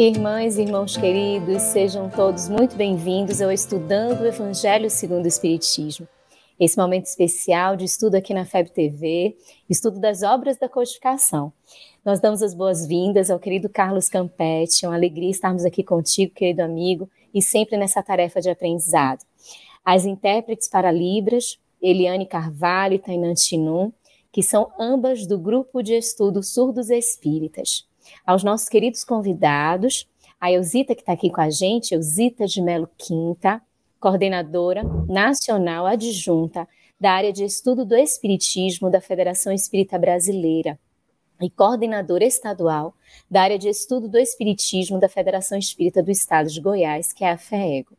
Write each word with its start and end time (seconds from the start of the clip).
Irmãs 0.00 0.56
e 0.56 0.62
irmãos 0.62 0.96
queridos, 0.96 1.60
sejam 1.60 2.08
todos 2.08 2.48
muito 2.48 2.74
bem-vindos 2.74 3.42
ao 3.42 3.52
Estudando 3.52 4.22
o 4.22 4.26
Evangelho 4.26 4.88
segundo 4.88 5.26
o 5.26 5.28
Espiritismo. 5.28 6.08
Esse 6.58 6.78
momento 6.78 7.04
especial 7.04 7.76
de 7.76 7.84
estudo 7.84 8.14
aqui 8.14 8.32
na 8.32 8.46
FEB 8.46 8.70
TV, 8.70 9.36
estudo 9.68 10.00
das 10.00 10.22
obras 10.22 10.56
da 10.56 10.70
codificação. 10.70 11.52
Nós 12.02 12.18
damos 12.18 12.42
as 12.42 12.54
boas-vindas 12.54 13.30
ao 13.30 13.38
querido 13.38 13.68
Carlos 13.68 14.08
Campetti, 14.08 14.86
é 14.86 14.88
uma 14.88 14.94
alegria 14.94 15.28
estarmos 15.28 15.66
aqui 15.66 15.84
contigo, 15.84 16.32
querido 16.32 16.62
amigo, 16.62 17.06
e 17.34 17.42
sempre 17.42 17.76
nessa 17.76 18.02
tarefa 18.02 18.40
de 18.40 18.48
aprendizado. 18.48 19.22
As 19.84 20.06
intérpretes 20.06 20.66
para 20.66 20.90
Libras, 20.90 21.58
Eliane 21.78 22.24
Carvalho 22.24 22.94
e 22.94 22.98
Tainan 22.98 23.36
Chinum, 23.36 23.92
que 24.32 24.42
são 24.42 24.72
ambas 24.80 25.26
do 25.26 25.38
grupo 25.38 25.82
de 25.82 25.92
estudo 25.92 26.42
Surdos 26.42 26.88
Espíritas 26.88 27.89
aos 28.26 28.42
nossos 28.44 28.68
queridos 28.68 29.04
convidados, 29.04 30.08
a 30.40 30.50
Elzita 30.50 30.94
que 30.94 31.02
está 31.02 31.12
aqui 31.12 31.30
com 31.30 31.40
a 31.40 31.50
gente, 31.50 31.94
Elzita 31.94 32.46
de 32.46 32.62
Melo 32.62 32.88
Quinta, 32.96 33.60
coordenadora 33.98 34.82
nacional 35.08 35.86
adjunta 35.86 36.66
da 36.98 37.12
área 37.12 37.32
de 37.32 37.44
estudo 37.44 37.84
do 37.84 37.96
Espiritismo 37.96 38.90
da 38.90 39.00
Federação 39.00 39.52
Espírita 39.52 39.98
Brasileira 39.98 40.78
e 41.40 41.48
coordenadora 41.48 42.24
estadual 42.24 42.94
da 43.30 43.42
área 43.42 43.58
de 43.58 43.68
estudo 43.68 44.08
do 44.08 44.18
Espiritismo 44.18 44.98
da 44.98 45.08
Federação 45.08 45.58
Espírita 45.58 46.02
do 46.02 46.10
Estado 46.10 46.50
de 46.50 46.60
Goiás, 46.60 47.12
que 47.12 47.24
é 47.24 47.30
a 47.30 47.38
FEEGO. 47.38 47.96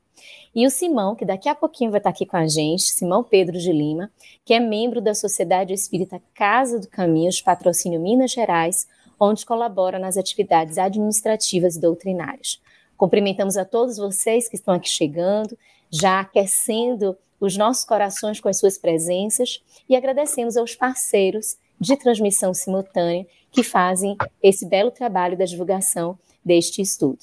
E 0.54 0.68
o 0.68 0.70
Simão, 0.70 1.16
que 1.16 1.26
daqui 1.26 1.50
a 1.50 1.56
pouquinho 1.56 1.90
vai 1.90 2.00
estar 2.00 2.12
aqui 2.12 2.26
com 2.26 2.38
a 2.38 2.46
gente, 2.46 2.84
Simão 2.84 3.24
Pedro 3.24 3.58
de 3.58 3.72
Lima, 3.72 4.12
que 4.46 4.54
é 4.54 4.60
membro 4.60 5.02
da 5.02 5.16
Sociedade 5.16 5.74
Espírita 5.74 6.22
Casa 6.34 6.80
do 6.80 6.88
Caminho 6.88 7.32
de 7.32 7.44
Patrocínio 7.44 8.00
Minas 8.00 8.32
Gerais, 8.32 8.88
onde 9.22 9.46
colabora 9.46 10.00
nas 10.00 10.18
atividades 10.18 10.80
administrativas 10.80 11.76
e 11.76 11.80
doutrinárias. 11.80 12.60
Cumprimentamos 12.98 13.56
a 13.56 13.64
todos 13.64 13.98
vocês 13.98 14.50
que 14.50 14.56
estão 14.56 14.74
aqui 14.74 14.90
chegando, 14.90 15.56
já 15.92 16.22
aquecendo 16.22 17.16
os 17.40 17.56
nossos 17.56 17.86
corações 17.86 18.40
com 18.40 18.50
as 18.50 18.58
suas 18.58 18.80
presenças 18.80 19.62
e 19.88 19.96
agradecemos 19.96 20.58
aos 20.58 20.74
parceiros 20.74 21.56
de 21.80 21.96
transmissão 21.98 22.52
simultânea 22.52 23.28
que 23.52 23.64
fazem 23.64 24.18
esse 24.42 24.68
belo 24.68 24.90
trabalho 24.90 25.38
da 25.38 25.46
divulgação 25.46 26.18
deste 26.44 26.82
estudo. 26.82 27.20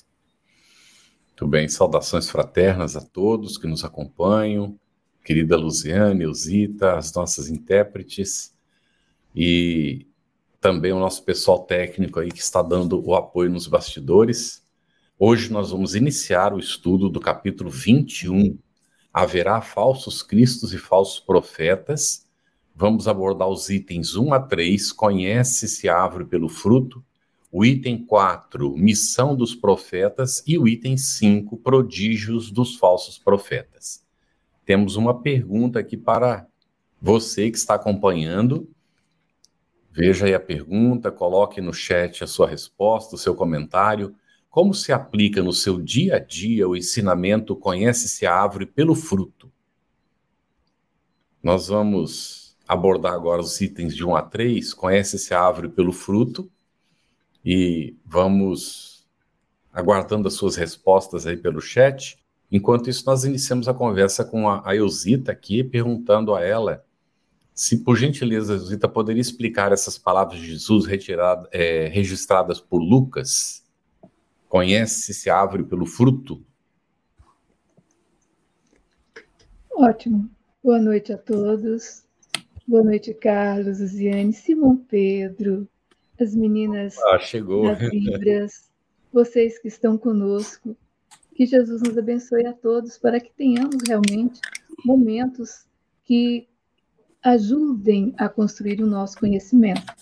Muito 1.29 1.49
bem, 1.49 1.69
saudações 1.69 2.29
fraternas 2.29 2.97
a 2.97 3.01
todos 3.01 3.59
que 3.59 3.67
nos 3.67 3.85
acompanham, 3.85 4.79
querida 5.25 5.57
Luziane, 5.57 6.25
Elzita, 6.25 6.97
as 6.97 7.13
nossas 7.13 7.49
intérpretes, 7.49 8.53
e 9.35 10.08
também 10.61 10.93
o 10.93 10.99
nosso 10.99 11.25
pessoal 11.25 11.61
técnico 11.61 12.19
aí 12.19 12.31
que 12.31 12.41
está 12.41 12.63
dando 12.63 13.05
o 13.07 13.15
apoio 13.15 13.51
nos 13.51 13.67
bastidores. 13.67 14.65
Hoje 15.19 15.53
nós 15.53 15.71
vamos 15.71 15.95
iniciar 15.95 16.53
o 16.53 16.59
estudo 16.59 17.09
do 17.09 17.21
capítulo 17.21 17.71
21. 17.71 18.59
Haverá 19.13 19.61
falsos 19.61 20.23
cristos 20.23 20.73
e 20.73 20.79
falsos 20.79 21.21
profetas. 21.21 22.27
Vamos 22.75 23.09
abordar 23.09 23.49
os 23.49 23.71
itens 23.71 24.15
1 24.15 24.33
a 24.33 24.41
3, 24.41 24.93
conhece-se 24.93 25.89
a 25.89 25.97
árvore 25.97 26.25
pelo 26.25 26.49
fruto. 26.49 27.05
O 27.51 27.65
item 27.65 28.05
4, 28.05 28.77
missão 28.77 29.35
dos 29.35 29.55
profetas. 29.55 30.43
E 30.47 30.59
o 30.59 30.69
item 30.69 30.97
5, 30.97 31.57
prodígios 31.59 32.51
dos 32.51 32.77
falsos 32.77 33.19
profetas. 33.19 34.05
Temos 34.65 34.97
uma 34.97 35.23
pergunta 35.23 35.79
aqui 35.79 35.97
para 35.97 36.47
você 37.01 37.51
que 37.51 37.57
está 37.57 37.75
acompanhando 37.75 38.69
Veja 39.99 40.27
aí 40.27 40.33
a 40.33 40.39
pergunta, 40.39 41.11
coloque 41.11 41.61
no 41.61 41.75
chat 41.75 42.23
a 42.23 42.27
sua 42.29 42.47
resposta, 42.47 43.17
o 43.17 43.19
seu 43.19 43.35
comentário. 43.35 44.15
Como 44.49 44.73
se 44.73 44.93
aplica 44.93 45.43
no 45.43 45.53
seu 45.53 45.83
dia 45.83 46.15
a 46.15 46.19
dia 46.21 46.69
o 46.69 46.77
ensinamento 46.77 47.57
conhece-se 47.57 48.25
a 48.25 48.33
árvore 48.33 48.65
pelo 48.65 48.95
fruto? 48.95 49.51
Nós 51.43 51.67
vamos 51.67 52.57
abordar 52.69 53.13
agora 53.13 53.43
os 53.43 53.61
itens 53.61 53.93
de 53.93 54.05
1 54.05 54.15
a 54.15 54.23
3, 54.23 54.73
conhece-se 54.73 55.35
a 55.35 55.43
árvore 55.43 55.69
pelo 55.69 55.93
fruto, 55.93 56.49
e 57.45 57.97
vamos 58.07 59.05
aguardando 59.73 60.29
as 60.29 60.35
suas 60.35 60.55
respostas 60.55 61.27
aí 61.27 61.37
pelo 61.37 61.61
chat. 61.61 62.17
Enquanto 62.53 62.89
isso, 62.89 63.03
nós 63.05 63.25
iniciamos 63.25 63.67
a 63.67 63.75
conversa 63.75 64.25
com 64.25 64.49
a 64.49 64.77
Eusita 64.77 65.33
aqui, 65.33 65.65
perguntando 65.65 66.37
a 66.37 66.45
ela 66.45 66.85
se, 67.59 67.79
por 67.79 67.97
gentileza, 67.97 68.57
Zita, 68.57 68.89
poderia 68.89 69.21
explicar 69.21 69.73
essas 69.73 69.99
palavras 69.99 70.39
de 70.39 70.47
Jesus 70.47 70.87
retirada, 70.87 71.49
é, 71.51 71.89
registradas 71.89 72.61
por 72.61 72.79
Lucas? 72.79 73.65
Conhece-se 74.49 75.29
a 75.29 75.37
árvore 75.37 75.65
pelo 75.65 75.85
fruto? 75.85 76.41
Ótimo. 79.75 80.31
Boa 80.63 80.79
noite 80.79 81.13
a 81.13 81.19
todos. 81.19 82.05
Boa 82.65 82.85
noite, 82.85 83.13
Carlos, 83.13 83.81
Luziane, 83.81 84.33
Simão 84.33 84.77
Pedro, 84.77 85.69
as 86.21 86.37
meninas 86.37 86.97
ah, 87.07 87.19
chegou. 87.19 87.65
das 87.65 87.81
Libras, 87.93 88.71
vocês 89.13 89.59
que 89.59 89.67
estão 89.67 89.99
conosco. 89.99 90.77
Que 91.35 91.45
Jesus 91.45 91.83
nos 91.83 91.99
abençoe 91.99 92.47
a 92.47 92.53
todos 92.53 92.99
para 92.99 93.19
que 93.19 93.33
tenhamos 93.33 93.83
realmente 93.85 94.41
momentos 94.85 95.67
que 96.05 96.47
ajudem 97.23 98.15
a 98.17 98.29
construir 98.29 98.83
o 98.83 98.87
nosso 98.87 99.19
conhecimento. 99.19 99.95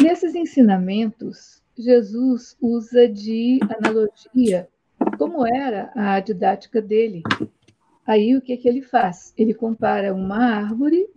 Nesses 0.00 0.34
ensinamentos, 0.34 1.62
Jesus 1.76 2.56
usa 2.60 3.08
de 3.08 3.58
analogia, 3.78 4.68
como 5.18 5.46
era 5.46 5.90
a 5.94 6.20
didática 6.20 6.80
dele. 6.80 7.22
Aí 8.06 8.36
o 8.36 8.40
que, 8.40 8.52
é 8.52 8.56
que 8.56 8.68
ele 8.68 8.82
faz? 8.82 9.32
Ele 9.36 9.52
compara 9.52 10.14
uma 10.14 10.38
árvore, 10.38 11.08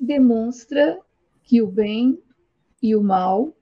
demonstra 0.00 0.98
que 1.44 1.62
o 1.62 1.66
bem 1.66 2.20
e 2.82 2.96
o 2.96 3.02
mal 3.02 3.54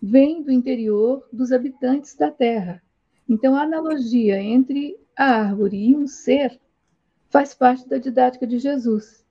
vêm 0.00 0.42
do 0.42 0.50
interior 0.50 1.26
dos 1.32 1.52
habitantes 1.52 2.14
da 2.14 2.30
terra. 2.30 2.82
Então, 3.28 3.54
a 3.54 3.62
analogia 3.62 4.40
entre 4.40 4.98
a 5.16 5.24
árvore 5.24 5.90
e 5.90 5.96
um 5.96 6.06
ser 6.06 6.60
faz 7.32 7.54
parte 7.54 7.88
da 7.88 7.96
didática 7.96 8.46
de 8.46 8.58
Jesus, 8.58 9.24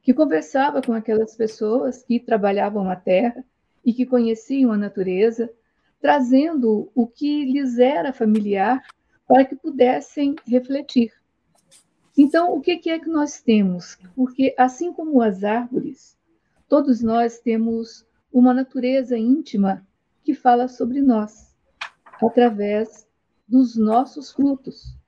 que 0.00 0.14
conversava 0.14 0.80
com 0.80 0.92
aquelas 0.92 1.34
pessoas 1.34 2.00
que 2.04 2.20
trabalhavam 2.20 2.88
a 2.88 2.94
terra 2.94 3.44
e 3.84 3.92
que 3.92 4.06
conheciam 4.06 4.70
a 4.70 4.76
natureza, 4.76 5.52
trazendo 6.00 6.92
o 6.94 7.08
que 7.08 7.44
lhes 7.44 7.80
era 7.80 8.12
familiar 8.12 8.80
para 9.26 9.44
que 9.44 9.56
pudessem 9.56 10.36
refletir. 10.46 11.12
Então, 12.16 12.54
o 12.54 12.60
que 12.60 12.88
é 12.88 12.98
que 13.00 13.08
nós 13.08 13.40
temos? 13.40 13.98
Porque, 14.14 14.54
assim 14.56 14.92
como 14.92 15.20
as 15.20 15.42
árvores, 15.42 16.16
todos 16.68 17.02
nós 17.02 17.40
temos 17.40 18.06
uma 18.32 18.54
natureza 18.54 19.18
íntima 19.18 19.84
que 20.22 20.34
fala 20.34 20.68
sobre 20.68 21.02
nós, 21.02 21.52
através 22.22 23.08
dos 23.48 23.76
nossos 23.76 24.30
frutos. 24.30 24.99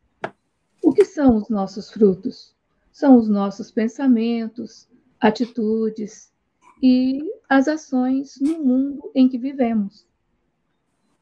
O 0.92 0.94
que 0.94 1.06
são 1.06 1.36
os 1.36 1.48
nossos 1.48 1.90
frutos? 1.90 2.54
São 2.92 3.16
os 3.16 3.26
nossos 3.26 3.70
pensamentos, 3.70 4.86
atitudes 5.18 6.30
e 6.82 7.32
as 7.48 7.66
ações 7.66 8.38
no 8.38 8.62
mundo 8.62 9.10
em 9.14 9.26
que 9.26 9.38
vivemos. 9.38 10.06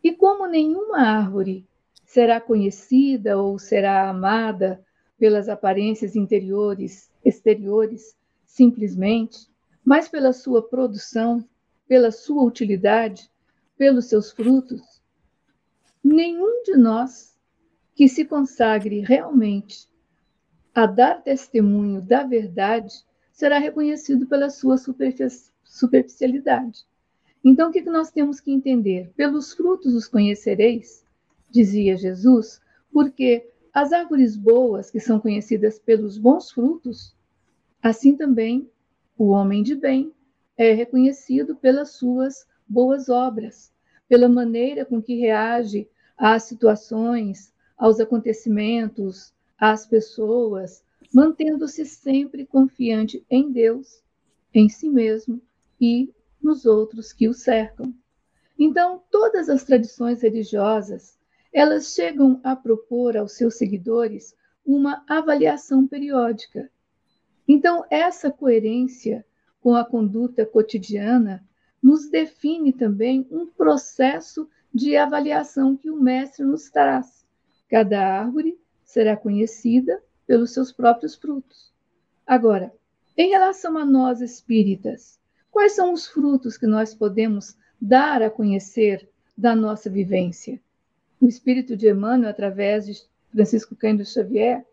E 0.03 0.11
como 0.11 0.49
nenhuma 0.49 0.99
árvore 0.99 1.69
será 2.05 2.41
conhecida 2.41 3.39
ou 3.39 3.61
será 3.61 4.11
amada 4.11 4.85
pelas 5.17 5.49
aparências 5.49 6.17
interiores, 6.17 7.09
exteriores, 7.25 8.17
simplesmente, 8.45 9.49
mas 9.85 10.09
pela 10.09 10.33
sua 10.33 10.69
produção, 10.69 11.49
pela 11.87 12.11
sua 12.11 12.43
utilidade, 12.43 13.31
pelos 13.79 14.07
seus 14.07 14.33
frutos, 14.33 15.01
nenhum 16.03 16.65
de 16.65 16.77
nós 16.77 17.39
que 18.01 18.09
se 18.09 18.25
consagre 18.25 19.01
realmente 19.01 19.87
a 20.75 20.87
dar 20.87 21.23
testemunho 21.23 22.01
da 22.01 22.25
verdade 22.25 23.05
será 23.31 23.59
reconhecido 23.59 24.27
pela 24.27 24.49
sua 24.49 24.79
superficialidade. 25.63 26.87
Então, 27.45 27.69
o 27.69 27.71
que 27.71 27.83
nós 27.83 28.11
temos 28.11 28.41
que 28.41 28.51
entender? 28.51 29.13
Pelos 29.15 29.53
frutos 29.53 29.95
os 29.95 30.09
conhecereis, 30.09 31.05
dizia 31.51 31.95
Jesus, 31.95 32.63
Porque 32.91 33.47
as 33.71 33.93
árvores 33.93 34.35
boas, 34.35 34.91
que 34.91 34.99
são 34.99 35.21
conhecidas 35.21 35.79
pelos 35.79 36.17
bons 36.17 36.51
frutos, 36.51 37.15
assim 37.83 38.17
também 38.17 38.71
o 39.19 39.27
homem 39.27 39.63
de 39.63 39.75
bem 39.75 40.11
é 40.57 40.73
reconhecido 40.73 41.55
pelas 41.55 41.91
suas 41.91 42.47
boas 42.67 43.11
obras, 43.11 43.71
pela 44.09 44.27
maneira 44.27 44.87
com 44.87 45.03
que 45.03 45.21
reage 45.21 45.87
às 46.17 46.45
situações, 46.45 47.53
aos 47.81 47.99
acontecimentos, 47.99 49.33
às 49.59 49.87
pessoas, 49.87 50.85
mantendo-se 51.15 51.87
sempre 51.87 52.45
confiante 52.45 53.25
em 53.31 53.51
Deus, 53.51 54.03
em 54.53 54.69
si 54.69 54.87
mesmo 54.87 55.41
e 55.81 56.13
nos 56.43 56.67
outros 56.67 57.11
que 57.11 57.27
o 57.27 57.33
cercam. 57.33 57.95
Então, 58.59 59.03
todas 59.11 59.49
as 59.49 59.65
tradições 59.65 60.21
religiosas, 60.21 61.19
elas 61.51 61.95
chegam 61.95 62.39
a 62.45 62.55
propor 62.55 63.17
aos 63.17 63.33
seus 63.33 63.57
seguidores 63.57 64.37
uma 64.65 65.03
avaliação 65.09 65.87
periódica. 65.87 66.71
Então, 67.49 67.83
essa 67.91 68.31
coerência 68.31 69.25
com 69.59 69.75
a 69.75 69.87
conduta 69.87 70.45
cotidiana 70.45 71.43
nos 71.83 72.11
define 72.11 72.75
também 72.75 73.27
um 73.31 73.47
processo 73.47 74.47
de 74.73 74.97
avaliação 74.97 75.75
que 75.75 75.91
o 75.91 75.97
mestre 75.97 76.45
nos 76.45 76.69
traz. 76.69 77.20
Cada 77.71 78.01
árvore 78.01 78.59
será 78.85 79.17
conhecida 79.17 80.03
pelos 80.27 80.53
seus 80.53 80.73
próprios 80.73 81.15
frutos. 81.15 81.73
Agora, 82.27 82.75
em 83.17 83.31
relação 83.31 83.79
a 83.79 83.85
nós 83.85 84.21
espíritas, 84.21 85.21
quais 85.53 85.73
são 85.73 85.93
os 85.93 86.07
frutos 86.07 86.59
que 86.59 86.67
nós 86.67 86.95
podemos 86.95 87.57
dar 87.81 88.23
a 88.23 88.31
conhecer 88.31 89.09
da 89.39 89.55
nossa 89.55 89.89
vivência? 89.89 90.61
O 91.21 91.29
espírito 91.29 91.77
de 91.77 91.89
Emmanuel, 91.89 92.31
através 92.31 92.87
de 92.87 92.95
Francisco 93.31 93.77
Cândido 93.77 94.09
Xavier, 94.09 94.67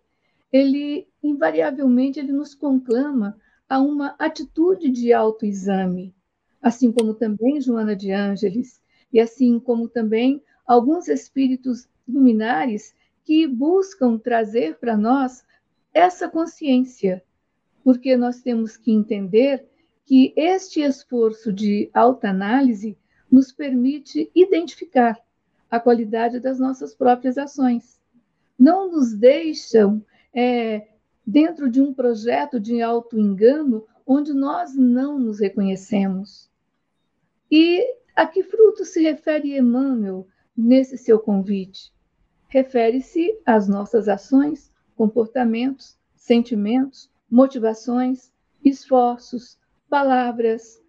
ele 0.51 1.07
invariavelmente 1.21 2.19
ele 2.19 2.31
nos 2.31 2.55
conclama 2.55 3.37
a 3.69 3.79
uma 3.79 4.15
atitude 4.17 4.89
de 4.89 5.13
autoexame, 5.13 6.15
assim 6.61 6.91
como 6.91 7.13
também 7.13 7.61
Joana 7.61 7.95
de 7.95 8.11
Ângeles, 8.11 8.81
e 9.13 9.19
assim 9.19 9.59
como 9.59 9.87
também 9.87 10.41
alguns 10.65 11.07
espíritos 11.07 11.87
luminares 12.07 12.95
que 13.23 13.45
buscam 13.45 14.17
trazer 14.17 14.77
para 14.77 14.95
nós 14.95 15.45
essa 15.93 16.29
consciência, 16.29 17.23
porque 17.83 18.15
nós 18.15 18.41
temos 18.41 18.77
que 18.77 18.91
entender 18.91 19.67
que 20.05 20.33
este 20.37 20.81
esforço 20.81 21.51
de 21.51 21.89
autoanálise 21.93 22.97
nos 23.29 23.51
permite 23.51 24.31
identificar 24.33 25.19
a 25.69 25.79
qualidade 25.79 26.39
das 26.39 26.59
nossas 26.59 26.95
próprias 26.95 27.37
ações. 27.37 27.99
Não 28.57 28.89
nos 28.89 29.13
deixam 29.13 30.03
é, 30.33 30.87
dentro 31.25 31.69
de 31.69 31.81
um 31.81 31.93
projeto 31.93 32.59
de 32.59 32.81
auto-engano 32.81 33.85
onde 34.05 34.33
nós 34.33 34.73
não 34.73 35.19
nos 35.19 35.41
reconhecemos. 35.41 36.49
E 37.51 37.85
a 38.15 38.25
que 38.25 38.43
fruto 38.43 38.85
se 38.85 39.01
refere 39.01 39.57
Emmanuel 39.57 40.25
nesse 40.55 40.97
seu 40.97 41.19
convite? 41.19 41.91
Refere-se 42.47 43.37
às 43.45 43.67
nossas 43.67 44.07
ações 44.07 44.71
comportamentos, 44.95 45.97
sentimentos, 46.15 47.11
motivações, 47.29 48.31
esforços, 48.63 49.59
palavras. 49.89 50.81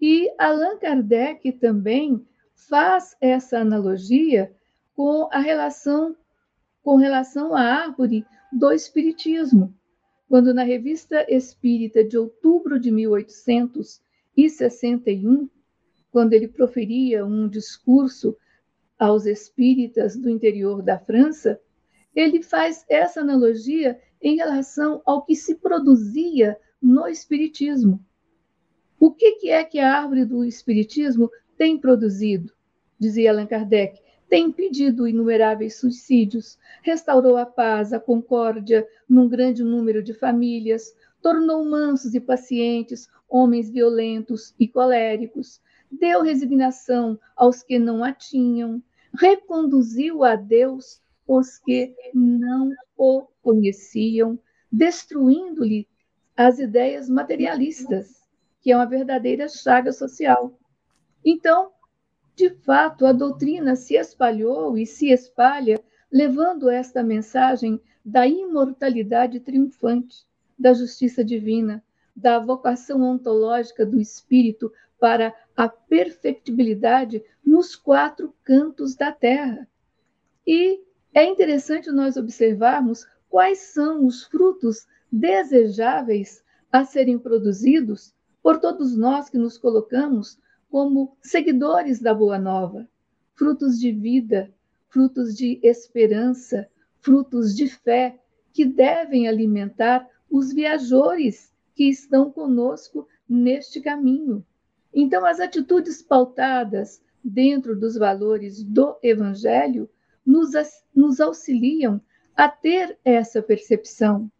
E 0.00 0.32
Allan 0.38 0.78
Kardec 0.78 1.52
também 1.52 2.26
faz 2.54 3.16
essa 3.20 3.58
analogia 3.58 4.52
com 4.94 5.28
a 5.32 5.38
relação 5.38 6.16
com 6.82 6.96
relação 6.96 7.54
à 7.54 7.62
árvore 7.62 8.24
do 8.52 8.70
espiritismo, 8.70 9.74
quando 10.28 10.52
na 10.54 10.62
Revista 10.62 11.26
Espírita 11.28 12.04
de 12.04 12.16
outubro 12.16 12.78
de 12.78 12.92
1861, 12.92 15.50
quando 16.12 16.32
ele 16.32 16.46
proferia 16.46 17.26
um 17.26 17.48
discurso 17.48 18.36
aos 18.98 19.26
espíritas 19.26 20.16
do 20.16 20.30
interior 20.30 20.82
da 20.82 20.98
França, 20.98 21.60
ele 22.14 22.42
faz 22.42 22.84
essa 22.88 23.20
analogia 23.20 24.00
em 24.22 24.36
relação 24.36 25.02
ao 25.04 25.24
que 25.24 25.36
se 25.36 25.56
produzia 25.56 26.58
no 26.80 27.06
Espiritismo. 27.06 28.02
O 28.98 29.12
que, 29.12 29.32
que 29.32 29.50
é 29.50 29.62
que 29.62 29.78
a 29.78 30.00
árvore 30.00 30.24
do 30.24 30.44
Espiritismo 30.44 31.30
tem 31.56 31.78
produzido? 31.78 32.52
Dizia 32.98 33.30
Allan 33.30 33.46
Kardec. 33.46 34.00
Tem 34.28 34.46
impedido 34.46 35.06
inumeráveis 35.06 35.78
suicídios, 35.78 36.58
restaurou 36.82 37.36
a 37.36 37.46
paz, 37.46 37.92
a 37.92 38.00
concórdia 38.00 38.86
num 39.08 39.28
grande 39.28 39.62
número 39.62 40.02
de 40.02 40.12
famílias, 40.12 40.96
tornou 41.22 41.64
mansos 41.64 42.14
e 42.14 42.20
pacientes 42.20 43.08
homens 43.28 43.70
violentos 43.70 44.54
e 44.58 44.66
coléricos, 44.66 45.60
deu 45.98 46.22
resignação 46.22 47.18
aos 47.36 47.62
que 47.62 47.78
não 47.78 48.04
a 48.04 48.12
tinham, 48.12 48.82
reconduziu 49.18 50.24
a 50.24 50.36
Deus 50.36 51.00
os 51.26 51.58
que 51.58 51.94
não 52.14 52.70
o 52.96 53.26
conheciam, 53.42 54.38
destruindo-lhe 54.70 55.88
as 56.36 56.58
ideias 56.58 57.08
materialistas, 57.08 58.22
que 58.60 58.70
é 58.70 58.76
uma 58.76 58.86
verdadeira 58.86 59.48
chaga 59.48 59.92
social. 59.92 60.58
Então, 61.24 61.70
de 62.36 62.50
fato, 62.50 63.06
a 63.06 63.12
doutrina 63.12 63.74
se 63.74 63.96
espalhou 63.96 64.76
e 64.76 64.84
se 64.84 65.10
espalha, 65.10 65.82
levando 66.12 66.68
esta 66.68 67.02
mensagem 67.02 67.80
da 68.04 68.26
imortalidade 68.26 69.40
triunfante, 69.40 70.26
da 70.58 70.72
justiça 70.72 71.24
divina, 71.24 71.82
da 72.14 72.38
vocação 72.38 73.02
ontológica 73.02 73.84
do 73.84 74.00
espírito 74.00 74.72
para 74.98 75.34
a 75.56 75.68
perfectibilidade 75.68 77.22
nos 77.44 77.76
quatro 77.76 78.34
cantos 78.42 78.94
da 78.94 79.12
terra. 79.12 79.68
E 80.46 80.80
é 81.14 81.24
interessante 81.24 81.90
nós 81.90 82.16
observarmos 82.16 83.06
quais 83.28 83.58
são 83.58 84.06
os 84.06 84.24
frutos 84.24 84.86
desejáveis 85.10 86.42
a 86.70 86.84
serem 86.84 87.18
produzidos 87.18 88.14
por 88.42 88.60
todos 88.60 88.96
nós 88.96 89.28
que 89.28 89.38
nos 89.38 89.58
colocamos 89.58 90.38
como 90.70 91.16
seguidores 91.22 92.00
da 92.00 92.12
Boa 92.12 92.38
Nova. 92.38 92.88
Frutos 93.34 93.78
de 93.78 93.92
vida, 93.92 94.52
frutos 94.88 95.34
de 95.34 95.58
esperança, 95.62 96.68
frutos 97.00 97.54
de 97.54 97.68
fé 97.68 98.18
que 98.52 98.64
devem 98.64 99.28
alimentar 99.28 100.08
os 100.30 100.52
viajores 100.52 101.52
que 101.74 101.88
estão 101.88 102.30
conosco 102.30 103.06
neste 103.28 103.80
caminho. 103.80 104.44
Então, 104.98 105.26
as 105.26 105.40
atitudes 105.40 106.00
pautadas 106.00 107.02
dentro 107.22 107.78
dos 107.78 107.96
valores 107.96 108.64
do 108.64 108.96
Evangelho 109.02 109.90
nos, 110.24 110.52
nos 110.94 111.20
auxiliam 111.20 112.00
a 112.34 112.48
ter 112.48 112.98
essa 113.04 113.42
percepção, 113.42 114.32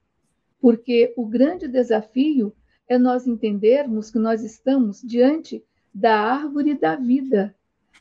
porque 0.59 1.13
o 1.15 1.27
grande 1.27 1.69
desafio 1.69 2.57
é 2.89 2.97
nós 2.97 3.27
entendermos 3.27 4.11
que 4.11 4.19
nós 4.19 4.43
estamos 4.43 5.03
diante 5.03 5.63
da 5.93 6.19
árvore 6.19 6.73
da 6.73 6.97
vida, 6.97 7.55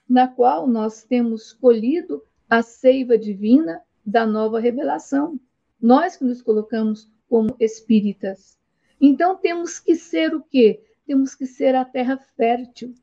na 0.08 0.26
qual 0.26 0.66
nós 0.66 1.04
temos 1.04 1.52
colhido 1.52 2.24
a 2.50 2.62
seiva 2.62 3.18
divina 3.18 3.82
da 4.06 4.26
nova 4.26 4.62
revelação. 4.62 5.38
Nós 5.82 6.16
que 6.16 6.24
nos 6.24 6.42
colocamos 6.42 7.12
como 7.28 7.54
espíritas. 7.60 8.58
Então 9.02 9.36
temos 9.36 9.78
que 9.78 9.94
ser 9.98 10.34
o 10.34 10.42
quê? 10.42 10.85
Temos 11.06 11.36
que 11.36 11.46
ser 11.46 11.76
a 11.76 11.86
terra 11.86 12.18
fértil. 12.36 12.94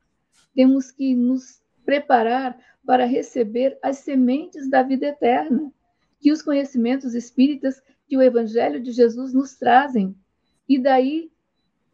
Temos 0.54 0.90
que 0.90 1.14
nos 1.14 1.62
preparar 1.84 2.58
para 2.84 3.04
receber 3.04 3.78
as 3.82 3.98
sementes 3.98 4.68
da 4.68 4.82
vida 4.82 5.06
eterna, 5.06 5.72
que 6.20 6.32
os 6.32 6.42
conhecimentos 6.42 7.14
espíritas 7.14 7.82
que 8.06 8.16
o 8.16 8.22
Evangelho 8.22 8.80
de 8.80 8.92
Jesus 8.92 9.32
nos 9.32 9.54
trazem. 9.56 10.14
E 10.68 10.78
daí 10.78 11.30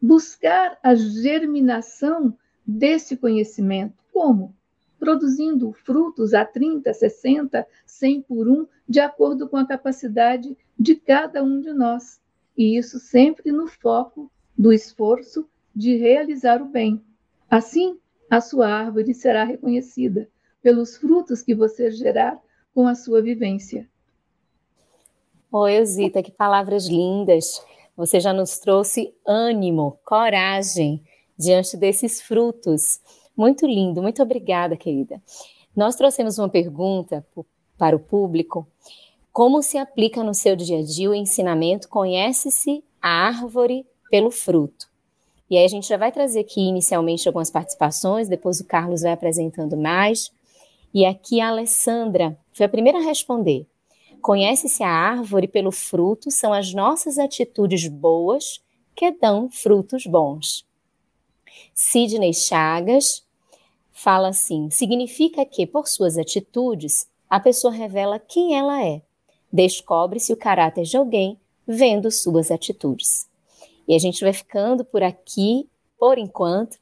buscar 0.01 0.79
a 0.81 0.95
germinação 0.95 2.37
desse 2.65 3.17
conhecimento. 3.17 4.03
Como? 4.11 4.55
Produzindo 4.99 5.71
frutos 5.73 6.33
a 6.33 6.45
30, 6.45 6.93
60, 6.93 7.67
100 7.85 8.21
por 8.23 8.47
um, 8.47 8.67
de 8.87 8.99
acordo 8.99 9.47
com 9.47 9.57
a 9.57 9.65
capacidade 9.65 10.57
de 10.77 10.95
cada 10.95 11.43
um 11.43 11.61
de 11.61 11.73
nós. 11.73 12.21
E 12.57 12.77
isso 12.77 12.99
sempre 12.99 13.51
no 13.51 13.67
foco 13.67 14.31
do 14.57 14.73
esforço 14.73 15.47
de 15.75 15.95
realizar 15.95 16.61
o 16.61 16.65
bem. 16.65 17.01
Assim, 17.49 17.97
a 18.29 18.41
sua 18.41 18.67
árvore 18.67 19.13
será 19.13 19.43
reconhecida 19.43 20.29
pelos 20.61 20.97
frutos 20.97 21.41
que 21.41 21.55
você 21.55 21.89
gerar 21.91 22.39
com 22.73 22.87
a 22.87 22.95
sua 22.95 23.21
vivência. 23.21 23.89
Oi, 25.51 25.83
Zita, 25.85 26.21
que 26.21 26.31
palavras 26.31 26.87
lindas. 26.87 27.61
Você 27.97 28.19
já 28.19 28.31
nos 28.31 28.59
trouxe 28.59 29.13
ânimo, 29.25 29.97
coragem 30.05 31.03
diante 31.37 31.75
desses 31.75 32.21
frutos. 32.21 32.99
Muito 33.35 33.65
lindo, 33.65 34.01
muito 34.01 34.21
obrigada, 34.21 34.77
querida. 34.77 35.21
Nós 35.75 35.95
trouxemos 35.95 36.37
uma 36.37 36.49
pergunta 36.49 37.25
para 37.77 37.95
o 37.95 37.99
público. 37.99 38.67
Como 39.31 39.63
se 39.63 39.77
aplica 39.77 40.23
no 40.23 40.33
seu 40.33 40.55
dia 40.55 40.79
a 40.79 40.83
dia 40.83 41.09
o 41.09 41.15
ensinamento 41.15 41.87
conhece-se 41.87 42.83
a 43.01 43.27
árvore 43.27 43.85
pelo 44.11 44.29
fruto? 44.29 44.88
E 45.49 45.57
aí 45.57 45.65
a 45.65 45.67
gente 45.67 45.87
já 45.87 45.97
vai 45.97 46.11
trazer 46.11 46.41
aqui 46.41 46.61
inicialmente 46.61 47.27
algumas 47.27 47.49
participações, 47.49 48.27
depois 48.27 48.59
o 48.59 48.65
Carlos 48.65 49.01
vai 49.01 49.11
apresentando 49.11 49.75
mais. 49.75 50.31
E 50.93 51.05
aqui 51.05 51.41
a 51.41 51.49
Alessandra 51.49 52.37
foi 52.53 52.65
a 52.65 52.69
primeira 52.69 52.99
a 52.99 53.03
responder. 53.03 53.65
Conhece-se 54.21 54.83
a 54.83 54.89
árvore 54.89 55.47
pelo 55.47 55.71
fruto, 55.71 56.29
são 56.29 56.51
as 56.51 56.73
nossas 56.73 57.17
atitudes 57.17 57.87
boas 57.87 58.61
que 58.95 59.11
dão 59.11 59.49
frutos 59.49 60.05
bons. 60.05 60.65
Sidney 61.73 62.33
Chagas 62.33 63.23
fala 63.93 64.27
assim: 64.27 64.69
significa 64.69 65.45
que, 65.45 65.65
por 65.65 65.87
suas 65.87 66.17
atitudes, 66.17 67.07
a 67.29 67.39
pessoa 67.39 67.71
revela 67.71 68.19
quem 68.19 68.55
ela 68.55 68.83
é. 68.83 69.01
Descobre-se 69.51 70.33
o 70.33 70.37
caráter 70.37 70.83
de 70.83 70.97
alguém 70.97 71.39
vendo 71.65 72.11
suas 72.11 72.51
atitudes. 72.51 73.28
E 73.89 73.95
a 73.95 73.99
gente 73.99 74.23
vai 74.23 74.31
ficando 74.31 74.85
por 74.85 75.01
aqui, 75.01 75.67
por 75.97 76.19
enquanto, 76.19 76.77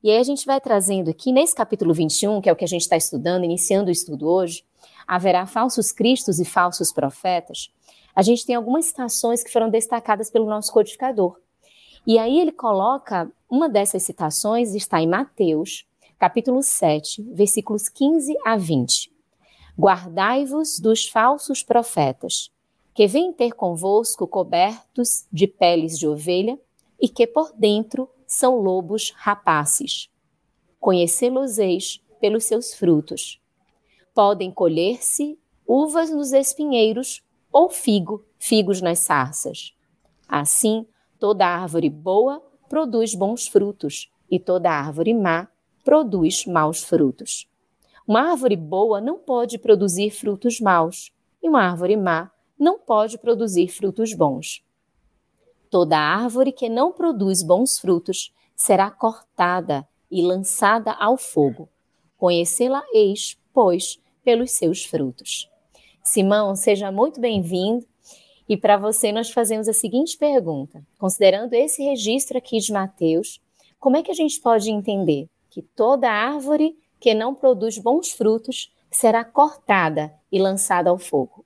e 0.00 0.10
aí 0.12 0.18
a 0.18 0.22
gente 0.22 0.46
vai 0.46 0.60
trazendo 0.60 1.10
aqui, 1.10 1.32
nesse 1.32 1.56
capítulo 1.56 1.92
21, 1.92 2.40
que 2.40 2.48
é 2.48 2.52
o 2.52 2.56
que 2.56 2.64
a 2.64 2.68
gente 2.68 2.82
está 2.82 2.96
estudando, 2.96 3.44
iniciando 3.44 3.88
o 3.88 3.92
estudo 3.92 4.28
hoje, 4.28 4.64
haverá 5.04 5.44
falsos 5.44 5.90
cristos 5.90 6.38
e 6.38 6.44
falsos 6.44 6.92
profetas, 6.92 7.72
a 8.14 8.22
gente 8.22 8.46
tem 8.46 8.54
algumas 8.54 8.86
citações 8.86 9.42
que 9.42 9.50
foram 9.50 9.70
destacadas 9.70 10.30
pelo 10.30 10.46
nosso 10.46 10.72
codificador. 10.72 11.36
E 12.06 12.18
aí 12.18 12.38
ele 12.38 12.52
coloca, 12.52 13.30
uma 13.50 13.68
dessas 13.68 14.04
citações 14.04 14.74
está 14.74 15.00
em 15.00 15.08
Mateus, 15.08 15.84
capítulo 16.16 16.62
7, 16.62 17.22
versículos 17.32 17.88
15 17.88 18.36
a 18.44 18.56
20. 18.56 19.10
Guardai-vos 19.76 20.78
dos 20.78 21.08
falsos 21.08 21.62
profetas, 21.62 22.52
que 22.94 23.06
vêm 23.06 23.32
ter 23.32 23.52
convosco 23.52 24.26
cobertos 24.26 25.26
de 25.32 25.46
peles 25.46 25.98
de 25.98 26.06
ovelha 26.06 26.58
e 27.00 27.08
que 27.08 27.26
por 27.26 27.52
dentro 27.52 28.08
são 28.26 28.56
lobos 28.56 29.12
rapaces. 29.16 30.10
Conhecê-los-eis 30.78 32.02
pelos 32.20 32.44
seus 32.44 32.74
frutos. 32.74 33.40
Podem 34.14 34.50
colher-se 34.50 35.38
uvas 35.66 36.10
nos 36.10 36.32
espinheiros 36.32 37.22
ou 37.52 37.68
figo, 37.68 38.24
figos 38.38 38.80
nas 38.80 39.00
sarças. 39.00 39.74
Assim, 40.28 40.86
toda 41.18 41.46
árvore 41.46 41.90
boa 41.90 42.42
produz 42.68 43.14
bons 43.14 43.46
frutos, 43.46 44.10
e 44.30 44.40
toda 44.40 44.70
árvore 44.70 45.12
má 45.12 45.46
produz 45.84 46.46
maus 46.46 46.82
frutos. 46.82 47.46
Uma 48.08 48.30
árvore 48.30 48.56
boa 48.56 48.98
não 49.00 49.18
pode 49.18 49.58
produzir 49.58 50.10
frutos 50.10 50.58
maus, 50.58 51.12
e 51.42 51.48
uma 51.48 51.62
árvore 51.62 51.96
má 51.96 52.30
não 52.62 52.78
pode 52.78 53.18
produzir 53.18 53.66
frutos 53.66 54.14
bons. 54.14 54.64
Toda 55.68 55.98
árvore 55.98 56.52
que 56.52 56.68
não 56.68 56.92
produz 56.92 57.42
bons 57.42 57.76
frutos 57.76 58.32
será 58.54 58.88
cortada 58.88 59.84
e 60.08 60.22
lançada 60.22 60.92
ao 60.92 61.16
fogo. 61.16 61.68
Conhecê-la-eis, 62.16 63.36
pois, 63.52 63.98
pelos 64.22 64.52
seus 64.52 64.84
frutos. 64.84 65.50
Simão, 66.04 66.54
seja 66.54 66.92
muito 66.92 67.20
bem-vindo. 67.20 67.84
E 68.48 68.56
para 68.56 68.76
você, 68.76 69.10
nós 69.10 69.30
fazemos 69.30 69.66
a 69.66 69.72
seguinte 69.72 70.16
pergunta: 70.16 70.86
considerando 70.98 71.54
esse 71.54 71.82
registro 71.82 72.38
aqui 72.38 72.60
de 72.60 72.72
Mateus, 72.72 73.40
como 73.80 73.96
é 73.96 74.04
que 74.04 74.12
a 74.12 74.14
gente 74.14 74.40
pode 74.40 74.70
entender 74.70 75.28
que 75.50 75.62
toda 75.62 76.08
árvore 76.08 76.78
que 77.00 77.12
não 77.12 77.34
produz 77.34 77.76
bons 77.76 78.12
frutos 78.12 78.72
será 78.88 79.24
cortada 79.24 80.14
e 80.30 80.38
lançada 80.38 80.90
ao 80.90 80.98
fogo? 80.98 81.44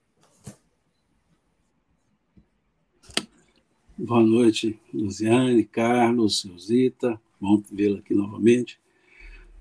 Boa 3.99 4.23
noite, 4.23 4.79
Luziane, 4.93 5.65
Carlos, 5.65 6.45
Rosita, 6.45 7.19
bom 7.41 7.63
vê-la 7.73 7.99
aqui 8.01 8.15
novamente. 8.15 8.79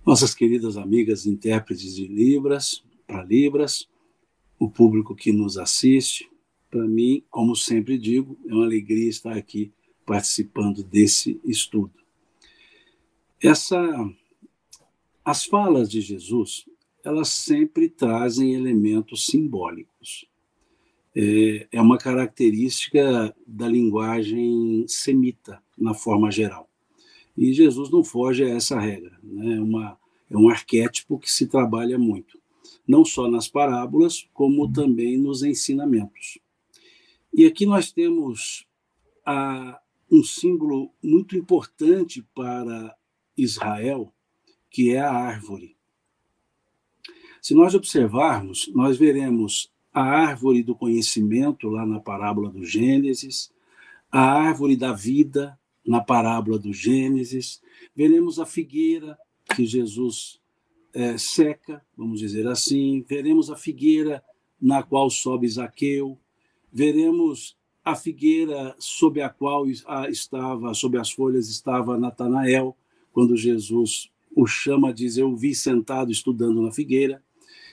Nossas 0.06 0.36
queridas 0.36 0.75
amigas 0.75 1.25
intérpretes 1.25 1.96
de 1.96 2.06
Libras, 2.06 2.84
para 3.08 3.24
Libras, 3.24 3.88
o 4.60 4.70
público 4.70 5.15
que 5.15 5.32
nos 5.32 5.58
assiste. 5.58 6.30
Para 6.70 6.86
mim, 6.86 7.24
como 7.30 7.56
sempre 7.56 7.98
digo, 7.98 8.38
é 8.46 8.54
uma 8.54 8.65
alegria 8.65 9.08
estar 9.08 9.38
aqui 9.38 9.72
participando 10.06 10.84
desse 10.84 11.39
estudo. 11.46 11.94
Essa, 13.42 13.80
as 15.24 15.46
falas 15.46 15.89
de 15.89 16.01
Jesus, 16.01 16.65
elas 17.06 17.30
sempre 17.30 17.88
trazem 17.88 18.54
elementos 18.54 19.27
simbólicos. 19.27 20.27
É, 21.15 21.67
é 21.72 21.81
uma 21.81 21.98
característica 21.98 23.34
da 23.48 23.67
linguagem 23.67 24.86
semita, 24.88 25.62
na 25.77 25.93
forma 25.93 26.29
geral. 26.29 26.69
E 27.38 27.53
Jesus 27.53 27.89
não 27.89 28.03
foge 28.03 28.43
a 28.43 28.50
essa 28.50 28.79
regra. 28.79 29.17
Né? 29.24 29.55
É, 29.55 29.62
uma, 29.62 29.98
é 30.29 30.38
um 30.38 30.50
arquétipo 30.50 31.17
que 31.17 31.31
se 31.31 31.48
trabalha 31.48 31.98
muito 31.98 32.38
não 32.88 33.03
só 33.03 33.27
nas 33.27 33.48
parábolas, 33.48 34.27
como 34.34 34.72
também 34.72 35.17
nos 35.17 35.43
ensinamentos. 35.43 36.39
E 37.34 37.45
aqui 37.45 37.65
nós 37.65 37.91
temos 37.91 38.65
a, 39.25 39.79
um 40.12 40.24
símbolo 40.24 40.91
muito 41.01 41.36
importante 41.36 42.25
para 42.34 42.95
Israel, 43.36 44.13
que 44.69 44.93
é 44.93 45.00
a 45.00 45.12
árvore. 45.12 45.75
Se 47.41 47.53
nós 47.53 47.75
observarmos, 47.75 48.72
nós 48.74 48.98
veremos 48.98 49.72
a 49.95 50.01
árvore 50.01 50.61
do 50.61 50.75
conhecimento, 50.75 51.69
lá 51.69 51.85
na 51.85 52.01
parábola 52.01 52.49
do 52.49 52.65
Gênesis, 52.65 53.49
a 54.11 54.19
árvore 54.19 54.75
da 54.75 54.91
vida, 54.91 55.57
na 55.87 56.01
parábola 56.01 56.59
do 56.59 56.73
Gênesis, 56.73 57.61
veremos 57.95 58.37
a 58.37 58.45
figueira 58.45 59.17
que 59.55 59.65
Jesus 59.65 60.41
é, 60.93 61.17
seca, 61.17 61.81
vamos 61.95 62.19
dizer 62.19 62.45
assim, 62.45 63.05
veremos 63.07 63.49
a 63.49 63.55
figueira 63.55 64.21
na 64.61 64.83
qual 64.83 65.09
sobe 65.09 65.47
Zaqueu, 65.47 66.19
veremos 66.73 67.55
a 67.81 67.95
figueira 67.95 68.75
sob 68.77 69.21
a 69.21 69.29
qual 69.29 69.65
estava, 70.09 70.73
sob 70.73 70.97
as 70.97 71.09
folhas 71.09 71.47
estava 71.47 71.97
Natanael, 71.97 72.75
quando 73.13 73.37
Jesus 73.37 74.11
o 74.35 74.45
chama, 74.45 74.93
diz: 74.93 75.15
Eu 75.15 75.33
vi 75.37 75.55
sentado 75.55 76.11
estudando 76.11 76.61
na 76.61 76.71
figueira. 76.71 77.23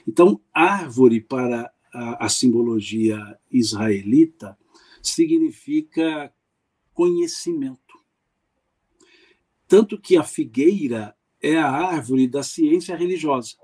Então, 0.06 0.40
árvore 0.54 1.20
para 1.20 1.72
a, 1.92 2.28
simbologia 2.28 3.38
israelita 3.50 4.58
significa 5.02 6.32
conhecimento. 6.94 8.00
Tanto 9.68 10.00
que 10.00 10.16
a 10.16 10.24
figueira 10.24 11.14
é 11.40 11.56
a 11.56 11.70
árvore 11.70 12.26
da 12.26 12.42
ciência 12.42 12.96
religiosa. 12.96 13.56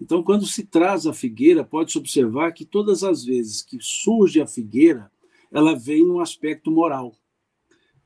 Então, 0.00 0.22
quando 0.22 0.46
se 0.46 0.64
traz 0.64 1.06
a 1.06 1.12
figueira, 1.12 1.64
pode-se 1.64 1.96
observar 1.96 2.52
que 2.52 2.64
todas 2.64 3.04
as 3.04 3.24
vezes 3.24 3.62
que 3.62 3.78
surge 3.80 4.40
a 4.40 4.46
figueira, 4.46 5.10
ela 5.50 5.74
vem 5.74 6.04
no 6.04 6.20
aspecto 6.20 6.70
moral. 6.70 7.16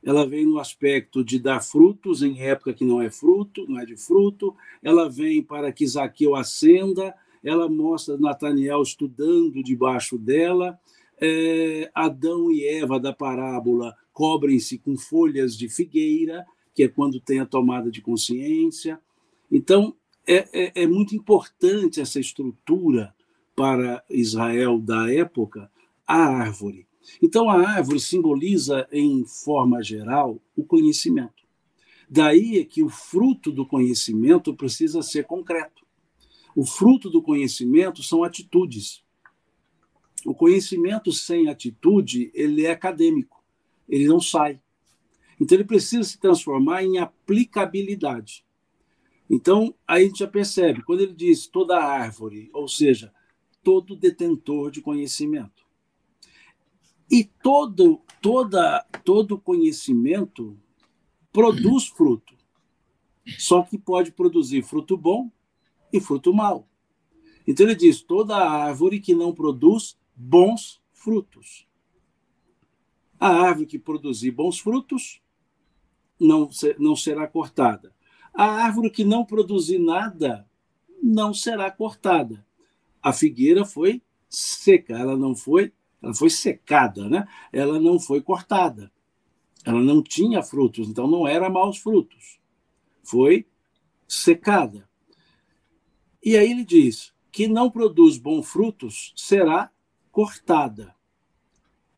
Ela 0.03 0.27
vem 0.27 0.45
no 0.45 0.59
aspecto 0.59 1.25
de 1.25 1.38
dar 1.38 1.61
frutos 1.61 2.23
em 2.23 2.41
época 2.41 2.73
que 2.73 2.85
não 2.85 3.03
é 3.03 3.11
fruto, 3.11 3.67
não 3.69 3.81
é 3.81 3.85
de 3.85 3.97
fruto. 3.97 4.55
Ela 4.83 5.09
vem 5.09 5.43
para 5.43 5.73
que 5.73 5.87
Zaqueu 5.87 6.37
acenda. 6.37 7.15
Ela 7.42 7.68
mostra 7.68 8.16
Nataniel 8.16 8.83
estudando 8.83 9.62
debaixo 9.62 10.18
dela. 10.18 10.78
É, 11.21 11.90
Adão 11.95 12.50
e 12.50 12.64
Eva 12.64 13.00
da 13.00 13.12
parábola 13.12 13.97
cobrem-se 14.12 14.78
com 14.78 14.97
folhas 14.97 15.57
de 15.57 15.68
figueira 15.68 16.45
que 16.78 16.85
é 16.85 16.88
quando 16.88 17.18
tem 17.18 17.40
a 17.40 17.45
tomada 17.45 17.90
de 17.90 18.00
consciência. 18.00 19.00
Então, 19.50 19.97
é, 20.25 20.49
é, 20.52 20.83
é 20.85 20.87
muito 20.87 21.12
importante 21.12 22.00
essa 22.00 22.21
estrutura 22.21 23.12
para 23.57 24.00
Israel 24.09 24.78
da 24.78 25.12
época, 25.12 25.68
a 26.07 26.14
árvore. 26.14 26.87
Então, 27.21 27.50
a 27.50 27.68
árvore 27.68 27.99
simboliza, 27.99 28.87
em 28.92 29.25
forma 29.25 29.83
geral, 29.83 30.40
o 30.57 30.62
conhecimento. 30.62 31.42
Daí 32.09 32.59
é 32.59 32.64
que 32.64 32.80
o 32.80 32.88
fruto 32.88 33.50
do 33.50 33.66
conhecimento 33.66 34.54
precisa 34.54 35.02
ser 35.02 35.25
concreto. 35.25 35.85
O 36.59 36.67
fruto 36.67 37.09
do 37.09 37.23
conhecimento 37.23 38.03
são 38.03 38.25
atitudes. 38.25 39.05
O 40.27 40.35
conhecimento 40.35 41.12
sem 41.12 41.49
atitude, 41.49 42.33
ele 42.35 42.67
é 42.67 42.73
acadêmico, 42.73 43.45
ele 43.88 44.09
não 44.09 44.21
sai. 44.21 44.61
Então, 45.41 45.57
ele 45.57 45.62
precisa 45.62 46.03
se 46.03 46.19
transformar 46.19 46.83
em 46.83 46.99
aplicabilidade. 46.99 48.45
Então, 49.31 49.73
aí 49.87 50.03
a 50.03 50.07
gente 50.09 50.19
já 50.19 50.27
percebe, 50.27 50.83
quando 50.83 51.03
ele 51.03 51.12
diz 51.12 51.47
toda 51.47 51.79
árvore, 51.79 52.50
ou 52.53 52.67
seja, 52.67 53.15
todo 53.62 53.95
detentor 53.95 54.73
de 54.73 54.81
conhecimento. 54.81 55.65
E 57.09 57.23
todo, 57.23 58.03
toda, 58.21 58.85
todo 59.05 59.38
conhecimento 59.38 60.59
produz 61.33 61.87
fruto. 61.87 62.35
Só 63.38 63.62
que 63.62 63.79
pode 63.79 64.11
produzir 64.11 64.65
fruto 64.65 64.97
bom 64.97 65.31
e 65.92 66.00
fruto 66.00 66.33
mau. 66.33 66.68
Então 67.47 67.66
ele 67.66 67.75
diz: 67.75 68.02
toda 68.02 68.37
árvore 68.37 69.00
que 69.00 69.14
não 69.14 69.33
produz 69.33 69.99
bons 70.14 70.83
frutos. 70.92 71.66
A 73.18 73.28
árvore 73.28 73.66
que 73.66 73.78
produzir 73.78 74.30
bons 74.30 74.59
frutos 74.61 75.21
não, 76.21 76.49
não 76.78 76.95
será 76.95 77.26
cortada. 77.26 77.95
A 78.35 78.45
árvore 78.45 78.90
que 78.90 79.04
não 79.04 79.25
produzir 79.25 79.78
nada 79.78 80.49
não 81.02 81.33
será 81.33 81.71
cortada. 81.71 82.47
A 83.02 83.12
figueira 83.12 83.64
foi 83.64 84.02
seca, 84.28 84.97
ela 84.97 85.16
não 85.16 85.35
foi, 85.35 85.73
ela 86.02 86.14
foi 86.14 86.30
secada, 86.30 87.09
né? 87.09 87.26
Ela 87.52 87.80
não 87.80 87.99
foi 87.99 88.21
cortada. 88.21 88.92
Ela 89.64 89.80
não 89.80 90.02
tinha 90.02 90.42
frutos, 90.42 90.88
então 90.88 91.07
não 91.09 91.26
era 91.26 91.50
maus 91.50 91.78
frutos. 91.78 92.38
Foi 93.02 93.47
secada. 94.07 94.88
E 96.25 96.37
aí 96.37 96.51
ele 96.51 96.65
diz: 96.65 97.13
que 97.31 97.47
não 97.47 97.71
produz 97.71 98.19
bons 98.19 98.49
frutos 98.49 99.13
será 99.17 99.71
cortada. 100.11 100.95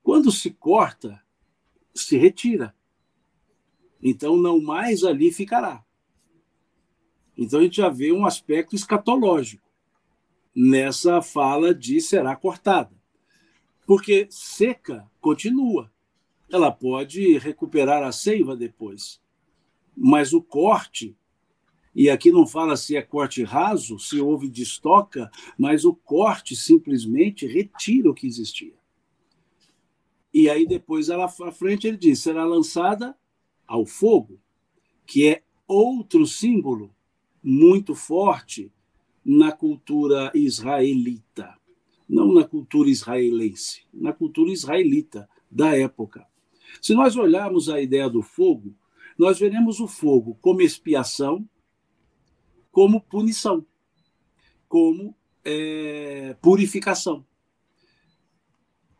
Quando 0.03 0.31
se 0.31 0.50
corta, 0.50 1.23
se 1.95 2.17
retira. 2.17 2.75
Então 4.03 4.37
não 4.37 4.61
mais 4.61 5.05
ali 5.05 5.33
ficará. 5.33 5.85
Então 7.37 7.61
a 7.61 7.62
gente 7.62 7.77
já 7.77 7.89
vê 7.89 8.12
um 8.12 8.27
aspecto 8.27 8.75
escatológico 8.75 9.71
nessa 10.55 11.23
fala 11.23 11.75
de 11.75 12.00
será 12.00 12.37
cortada. 12.37 12.95
Porque 13.87 14.27
seca 14.31 15.11
continua. 15.21 15.91
Ela 16.50 16.71
pode 16.71 17.39
recuperar 17.39 18.03
a 18.03 18.12
seiva 18.12 18.57
depois. 18.57 19.21
Mas 19.97 20.33
o 20.33 20.43
corte 20.43 21.17
e 21.94 22.09
aqui 22.09 22.30
não 22.30 22.47
fala 22.47 22.76
se 22.76 22.97
é 22.97 23.02
corte 23.02 23.42
raso, 23.42 23.99
se 23.99 24.20
houve 24.20 24.49
destoca, 24.49 25.30
mas 25.59 25.85
o 25.85 25.94
corte 25.94 26.54
simplesmente 26.54 27.47
retira 27.47 28.11
o 28.11 28.14
que 28.14 28.26
existia. 28.26 28.75
E 30.32 30.49
aí 30.49 30.66
depois 30.66 31.09
ela 31.09 31.25
à 31.25 31.52
frente 31.52 31.88
ele 31.88 31.97
diz: 31.97 32.20
será 32.20 32.44
lançada 32.44 33.16
ao 33.66 33.85
fogo, 33.85 34.40
que 35.06 35.26
é 35.26 35.42
outro 35.66 36.26
símbolo 36.26 36.94
muito 37.42 37.94
forte 37.94 38.70
na 39.25 39.52
cultura 39.52 40.30
israelita, 40.35 41.54
não 42.09 42.32
na 42.32 42.44
cultura 42.44 42.88
israelense, 42.88 43.82
na 43.92 44.12
cultura 44.12 44.50
israelita 44.50 45.28
da 45.50 45.76
época. 45.76 46.26
Se 46.80 46.94
nós 46.94 47.16
olharmos 47.16 47.68
a 47.68 47.80
ideia 47.80 48.09
do 48.09 48.23
fogo, 48.23 48.75
nós 49.18 49.38
veremos 49.38 49.80
o 49.80 49.88
fogo 49.88 50.38
como 50.40 50.62
expiação, 50.62 51.47
como 52.71 53.00
punição, 53.00 53.67
como 54.69 55.15
é, 55.45 56.37
purificação. 56.41 57.25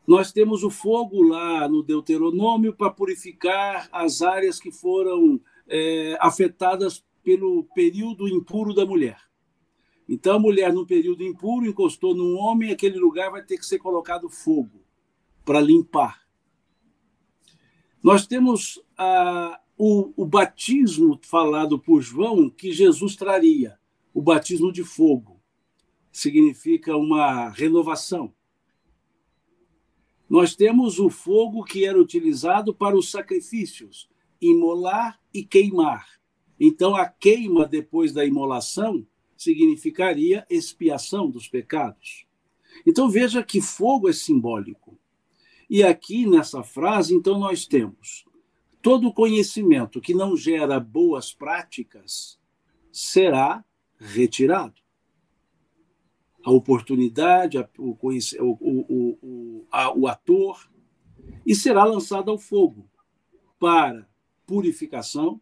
Nós 0.07 0.33
temos 0.33 0.65
o 0.65 0.71
fogo 0.71 1.23
lá 1.23 1.69
no 1.69 1.83
Deuteronômio 1.83 2.75
para 2.75 2.91
purificar 2.91 3.89
as 3.93 4.23
áreas 4.23 4.59
que 4.59 4.73
foram 4.73 5.41
é, 5.69 6.17
afetadas 6.21 7.05
pelo 7.23 7.65
período 7.75 8.29
impuro 8.29 8.75
da 8.75 8.85
mulher. 8.85 9.21
Então, 10.09 10.35
a 10.35 10.41
mulher, 10.41 10.73
no 10.73 10.85
período 10.85 11.23
impuro, 11.23 11.67
encostou 11.67 12.17
num 12.17 12.37
homem, 12.37 12.73
aquele 12.73 12.99
lugar 12.99 13.31
vai 13.31 13.45
ter 13.45 13.57
que 13.57 13.65
ser 13.65 13.79
colocado 13.79 14.29
fogo 14.29 14.83
para 15.45 15.61
limpar. 15.61 16.21
Nós 18.03 18.27
temos 18.27 18.83
a, 18.99 19.61
o, 19.83 20.13
o 20.15 20.27
batismo 20.27 21.19
falado 21.23 21.79
por 21.79 22.03
João 22.03 22.51
que 22.51 22.71
Jesus 22.71 23.17
traria, 23.17 23.79
o 24.13 24.21
batismo 24.21 24.71
de 24.71 24.85
fogo. 24.85 25.41
Significa 26.13 26.99
uma 26.99 27.49
renovação. 27.49 28.31
Nós 30.29 30.55
temos 30.55 30.99
o 30.99 31.09
fogo 31.09 31.65
que 31.65 31.87
era 31.87 31.99
utilizado 31.99 32.75
para 32.75 32.95
os 32.95 33.11
sacrifícios, 33.11 34.07
imolar 34.39 35.19
e 35.33 35.43
queimar. 35.43 36.07
Então, 36.61 36.95
a 36.95 37.07
queima 37.07 37.67
depois 37.67 38.13
da 38.13 38.23
imolação 38.23 39.07
significaria 39.35 40.47
expiação 40.51 41.31
dos 41.31 41.49
pecados. 41.49 42.27
Então, 42.87 43.09
veja 43.09 43.43
que 43.43 43.63
fogo 43.63 44.11
é 44.11 44.13
simbólico. 44.13 44.99
E 45.71 45.83
aqui 45.83 46.27
nessa 46.27 46.63
frase, 46.63 47.15
então, 47.15 47.39
nós 47.39 47.65
temos 47.65 48.29
Todo 48.83 49.13
conhecimento 49.13 50.01
que 50.01 50.15
não 50.15 50.37
gera 50.37 50.81
boas 50.81 51.33
práticas 51.33 52.39
será 52.91 53.65
retirado. 53.99 54.81
A 56.43 56.51
oportunidade, 56.51 57.59
o, 57.79 57.97
o, 58.01 59.19
o, 59.23 59.67
a, 59.71 59.93
o 59.93 60.07
ator, 60.07 60.71
e 61.45 61.55
será 61.55 61.85
lançado 61.85 62.31
ao 62.31 62.39
fogo 62.39 62.89
para 63.59 64.09
purificação, 64.47 65.41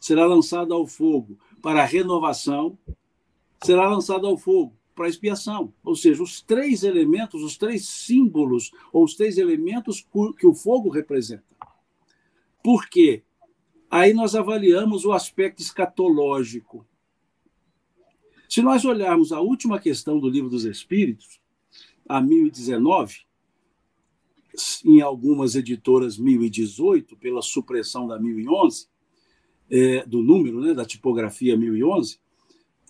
será 0.00 0.24
lançado 0.24 0.72
ao 0.72 0.86
fogo 0.86 1.38
para 1.60 1.84
renovação, 1.84 2.78
será 3.62 3.88
lançado 3.88 4.26
ao 4.26 4.38
fogo 4.38 4.74
para 4.94 5.08
expiação. 5.08 5.72
Ou 5.84 5.94
seja, 5.94 6.22
os 6.22 6.40
três 6.40 6.82
elementos, 6.82 7.42
os 7.42 7.58
três 7.58 7.86
símbolos, 7.86 8.72
ou 8.92 9.04
os 9.04 9.14
três 9.14 9.36
elementos 9.36 10.06
que 10.38 10.46
o 10.46 10.54
fogo 10.54 10.88
representa. 10.88 11.44
Por 12.62 12.88
quê? 12.88 13.22
Aí 13.90 14.12
nós 14.12 14.34
avaliamos 14.34 15.04
o 15.04 15.12
aspecto 15.12 15.62
escatológico. 15.62 16.86
Se 18.48 18.62
nós 18.62 18.84
olharmos 18.84 19.32
a 19.32 19.40
última 19.40 19.78
questão 19.78 20.18
do 20.18 20.28
Livro 20.28 20.50
dos 20.50 20.64
Espíritos, 20.64 21.40
a 22.08 22.20
1019, 22.20 23.26
em 24.84 25.00
algumas 25.00 25.54
editoras 25.54 26.18
1018, 26.18 27.16
pela 27.16 27.42
supressão 27.42 28.06
da 28.06 28.18
1011, 28.18 28.88
é, 29.70 30.04
do 30.06 30.22
número, 30.22 30.60
né, 30.60 30.74
da 30.74 30.84
tipografia 30.84 31.56
1011, 31.56 32.18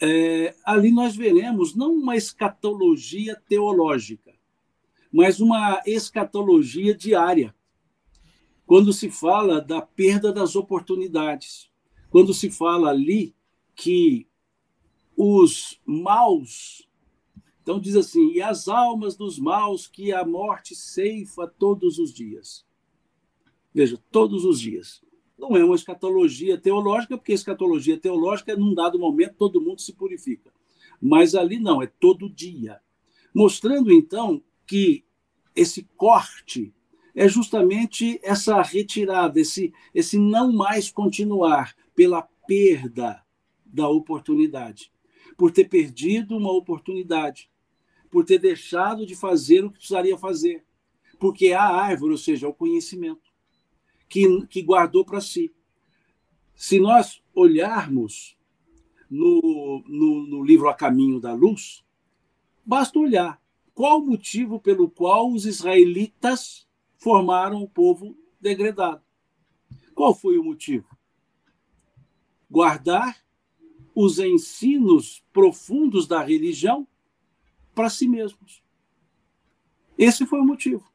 é, 0.00 0.54
ali 0.64 0.92
nós 0.92 1.16
veremos 1.16 1.74
não 1.74 1.92
uma 1.92 2.16
escatologia 2.16 3.36
teológica, 3.48 4.32
mas 5.12 5.40
uma 5.40 5.82
escatologia 5.84 6.94
diária 6.94 7.54
quando 8.68 8.92
se 8.92 9.10
fala 9.10 9.62
da 9.62 9.80
perda 9.80 10.30
das 10.30 10.54
oportunidades, 10.54 11.70
quando 12.10 12.34
se 12.34 12.50
fala 12.50 12.90
ali 12.90 13.34
que 13.74 14.28
os 15.16 15.80
maus, 15.86 16.86
então 17.62 17.80
diz 17.80 17.96
assim, 17.96 18.30
e 18.32 18.42
as 18.42 18.68
almas 18.68 19.16
dos 19.16 19.38
maus 19.38 19.86
que 19.86 20.12
a 20.12 20.22
morte 20.22 20.76
ceifa 20.76 21.46
todos 21.46 21.98
os 21.98 22.12
dias. 22.12 22.66
Veja, 23.72 23.98
todos 24.12 24.44
os 24.44 24.60
dias. 24.60 25.02
Não 25.38 25.56
é 25.56 25.64
uma 25.64 25.74
escatologia 25.74 26.58
teológica, 26.58 27.16
porque 27.16 27.32
escatologia 27.32 27.98
teológica, 27.98 28.54
num 28.54 28.74
dado 28.74 28.98
momento, 28.98 29.36
todo 29.38 29.62
mundo 29.62 29.80
se 29.80 29.94
purifica. 29.94 30.52
Mas 31.00 31.34
ali 31.34 31.58
não, 31.58 31.80
é 31.80 31.86
todo 31.86 32.28
dia. 32.28 32.82
Mostrando, 33.34 33.90
então, 33.90 34.42
que 34.66 35.06
esse 35.56 35.84
corte 35.96 36.74
é 37.18 37.26
justamente 37.26 38.20
essa 38.22 38.62
retirada, 38.62 39.40
esse, 39.40 39.74
esse 39.92 40.16
não 40.16 40.52
mais 40.52 40.88
continuar 40.88 41.74
pela 41.92 42.22
perda 42.46 43.20
da 43.66 43.88
oportunidade, 43.88 44.92
por 45.36 45.50
ter 45.50 45.64
perdido 45.64 46.36
uma 46.36 46.52
oportunidade, 46.52 47.50
por 48.08 48.24
ter 48.24 48.38
deixado 48.38 49.04
de 49.04 49.16
fazer 49.16 49.64
o 49.64 49.68
que 49.68 49.78
precisaria 49.78 50.16
fazer, 50.16 50.64
porque 51.18 51.52
a 51.52 51.64
árvore, 51.64 52.12
ou 52.12 52.18
seja, 52.18 52.46
o 52.46 52.54
conhecimento, 52.54 53.32
que, 54.08 54.46
que 54.46 54.62
guardou 54.62 55.04
para 55.04 55.20
si. 55.20 55.52
Se 56.54 56.78
nós 56.78 57.20
olharmos 57.34 58.38
no, 59.10 59.82
no, 59.88 60.24
no 60.24 60.44
livro 60.44 60.68
A 60.68 60.74
Caminho 60.74 61.18
da 61.18 61.32
Luz, 61.32 61.84
basta 62.64 62.96
olhar 62.96 63.42
qual 63.74 63.98
o 63.98 64.06
motivo 64.06 64.60
pelo 64.60 64.88
qual 64.88 65.32
os 65.32 65.46
israelitas 65.46 66.67
formaram 66.98 67.62
o 67.62 67.68
povo 67.68 68.16
degradado. 68.40 69.02
Qual 69.94 70.14
foi 70.14 70.38
o 70.38 70.44
motivo? 70.44 70.96
Guardar 72.50 73.16
os 73.94 74.18
ensinos 74.18 75.24
profundos 75.32 76.06
da 76.06 76.22
religião 76.22 76.86
para 77.74 77.90
si 77.90 78.06
mesmos. 78.06 78.62
Esse 79.96 80.24
foi 80.24 80.40
o 80.40 80.44
motivo. 80.44 80.88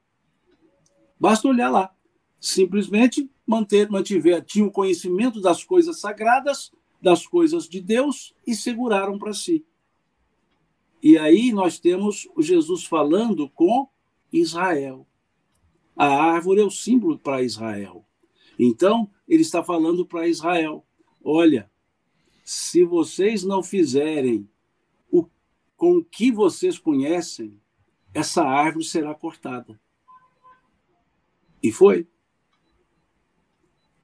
Basta 1.20 1.48
olhar 1.48 1.70
lá. 1.70 1.94
Simplesmente 2.40 3.30
manter, 3.46 3.90
mantiver, 3.90 4.44
tinham 4.44 4.70
conhecimento 4.70 5.42
das 5.42 5.64
coisas 5.64 6.00
sagradas, 6.00 6.72
das 7.02 7.28
coisas 7.28 7.68
de 7.68 7.82
Deus 7.82 8.34
e 8.48 8.56
seguraram 8.56 9.18
para 9.18 9.34
si. 9.34 9.66
E 11.02 11.18
aí 11.18 11.52
nós 11.52 11.78
temos 11.80 12.30
Jesus 12.40 12.86
falando 12.86 13.50
com 13.50 13.90
Israel. 14.32 15.06
A 15.96 16.08
árvore 16.08 16.62
é 16.62 16.64
o 16.64 16.72
símbolo 16.72 17.18
para 17.18 17.44
Israel. 17.44 18.06
Então, 18.58 19.10
ele 19.28 19.42
está 19.42 19.64
falando 19.64 20.06
para 20.06 20.28
Israel: 20.28 20.86
olha, 21.24 21.70
se 22.44 22.84
vocês 22.84 23.44
não 23.44 23.64
fizerem 23.64 24.50
o, 25.12 25.28
com 25.78 25.98
o 25.98 26.04
que 26.04 26.32
vocês 26.32 26.78
conhecem, 26.78 27.60
essa 28.14 28.44
árvore 28.44 28.86
será 28.86 29.14
cortada. 29.16 29.80
E 31.62 31.72
foi. 31.72 32.08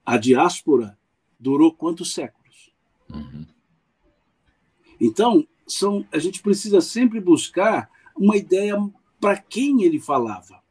A 0.06 0.17
diáspora 0.17 0.97
durou 1.39 1.73
quantos 1.73 2.13
séculos? 2.13 2.73
Uhum. 3.13 3.45
Então, 4.99 5.47
são, 5.67 6.06
a 6.12 6.17
gente 6.17 6.41
precisa 6.41 6.82
sempre 6.82 7.19
buscar 7.19 7.89
uma 8.17 8.36
ideia 8.36 8.75
para 9.19 9.38
quem 9.38 9.84
ele 9.84 9.99
falava, 9.99 10.62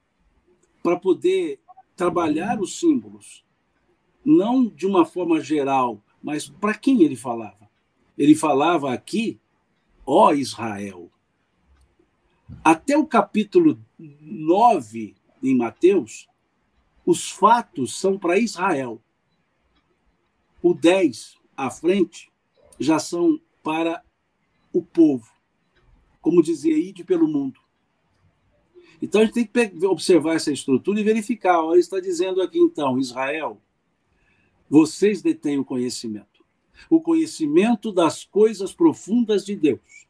para 0.89 0.99
poder 0.99 1.61
trabalhar 1.95 2.59
os 2.63 2.81
símbolos, 2.81 3.45
não 4.25 4.67
de 4.67 4.87
uma 4.87 5.05
forma 5.05 5.39
geral, 5.39 6.03
mas 6.23 6.49
para 6.49 6.73
quem 6.73 7.03
ele 7.03 7.15
falava. 7.15 7.69
Ele 8.17 8.35
falava 8.35 8.91
aqui, 8.91 9.39
ó 10.07 10.33
Israel. 10.33 11.11
Até 12.65 12.97
o 12.97 13.07
capítulo 13.07 13.79
9 13.99 15.15
em 15.43 15.55
Mateus, 15.55 16.27
os 17.05 17.31
fatos 17.31 18.01
são 18.01 18.19
para 18.19 18.39
Israel. 18.39 18.99
O 20.63 20.73
10 20.73 21.37
à 21.55 21.71
frente 21.71 22.33
já 22.81 22.99
são 22.99 23.39
para 23.63 24.03
o 24.73 24.83
povo. 24.83 25.31
Como 26.23 26.43
dizia 26.43 26.79
Ide 26.79 27.05
pelo 27.05 27.29
mundo. 27.29 27.68
Então 29.01 29.21
a 29.21 29.25
gente 29.25 29.47
tem 29.47 29.71
que 29.71 29.87
observar 29.87 30.35
essa 30.35 30.53
estrutura 30.53 31.01
e 31.01 31.05
verificar. 31.05 31.63
Olha, 31.63 31.79
está 31.79 32.01
dizendo 32.01 32.43
aqui 32.43 32.59
então, 32.59 32.99
Israel, 32.99 33.61
vocês 34.69 35.23
detêm 35.23 35.59
o 35.59 35.65
conhecimento. 35.65 36.45
O 36.91 37.01
conhecimento 37.01 37.93
das 37.93 38.25
coisas 38.25 38.73
profundas 38.73 39.45
de 39.45 39.57
Deus. 39.57 40.07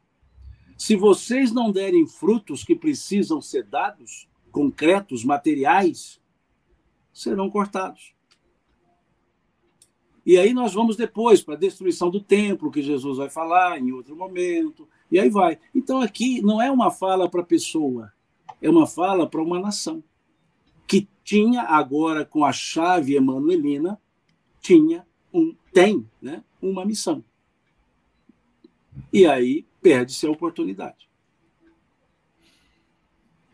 Se 0.77 0.95
vocês 0.95 1.51
não 1.51 1.71
derem 1.71 2.07
frutos 2.07 2.63
que 2.63 2.75
precisam 2.75 3.41
ser 3.41 3.63
dados, 3.63 4.27
concretos, 4.51 5.23
materiais, 5.23 6.19
serão 7.13 7.49
cortados. 7.49 8.13
E 10.25 10.37
aí 10.37 10.53
nós 10.53 10.73
vamos 10.73 10.95
depois 10.95 11.41
para 11.41 11.55
a 11.55 11.57
destruição 11.57 12.09
do 12.09 12.21
templo, 12.21 12.71
que 12.71 12.81
Jesus 12.81 13.17
vai 13.17 13.29
falar 13.29 13.79
em 13.79 13.91
outro 13.91 14.15
momento, 14.15 14.87
e 15.11 15.19
aí 15.19 15.29
vai. 15.29 15.59
Então 15.73 16.01
aqui 16.01 16.41
não 16.41 16.61
é 16.61 16.71
uma 16.71 16.91
fala 16.91 17.27
para 17.27 17.41
a 17.41 17.45
pessoa, 17.45 18.13
é 18.61 18.69
uma 18.69 18.85
fala 18.85 19.27
para 19.27 19.41
uma 19.41 19.59
nação 19.59 20.03
que 20.87 21.07
tinha 21.23 21.61
agora 21.61 22.25
com 22.25 22.43
a 22.43 22.51
chave 22.51 23.15
emanuelina 23.15 23.99
tinha 24.59 25.05
um 25.33 25.55
tem, 25.71 26.05
né, 26.21 26.43
uma 26.61 26.83
missão. 26.83 27.23
E 29.13 29.25
aí 29.25 29.65
perde-se 29.81 30.25
a 30.25 30.31
oportunidade. 30.31 31.07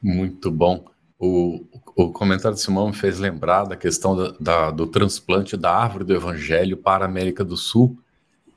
Muito 0.02 0.50
bom. 0.50 0.86
O, 1.20 1.66
o 1.96 2.12
comentário 2.12 2.56
de 2.56 2.62
Simão 2.62 2.88
me 2.88 2.94
fez 2.94 3.20
lembrar 3.20 3.66
da 3.66 3.76
questão 3.76 4.16
da, 4.16 4.32
da, 4.40 4.72
do 4.72 4.88
transplante 4.88 5.58
da 5.58 5.74
árvore 5.74 6.04
do 6.04 6.14
Evangelho 6.14 6.78
para 6.78 7.06
a 7.06 7.08
América 7.08 7.44
do 7.44 7.58
Sul, 7.58 7.98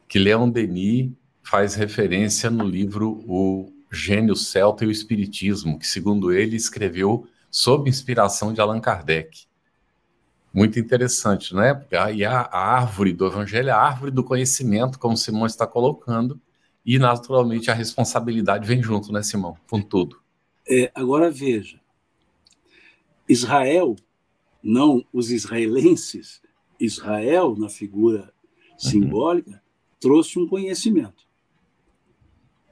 que 0.08 0.18
Leon 0.18 0.48
Denis 0.48 1.10
faz 1.42 1.74
referência 1.74 2.50
no 2.50 2.64
livro 2.64 3.24
O 3.26 3.72
Gênio 3.90 4.36
Celta 4.36 4.84
e 4.84 4.88
o 4.88 4.90
Espiritismo, 4.90 5.78
que, 5.78 5.86
segundo 5.86 6.32
ele, 6.32 6.56
escreveu 6.56 7.26
sob 7.50 7.88
inspiração 7.88 8.52
de 8.52 8.60
Allan 8.60 8.80
Kardec. 8.80 9.46
Muito 10.52 10.78
interessante, 10.78 11.54
né? 11.54 11.84
E 12.14 12.24
a, 12.24 12.40
a 12.40 12.58
árvore 12.58 13.12
do 13.12 13.26
Evangelho 13.26 13.68
é 13.68 13.72
a 13.72 13.80
árvore 13.80 14.10
do 14.10 14.24
conhecimento, 14.24 14.98
como 14.98 15.16
Simão 15.16 15.46
está 15.46 15.66
colocando, 15.66 16.40
e 16.84 16.98
naturalmente 16.98 17.70
a 17.70 17.74
responsabilidade 17.74 18.66
vem 18.66 18.82
junto, 18.82 19.12
né, 19.12 19.22
Simão? 19.22 19.56
Com 19.68 19.80
tudo. 19.80 20.20
É, 20.66 20.90
agora 20.94 21.30
veja, 21.30 21.80
Israel, 23.28 23.94
não 24.62 25.04
os 25.12 25.30
israelenses, 25.30 26.40
Israel, 26.80 27.54
na 27.56 27.68
figura 27.68 28.32
simbólica, 28.78 29.50
uhum. 29.50 29.58
trouxe 30.00 30.38
um 30.38 30.48
conhecimento. 30.48 31.27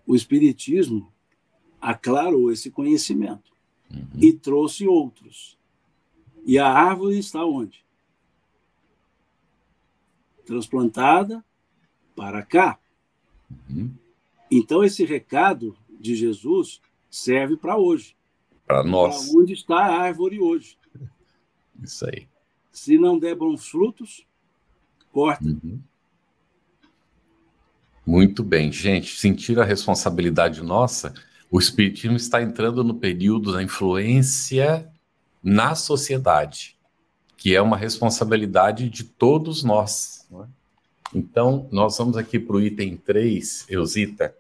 O 0.07 0.15
Espiritismo 0.15 1.13
aclarou 1.81 2.51
esse 2.51 2.71
conhecimento 2.71 3.53
uhum. 3.91 4.07
e 4.21 4.33
trouxe 4.33 4.87
outros. 4.87 5.59
E 6.45 6.59
a 6.59 6.69
árvore 6.69 7.19
está 7.19 7.45
onde? 7.45 7.85
Transplantada 10.45 11.45
para 12.15 12.43
cá. 12.43 12.79
Uhum. 13.69 13.93
Então, 14.51 14.85
esse 14.85 15.05
recado 15.05 15.77
de 16.01 16.15
Jesus 16.15 16.81
serve 17.11 17.57
para 17.57 17.77
hoje. 17.77 18.17
Para 18.67 18.85
nós. 18.85 19.29
Para 19.29 19.39
onde 19.41 19.53
está 19.53 19.77
a 19.77 20.03
árvore 20.03 20.39
hoje. 20.39 20.79
Isso 21.83 22.07
aí. 22.07 22.29
Se 22.71 22.97
não 22.99 23.19
der 23.19 23.35
bons 23.35 23.69
frutos, 23.69 24.27
corta. 25.13 25.45
Uhum. 25.45 25.81
Muito 28.07 28.45
bem, 28.45 28.71
gente. 28.71 29.19
Sentir 29.19 29.59
a 29.59 29.65
responsabilidade 29.65 30.63
nossa, 30.63 31.13
o 31.51 31.59
Espiritismo 31.59 32.17
está 32.17 32.41
entrando 32.41 32.85
no 32.85 32.95
período 32.95 33.53
da 33.53 33.61
influência 33.61 34.89
na 35.43 35.75
sociedade, 35.75 36.77
que 37.37 37.57
é 37.57 37.61
uma 37.61 37.77
responsabilidade 37.77 38.89
de 38.89 39.03
todos 39.03 39.65
nós. 39.65 40.29
É? 40.33 40.47
Então, 41.15 41.69
nós 41.73 41.99
vamos 41.99 42.17
aqui 42.17 42.39
para 42.39 42.57
o 42.57 42.61
item 42.61 42.97
3, 42.97 43.67
Eusita, 43.69 44.33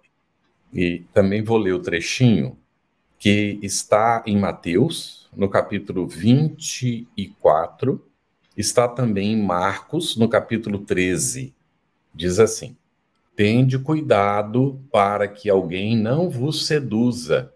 e 0.72 1.05
também 1.12 1.42
vou 1.42 1.59
ler 1.59 1.72
o 1.72 1.81
trechinho 1.81 2.57
que 3.18 3.59
está 3.62 4.22
em 4.26 4.38
Mateus, 4.38 5.29
no 5.35 5.48
capítulo 5.48 6.07
24, 6.07 8.05
está 8.57 8.87
também 8.87 9.33
em 9.33 9.42
Marcos, 9.42 10.16
no 10.16 10.29
capítulo 10.29 10.79
13. 10.79 11.52
Diz 12.14 12.38
assim: 12.38 12.76
Tende 13.37 13.79
cuidado 13.79 14.81
para 14.90 15.29
que 15.29 15.49
alguém 15.51 15.96
não 15.96 16.29
vos 16.31 16.66
seduza, 16.66 17.53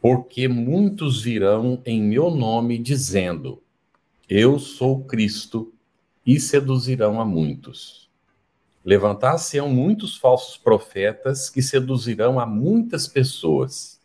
porque 0.00 0.48
muitos 0.48 1.22
virão 1.22 1.80
em 1.84 2.02
meu 2.02 2.30
nome 2.30 2.78
dizendo: 2.78 3.62
Eu 4.28 4.58
sou 4.58 5.04
Cristo, 5.04 5.72
e 6.26 6.38
seduzirão 6.38 7.20
a 7.20 7.24
muitos. 7.24 8.10
Levantar-se-ão 8.84 9.68
muitos 9.68 10.16
falsos 10.16 10.56
profetas 10.56 11.50
que 11.50 11.60
seduzirão 11.60 12.40
a 12.40 12.46
muitas 12.46 13.06
pessoas 13.06 14.00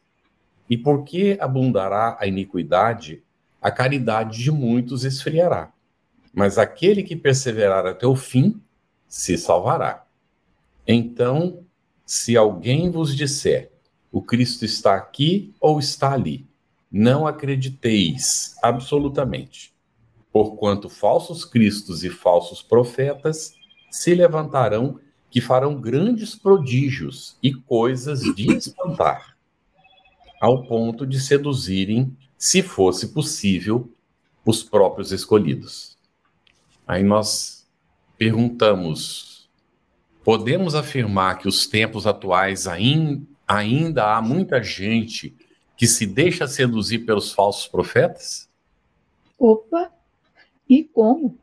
e 0.70 0.78
porque 0.78 1.38
abundará 1.40 2.18
a 2.20 2.26
iniquidade, 2.26 3.24
a 3.62 3.72
caridade 3.72 4.44
de 4.44 4.52
muitos 4.52 5.06
esfriará. 5.06 5.72
Mas 6.34 6.58
aquele 6.58 7.04
que 7.04 7.16
perseverar 7.16 7.86
até 7.86 8.06
o 8.06 8.16
fim 8.16 8.60
se 9.08 9.38
salvará. 9.38 10.05
Então, 10.88 11.64
se 12.06 12.38
alguém 12.38 12.90
vos 12.90 13.16
disser, 13.16 13.72
o 14.12 14.22
Cristo 14.22 14.64
está 14.66 14.96
aqui 14.96 15.54
ou 15.60 15.80
está 15.80 16.14
ali, 16.14 16.48
não 16.92 17.28
acrediteis 17.28 18.56
absolutamente, 18.62 19.74
porquanto 20.32 20.90
falsos 20.90 21.44
cristos 21.44 22.04
e 22.04 22.10
falsos 22.10 22.62
profetas 22.62 23.54
se 23.90 24.14
levantarão 24.14 25.00
que 25.30 25.42
farão 25.42 25.80
grandes 25.80 26.36
prodígios 26.36 27.38
e 27.44 27.54
coisas 27.54 28.22
de 28.22 28.56
espantar 28.56 29.36
ao 30.40 30.64
ponto 30.64 31.06
de 31.08 31.20
seduzirem, 31.20 32.16
se 32.38 32.62
fosse 32.62 33.08
possível, 33.10 33.92
os 34.46 34.62
próprios 34.62 35.12
escolhidos. 35.12 35.98
Aí 36.86 37.02
nós 37.02 37.68
perguntamos: 38.18 39.35
podemos 40.26 40.74
afirmar 40.74 41.38
que 41.38 41.48
os 41.48 41.68
tempos 41.68 42.08
atuais 42.08 42.66
ainda 42.68 44.16
há 44.16 44.20
muita 44.24 44.64
gente 44.64 45.38
que 45.78 45.86
se 45.86 46.08
deixa 46.08 46.48
seduzir 46.48 47.06
pelos 47.06 47.32
falsos 47.32 47.68
profetas? 47.68 48.50
Opa! 49.38 49.94
E 50.68 50.84
como? 50.84 51.38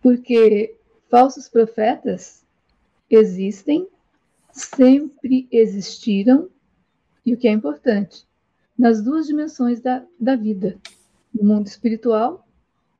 Porque 0.00 0.76
falsos 1.10 1.48
profetas 1.48 2.44
existem, 3.10 3.88
sempre 4.52 5.48
existiram 5.50 6.48
e 7.26 7.34
o 7.34 7.36
que 7.36 7.48
é 7.48 7.50
importante, 7.50 8.24
nas 8.78 9.02
duas 9.02 9.26
dimensões 9.26 9.80
da, 9.80 10.04
da 10.20 10.36
vida, 10.36 10.78
no 11.34 11.42
mundo 11.42 11.66
espiritual 11.66 12.46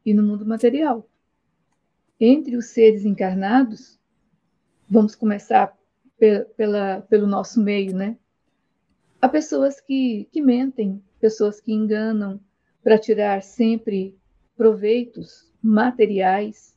e 0.05 0.13
no 0.13 0.25
mundo 0.25 0.45
material. 0.45 1.07
Entre 2.19 2.57
os 2.57 2.67
seres 2.67 3.05
encarnados, 3.05 3.97
vamos 4.89 5.15
começar 5.15 5.77
pe 6.19 6.45
pela, 6.57 7.01
pelo 7.03 7.27
nosso 7.27 7.61
meio, 7.61 7.95
né? 7.95 8.17
Há 9.21 9.29
pessoas 9.29 9.81
que, 9.81 10.29
que 10.31 10.41
mentem, 10.41 11.03
pessoas 11.19 11.61
que 11.61 11.73
enganam 11.73 12.41
para 12.83 12.99
tirar 12.99 13.43
sempre 13.43 14.17
proveitos 14.57 15.51
materiais. 15.63 16.77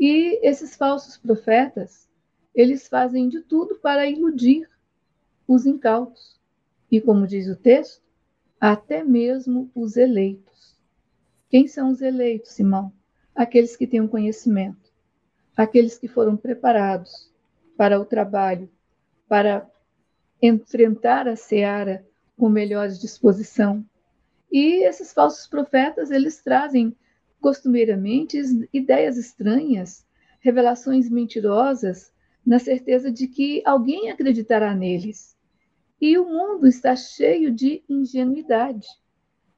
E 0.00 0.40
esses 0.42 0.74
falsos 0.74 1.18
profetas, 1.18 2.08
eles 2.54 2.88
fazem 2.88 3.28
de 3.28 3.42
tudo 3.42 3.76
para 3.76 4.06
iludir 4.06 4.68
os 5.46 5.66
incautos 5.66 6.40
e, 6.90 7.00
como 7.00 7.26
diz 7.26 7.48
o 7.48 7.56
texto, 7.56 8.02
até 8.58 9.04
mesmo 9.04 9.70
os 9.74 9.96
eleitos. 9.96 10.74
Quem 11.50 11.68
são 11.68 11.90
os 11.90 12.00
eleitos, 12.00 12.52
Simão? 12.52 12.92
Aqueles 13.34 13.76
que 13.76 13.86
têm 13.86 14.00
um 14.00 14.08
conhecimento, 14.08 14.90
aqueles 15.56 15.98
que 15.98 16.08
foram 16.08 16.36
preparados 16.36 17.30
para 17.76 18.00
o 18.00 18.04
trabalho, 18.04 18.68
para 19.28 19.68
enfrentar 20.40 21.26
a 21.26 21.36
seara 21.36 22.06
com 22.36 22.48
melhor 22.48 22.88
disposição. 22.88 23.84
E 24.50 24.84
esses 24.84 25.12
falsos 25.12 25.46
profetas, 25.46 26.10
eles 26.10 26.42
trazem 26.42 26.96
costumeiramente 27.40 28.40
ideias 28.72 29.16
estranhas, 29.16 30.06
revelações 30.40 31.08
mentirosas, 31.08 32.12
na 32.44 32.58
certeza 32.58 33.10
de 33.10 33.26
que 33.26 33.62
alguém 33.64 34.10
acreditará 34.10 34.74
neles. 34.74 35.36
E 36.00 36.18
o 36.18 36.24
mundo 36.24 36.66
está 36.66 36.94
cheio 36.94 37.50
de 37.50 37.82
ingenuidade. 37.88 38.86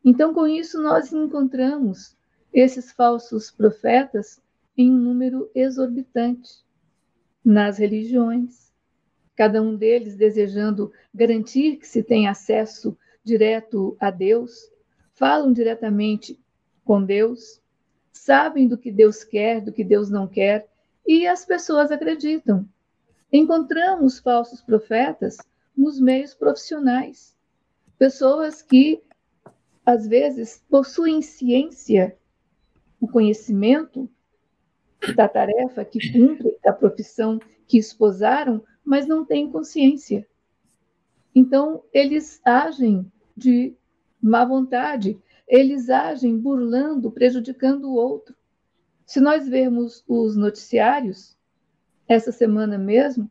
Então, 0.05 0.33
com 0.33 0.46
isso, 0.46 0.81
nós 0.81 1.12
encontramos 1.12 2.16
esses 2.52 2.92
falsos 2.92 3.50
profetas 3.50 4.40
em 4.76 4.90
um 4.90 4.96
número 4.96 5.50
exorbitante 5.55 6.65
nas 7.47 7.79
religiões, 7.79 8.73
cada 9.37 9.63
um 9.63 9.77
deles 9.77 10.17
desejando 10.17 10.93
garantir 11.15 11.77
que 11.77 11.87
se 11.87 12.03
tem 12.03 12.27
acesso 12.27 12.99
direto 13.23 13.97
a 14.01 14.11
Deus, 14.11 14.69
falam 15.15 15.53
diretamente 15.53 16.41
com 16.85 17.05
Deus, 17.05 17.63
sabem 18.13 18.67
do 18.67 18.77
que 18.77 18.91
Deus 18.91 19.23
quer, 19.23 19.61
do 19.61 19.73
que 19.73 19.85
Deus 19.85 20.11
não 20.11 20.27
quer, 20.27 20.69
e 21.07 21.25
as 21.25 21.45
pessoas 21.45 21.93
acreditam. 21.93 22.69
Encontramos 23.33 24.19
falsos 24.19 24.61
profetas 24.61 25.37
nos 25.77 26.01
meios 26.01 26.35
profissionais, 26.35 27.37
pessoas 27.97 28.61
que 28.61 29.01
às 29.85 30.05
vezes 30.09 30.65
possuem 30.69 31.23
ciência, 31.23 32.19
o 33.01 33.07
conhecimento 33.07 34.11
da 35.15 35.29
tarefa 35.29 35.85
que 35.85 36.13
cumprem, 36.13 36.57
da 36.63 36.73
profissão 36.73 37.39
que 37.67 37.79
esposaram, 37.79 38.63
mas 38.85 39.07
não 39.07 39.25
têm 39.25 39.51
consciência. 39.51 40.27
Então, 41.35 41.83
eles 41.93 42.41
agem 42.45 43.11
de 43.37 43.75
má 44.23 44.45
vontade, 44.45 45.21
eles 45.47 45.91
agem 45.91 46.39
burlando, 46.39 47.11
prejudicando 47.11 47.85
o 47.85 47.95
outro. 47.95 48.35
Se 49.05 49.21
nós 49.21 49.47
vermos 49.49 50.03
os 50.09 50.37
noticiários, 50.37 51.37
essa 52.09 52.33
semana 52.33 52.79
mesmo, 52.79 53.31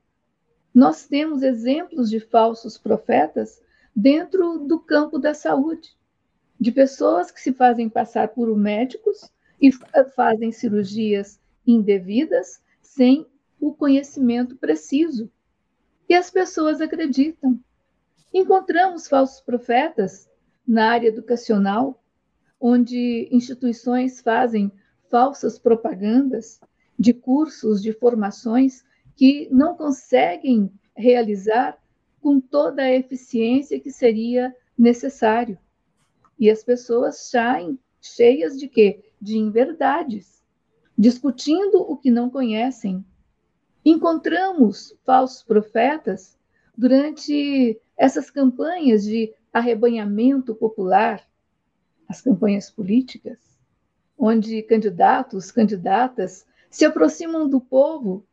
nós 0.73 1.07
temos 1.07 1.41
exemplos 1.41 2.09
de 2.09 2.19
falsos 2.19 2.77
profetas 2.77 3.61
dentro 3.95 4.59
do 4.59 4.79
campo 4.79 5.17
da 5.17 5.33
saúde, 5.33 5.95
de 6.59 6.71
pessoas 6.71 7.31
que 7.31 7.41
se 7.41 7.53
fazem 7.53 7.89
passar 7.89 8.29
por 8.29 8.55
médicos 8.57 9.31
e 9.59 9.71
fazem 10.15 10.51
cirurgias 10.51 11.39
indevidas 11.65 12.61
sem 12.81 13.25
o 13.59 13.73
conhecimento 13.73 14.55
preciso. 14.55 15.31
E 16.07 16.13
as 16.13 16.29
pessoas 16.29 16.81
acreditam. 16.81 17.59
Encontramos 18.33 19.07
falsos 19.07 19.41
profetas 19.41 20.29
na 20.67 20.91
área 20.91 21.07
educacional, 21.07 22.03
onde 22.59 23.27
instituições 23.31 24.21
fazem 24.21 24.71
falsas 25.09 25.57
propagandas 25.57 26.59
de 26.97 27.13
cursos, 27.13 27.81
de 27.81 27.93
formações 27.93 28.83
que 29.15 29.47
não 29.51 29.75
conseguem 29.75 30.71
realizar 30.95 31.77
com 32.21 32.39
toda 32.39 32.83
a 32.83 32.91
eficiência 32.91 33.79
que 33.79 33.91
seria 33.91 34.55
necessário. 34.77 35.57
E 36.39 36.49
as 36.49 36.63
pessoas 36.63 37.29
saem 37.29 37.79
cheias 38.01 38.59
de 38.59 38.67
quê? 38.67 39.03
De 39.21 39.37
inverdades, 39.37 40.43
discutindo 40.97 41.81
o 41.81 41.97
que 41.97 42.09
não 42.09 42.29
conhecem. 42.29 43.05
Encontramos 43.83 44.95
falsos 45.05 45.43
profetas 45.43 46.37
durante 46.77 47.79
essas 47.97 48.29
campanhas 48.29 49.03
de 49.03 49.33
arrebanhamento 49.53 50.53
popular, 50.55 51.25
as 52.07 52.21
campanhas 52.21 52.69
políticas, 52.69 53.39
onde 54.17 54.61
candidatos, 54.63 55.51
candidatas 55.51 56.45
se 56.69 56.83
aproximam 56.83 57.47
do 57.47 57.61
povo, 57.61 58.25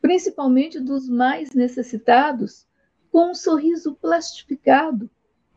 principalmente 0.00 0.78
dos 0.78 1.08
mais 1.08 1.52
necessitados, 1.52 2.66
com 3.10 3.30
um 3.30 3.34
sorriso 3.34 3.94
plastificado, 3.94 5.10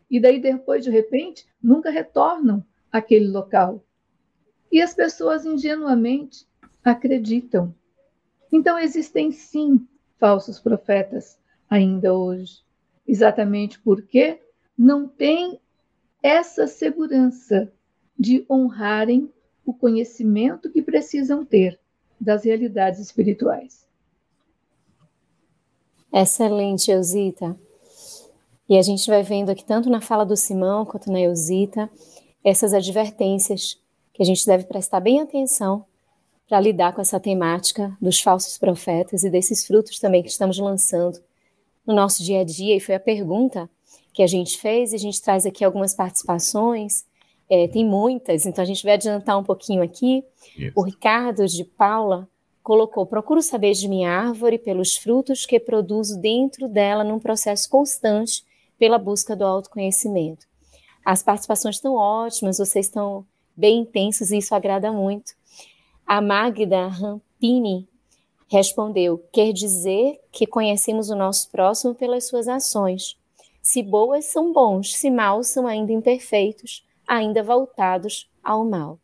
e 0.09 0.19
daí 0.19 0.39
depois, 0.39 0.83
de 0.83 0.89
repente, 0.89 1.45
nunca 1.61 1.89
retornam 1.89 2.65
àquele 2.91 3.27
local. 3.27 3.83
E 4.71 4.81
as 4.81 4.93
pessoas 4.93 5.45
ingenuamente 5.45 6.47
acreditam. 6.83 7.73
Então, 8.51 8.77
existem 8.77 9.31
sim 9.31 9.85
falsos 10.17 10.59
profetas 10.59 11.37
ainda 11.69 12.13
hoje, 12.13 12.63
exatamente 13.07 13.79
porque 13.79 14.39
não 14.77 15.07
têm 15.07 15.59
essa 16.21 16.67
segurança 16.67 17.71
de 18.17 18.45
honrarem 18.49 19.31
o 19.65 19.73
conhecimento 19.73 20.69
que 20.69 20.81
precisam 20.81 21.43
ter 21.45 21.79
das 22.19 22.43
realidades 22.43 22.99
espirituais. 22.99 23.87
Excelente, 26.13 26.91
Eusita. 26.91 27.57
E 28.69 28.77
a 28.77 28.81
gente 28.81 29.09
vai 29.09 29.23
vendo 29.23 29.49
aqui, 29.49 29.65
tanto 29.65 29.89
na 29.89 30.01
fala 30.01 30.25
do 30.25 30.37
Simão 30.37 30.85
quanto 30.85 31.11
na 31.11 31.19
Eusita, 31.19 31.89
essas 32.43 32.73
advertências 32.73 33.80
que 34.13 34.21
a 34.21 34.25
gente 34.25 34.45
deve 34.45 34.65
prestar 34.65 34.99
bem 34.99 35.21
atenção 35.21 35.85
para 36.47 36.59
lidar 36.59 36.93
com 36.93 37.01
essa 37.01 37.19
temática 37.19 37.95
dos 38.01 38.19
falsos 38.19 38.57
profetas 38.57 39.23
e 39.23 39.29
desses 39.29 39.65
frutos 39.65 39.99
também 39.99 40.21
que 40.21 40.29
estamos 40.29 40.59
lançando 40.59 41.21
no 41.85 41.93
nosso 41.93 42.23
dia 42.23 42.41
a 42.41 42.43
dia. 42.43 42.75
E 42.75 42.79
foi 42.79 42.95
a 42.95 42.99
pergunta 42.99 43.69
que 44.13 44.21
a 44.21 44.27
gente 44.27 44.59
fez, 44.59 44.91
e 44.91 44.95
a 44.95 44.99
gente 44.99 45.21
traz 45.21 45.45
aqui 45.45 45.63
algumas 45.63 45.93
participações, 45.95 47.05
é, 47.49 47.67
tem 47.67 47.85
muitas, 47.85 48.45
então 48.45 48.61
a 48.61 48.65
gente 48.65 48.83
vai 48.83 48.93
adiantar 48.93 49.37
um 49.37 49.43
pouquinho 49.43 49.83
aqui. 49.83 50.23
Isso. 50.57 50.71
O 50.75 50.81
Ricardo 50.81 51.45
de 51.45 51.63
Paula 51.63 52.27
colocou: 52.63 53.05
procuro 53.05 53.41
saber 53.41 53.73
de 53.73 53.87
minha 53.87 54.09
árvore 54.09 54.57
pelos 54.57 54.95
frutos 54.95 55.45
que 55.45 55.59
produzo 55.59 56.19
dentro 56.19 56.67
dela 56.69 57.03
num 57.03 57.19
processo 57.19 57.69
constante 57.69 58.45
pela 58.77 58.97
busca 58.97 59.35
do 59.35 59.45
autoconhecimento. 59.45 60.47
As 61.03 61.21
participações 61.23 61.75
estão 61.75 61.95
ótimas, 61.95 62.57
vocês 62.57 62.85
estão 62.85 63.25
bem 63.55 63.79
intensos 63.79 64.31
e 64.31 64.37
isso 64.37 64.55
agrada 64.55 64.91
muito. 64.91 65.33
A 66.05 66.21
Magda 66.21 66.87
Rampini 66.87 67.87
respondeu: 68.47 69.23
quer 69.31 69.53
dizer 69.53 70.19
que 70.31 70.45
conhecemos 70.45 71.09
o 71.09 71.15
nosso 71.15 71.49
próximo 71.49 71.95
pelas 71.95 72.27
suas 72.27 72.47
ações. 72.47 73.17
Se 73.61 73.83
boas, 73.83 74.25
são 74.25 74.51
bons, 74.51 74.95
se 74.95 75.09
maus, 75.09 75.47
são 75.47 75.67
ainda 75.67 75.93
imperfeitos, 75.93 76.85
ainda 77.07 77.43
voltados 77.43 78.29
ao 78.43 78.65
mal. 78.65 78.99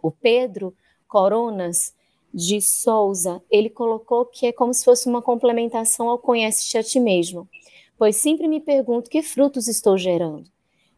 O 0.00 0.10
Pedro 0.10 0.74
Coronas 1.08 1.94
de 2.32 2.60
Souza, 2.62 3.42
ele 3.50 3.68
colocou 3.68 4.24
que 4.24 4.46
é 4.46 4.52
como 4.52 4.72
se 4.72 4.84
fosse 4.84 5.08
uma 5.08 5.20
complementação 5.20 6.08
ao 6.08 6.18
conhece-te 6.18 6.78
a 6.78 6.82
ti 6.82 6.98
mesmo, 6.98 7.48
pois 7.98 8.16
sempre 8.16 8.48
me 8.48 8.60
pergunto 8.60 9.10
que 9.10 9.22
frutos 9.22 9.68
estou 9.68 9.98
gerando. 9.98 10.50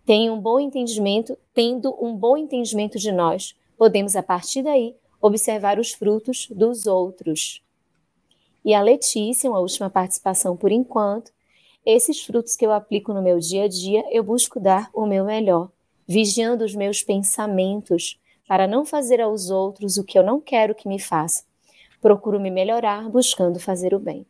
Tenho 0.06 0.34
um 0.34 0.40
bom 0.40 0.60
entendimento, 0.60 1.36
tendo 1.54 1.96
um 1.98 2.14
bom 2.14 2.36
entendimento 2.36 2.98
de 2.98 3.10
nós, 3.10 3.54
podemos 3.76 4.14
a 4.14 4.22
partir 4.22 4.62
daí 4.62 4.94
observar 5.20 5.78
os 5.78 5.92
frutos 5.92 6.46
dos 6.50 6.86
outros. 6.86 7.62
E 8.62 8.74
a 8.74 8.82
Letícia, 8.82 9.48
uma 9.48 9.60
última 9.60 9.88
participação 9.88 10.56
por 10.56 10.70
enquanto, 10.70 11.32
esses 11.86 12.22
frutos 12.22 12.54
que 12.56 12.66
eu 12.66 12.72
aplico 12.72 13.12
no 13.12 13.22
meu 13.22 13.38
dia 13.38 13.64
a 13.64 13.68
dia, 13.68 14.04
eu 14.10 14.22
busco 14.22 14.60
dar 14.60 14.90
o 14.92 15.06
meu 15.06 15.24
melhor, 15.24 15.70
vigiando 16.06 16.64
os 16.64 16.74
meus 16.74 17.02
pensamentos 17.02 18.18
para 18.46 18.66
não 18.66 18.84
fazer 18.84 19.20
aos 19.20 19.50
outros 19.50 19.96
o 19.96 20.04
que 20.04 20.18
eu 20.18 20.22
não 20.22 20.40
quero 20.40 20.74
que 20.74 20.88
me 20.88 20.98
faça. 20.98 21.44
Procuro 22.00 22.38
me 22.38 22.50
melhorar 22.50 23.08
buscando 23.08 23.58
fazer 23.58 23.94
o 23.94 23.98
bem. 23.98 24.26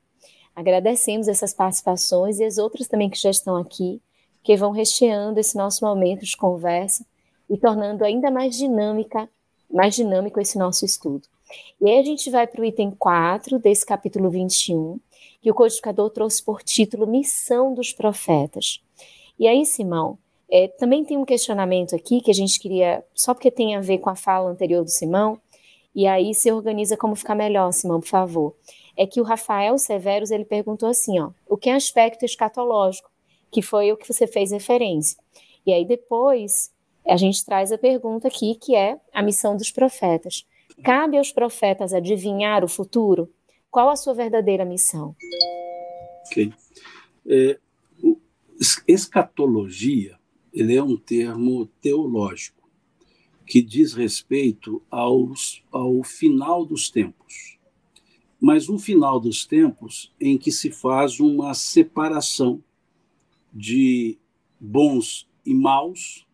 Agradecemos 0.54 1.26
essas 1.26 1.52
participações 1.52 2.38
e 2.38 2.44
as 2.44 2.58
outras 2.58 2.86
também 2.86 3.10
que 3.10 3.20
já 3.20 3.30
estão 3.30 3.56
aqui, 3.56 4.00
que 4.44 4.56
vão 4.56 4.70
recheando 4.70 5.40
esse 5.40 5.56
nosso 5.56 5.84
momento 5.84 6.24
de 6.24 6.36
conversa 6.36 7.04
e 7.48 7.56
tornando 7.56 8.04
ainda 8.04 8.30
mais 8.30 8.54
dinâmica, 8.54 9.28
mais 9.72 9.96
dinâmico 9.96 10.38
esse 10.38 10.58
nosso 10.58 10.84
estudo. 10.84 11.26
E 11.80 11.90
aí 11.90 11.98
a 11.98 12.04
gente 12.04 12.30
vai 12.30 12.46
para 12.46 12.60
o 12.60 12.64
item 12.64 12.90
4 12.90 13.58
desse 13.58 13.84
capítulo 13.84 14.28
21, 14.28 15.00
que 15.40 15.50
o 15.50 15.54
codificador 15.54 16.10
trouxe 16.10 16.44
por 16.44 16.62
título 16.62 17.06
Missão 17.06 17.72
dos 17.74 17.92
Profetas. 17.92 18.82
E 19.38 19.48
aí, 19.48 19.64
Simão, 19.64 20.18
é, 20.50 20.68
também 20.68 21.04
tem 21.04 21.16
um 21.16 21.24
questionamento 21.24 21.96
aqui 21.96 22.20
que 22.20 22.30
a 22.30 22.34
gente 22.34 22.60
queria, 22.60 23.02
só 23.14 23.32
porque 23.32 23.50
tem 23.50 23.74
a 23.74 23.80
ver 23.80 23.98
com 23.98 24.10
a 24.10 24.14
fala 24.14 24.50
anterior 24.50 24.84
do 24.84 24.90
Simão, 24.90 25.40
e 25.94 26.06
aí 26.06 26.34
se 26.34 26.52
organiza 26.52 26.96
como 26.96 27.16
ficar 27.16 27.34
melhor, 27.34 27.72
Simão, 27.72 28.00
por 28.00 28.08
favor. 28.08 28.54
É 28.96 29.06
que 29.06 29.20
o 29.20 29.24
Rafael 29.24 29.78
Severos, 29.78 30.30
ele 30.30 30.44
perguntou 30.44 30.88
assim, 30.88 31.18
ó, 31.18 31.30
o 31.48 31.56
que 31.56 31.70
é 31.70 31.74
aspecto 31.74 32.24
escatológico, 32.24 33.10
que 33.54 33.62
foi 33.62 33.92
o 33.92 33.96
que 33.96 34.12
você 34.12 34.26
fez 34.26 34.50
referência. 34.50 35.16
E 35.64 35.72
aí 35.72 35.86
depois 35.86 36.72
a 37.06 37.16
gente 37.16 37.44
traz 37.44 37.70
a 37.70 37.78
pergunta 37.78 38.26
aqui, 38.26 38.56
que 38.56 38.74
é 38.74 38.98
a 39.12 39.22
missão 39.22 39.56
dos 39.56 39.70
profetas. 39.70 40.44
Cabe 40.82 41.16
aos 41.16 41.30
profetas 41.30 41.94
adivinhar 41.94 42.64
o 42.64 42.68
futuro? 42.68 43.32
Qual 43.70 43.88
a 43.88 43.94
sua 43.94 44.12
verdadeira 44.12 44.64
missão? 44.64 45.14
Ok. 46.26 46.52
É, 47.28 47.58
escatologia 48.88 50.18
ele 50.52 50.74
é 50.74 50.82
um 50.82 50.96
termo 50.96 51.66
teológico 51.80 52.68
que 53.46 53.62
diz 53.62 53.94
respeito 53.94 54.82
aos, 54.90 55.62
ao 55.70 56.02
final 56.02 56.64
dos 56.66 56.90
tempos. 56.90 57.56
Mas 58.40 58.68
um 58.68 58.80
final 58.80 59.20
dos 59.20 59.46
tempos 59.46 60.12
em 60.20 60.36
que 60.36 60.50
se 60.50 60.70
faz 60.72 61.20
uma 61.20 61.54
separação 61.54 62.60
de 63.54 64.18
bons 64.58 65.28
e 65.46 65.54
maus 65.54 66.26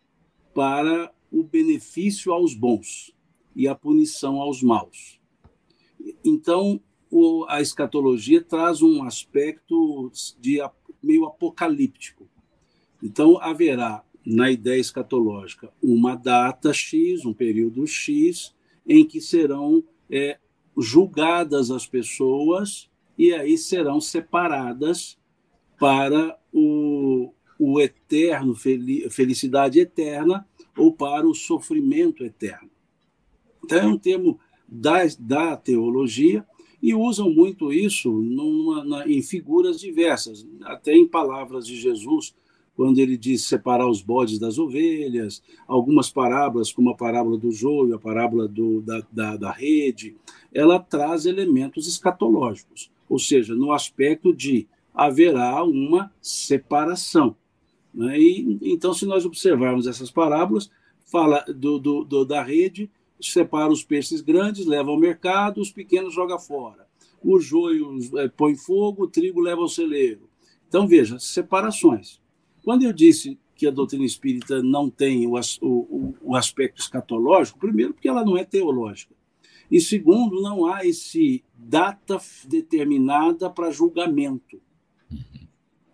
para 0.53 1.13
o 1.31 1.43
benefício 1.43 2.33
aos 2.33 2.53
bons 2.53 3.13
e 3.55 3.67
a 3.67 3.75
punição 3.75 4.41
aos 4.41 4.63
maus. 4.63 5.19
Então, 6.25 6.81
o, 7.09 7.45
a 7.47 7.61
escatologia 7.61 8.41
traz 8.41 8.81
um 8.81 9.03
aspecto 9.03 10.11
de 10.39 10.59
meio 11.03 11.25
apocalíptico. 11.25 12.27
Então, 13.03 13.37
haverá, 13.41 14.03
na 14.25 14.51
ideia 14.51 14.79
escatológica, 14.79 15.71
uma 15.81 16.15
data 16.15 16.73
X, 16.73 17.25
um 17.25 17.33
período 17.33 17.85
X, 17.85 18.53
em 18.87 19.05
que 19.05 19.19
serão 19.19 19.83
é, 20.09 20.39
julgadas 20.77 21.71
as 21.71 21.85
pessoas 21.85 22.89
e 23.17 23.33
aí 23.33 23.57
serão 23.57 23.99
separadas 23.99 25.17
para 25.81 26.37
o, 26.53 27.33
o 27.57 27.81
eterno, 27.81 28.53
felicidade 28.53 29.79
eterna, 29.79 30.47
ou 30.77 30.93
para 30.93 31.27
o 31.27 31.33
sofrimento 31.33 32.23
eterno. 32.23 32.69
Então, 33.65 33.79
é 33.79 33.85
um 33.87 33.97
termo 33.97 34.39
da, 34.67 34.99
da 35.17 35.57
teologia 35.57 36.45
e 36.83 36.93
usam 36.93 37.31
muito 37.31 37.73
isso 37.73 38.11
numa, 38.11 38.83
na, 38.85 39.07
em 39.07 39.23
figuras 39.23 39.79
diversas, 39.79 40.47
até 40.61 40.93
em 40.93 41.07
palavras 41.07 41.65
de 41.65 41.75
Jesus, 41.75 42.35
quando 42.75 42.99
ele 42.99 43.17
diz 43.17 43.43
separar 43.45 43.89
os 43.89 44.03
bodes 44.03 44.37
das 44.37 44.59
ovelhas, 44.59 45.41
algumas 45.67 46.11
parábolas, 46.11 46.71
como 46.71 46.91
a 46.91 46.95
parábola 46.95 47.39
do 47.39 47.51
joio, 47.51 47.95
a 47.95 47.99
parábola 47.99 48.47
do, 48.47 48.81
da, 48.81 49.03
da, 49.11 49.35
da 49.35 49.51
rede, 49.51 50.15
ela 50.53 50.77
traz 50.77 51.25
elementos 51.25 51.87
escatológicos, 51.87 52.91
ou 53.09 53.17
seja, 53.17 53.55
no 53.55 53.71
aspecto 53.71 54.31
de 54.31 54.67
haverá 54.93 55.63
uma 55.63 56.11
separação. 56.21 57.35
Né? 57.93 58.19
E, 58.19 58.59
então, 58.61 58.93
se 58.93 59.05
nós 59.05 59.25
observarmos 59.25 59.87
essas 59.87 60.11
parábolas, 60.11 60.69
fala 61.05 61.43
do, 61.47 61.77
do, 61.77 62.03
do, 62.03 62.25
da 62.25 62.41
rede, 62.41 62.89
separa 63.19 63.71
os 63.71 63.83
peixes 63.83 64.21
grandes, 64.21 64.65
leva 64.65 64.89
ao 64.89 64.99
mercado, 64.99 65.61
os 65.61 65.71
pequenos 65.71 66.13
joga 66.13 66.39
fora. 66.39 66.87
O 67.23 67.39
joio 67.39 67.97
é, 68.17 68.27
põe 68.27 68.55
fogo, 68.55 69.03
o 69.03 69.07
trigo 69.07 69.39
leva 69.39 69.61
ao 69.61 69.67
celeiro. 69.67 70.29
Então, 70.67 70.87
veja, 70.87 71.19
separações. 71.19 72.19
Quando 72.63 72.83
eu 72.83 72.93
disse 72.93 73.37
que 73.55 73.67
a 73.67 73.71
doutrina 73.71 74.05
espírita 74.05 74.63
não 74.63 74.89
tem 74.89 75.27
o, 75.27 75.39
o, 75.61 76.15
o 76.21 76.35
aspecto 76.35 76.81
escatológico, 76.81 77.59
primeiro, 77.59 77.93
porque 77.93 78.07
ela 78.07 78.25
não 78.25 78.37
é 78.37 78.43
teológica. 78.43 79.13
E 79.69 79.79
segundo, 79.79 80.41
não 80.41 80.65
há 80.65 80.85
esse 80.85 81.43
data 81.55 82.19
determinada 82.45 83.49
para 83.49 83.71
julgamento. 83.71 84.59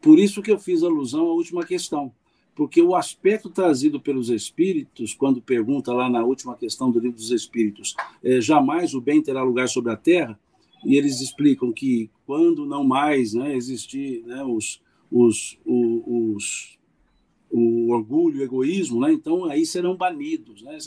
Por 0.01 0.19
isso 0.19 0.41
que 0.41 0.51
eu 0.51 0.59
fiz 0.59 0.83
alusão 0.83 1.25
à 1.27 1.33
última 1.33 1.65
questão, 1.65 2.11
porque 2.55 2.81
o 2.81 2.95
aspecto 2.95 3.49
trazido 3.49 3.99
pelos 3.99 4.29
espíritos, 4.29 5.13
quando 5.13 5.41
pergunta 5.41 5.93
lá 5.93 6.09
na 6.09 6.23
última 6.23 6.55
questão 6.55 6.89
do 6.89 6.99
livro 6.99 7.17
dos 7.17 7.31
espíritos, 7.31 7.95
é, 8.23 8.41
jamais 8.41 8.93
o 8.93 9.01
bem 9.01 9.21
terá 9.21 9.43
lugar 9.43 9.69
sobre 9.69 9.91
a 9.91 9.97
terra, 9.97 10.39
e 10.85 10.95
eles 10.95 11.21
explicam 11.21 11.71
que 11.71 12.09
quando 12.25 12.65
não 12.65 12.83
mais 12.83 13.33
né, 13.33 13.55
existir 13.55 14.23
né, 14.25 14.43
os, 14.43 14.81
os, 15.11 15.57
os, 15.65 16.03
os, 16.05 16.79
o 17.51 17.91
orgulho, 17.91 18.39
o 18.39 18.43
egoísmo, 18.43 19.01
né, 19.01 19.11
então 19.11 19.45
aí 19.45 19.65
serão 19.65 19.95
banidos 19.95 20.61
né, 20.61 20.77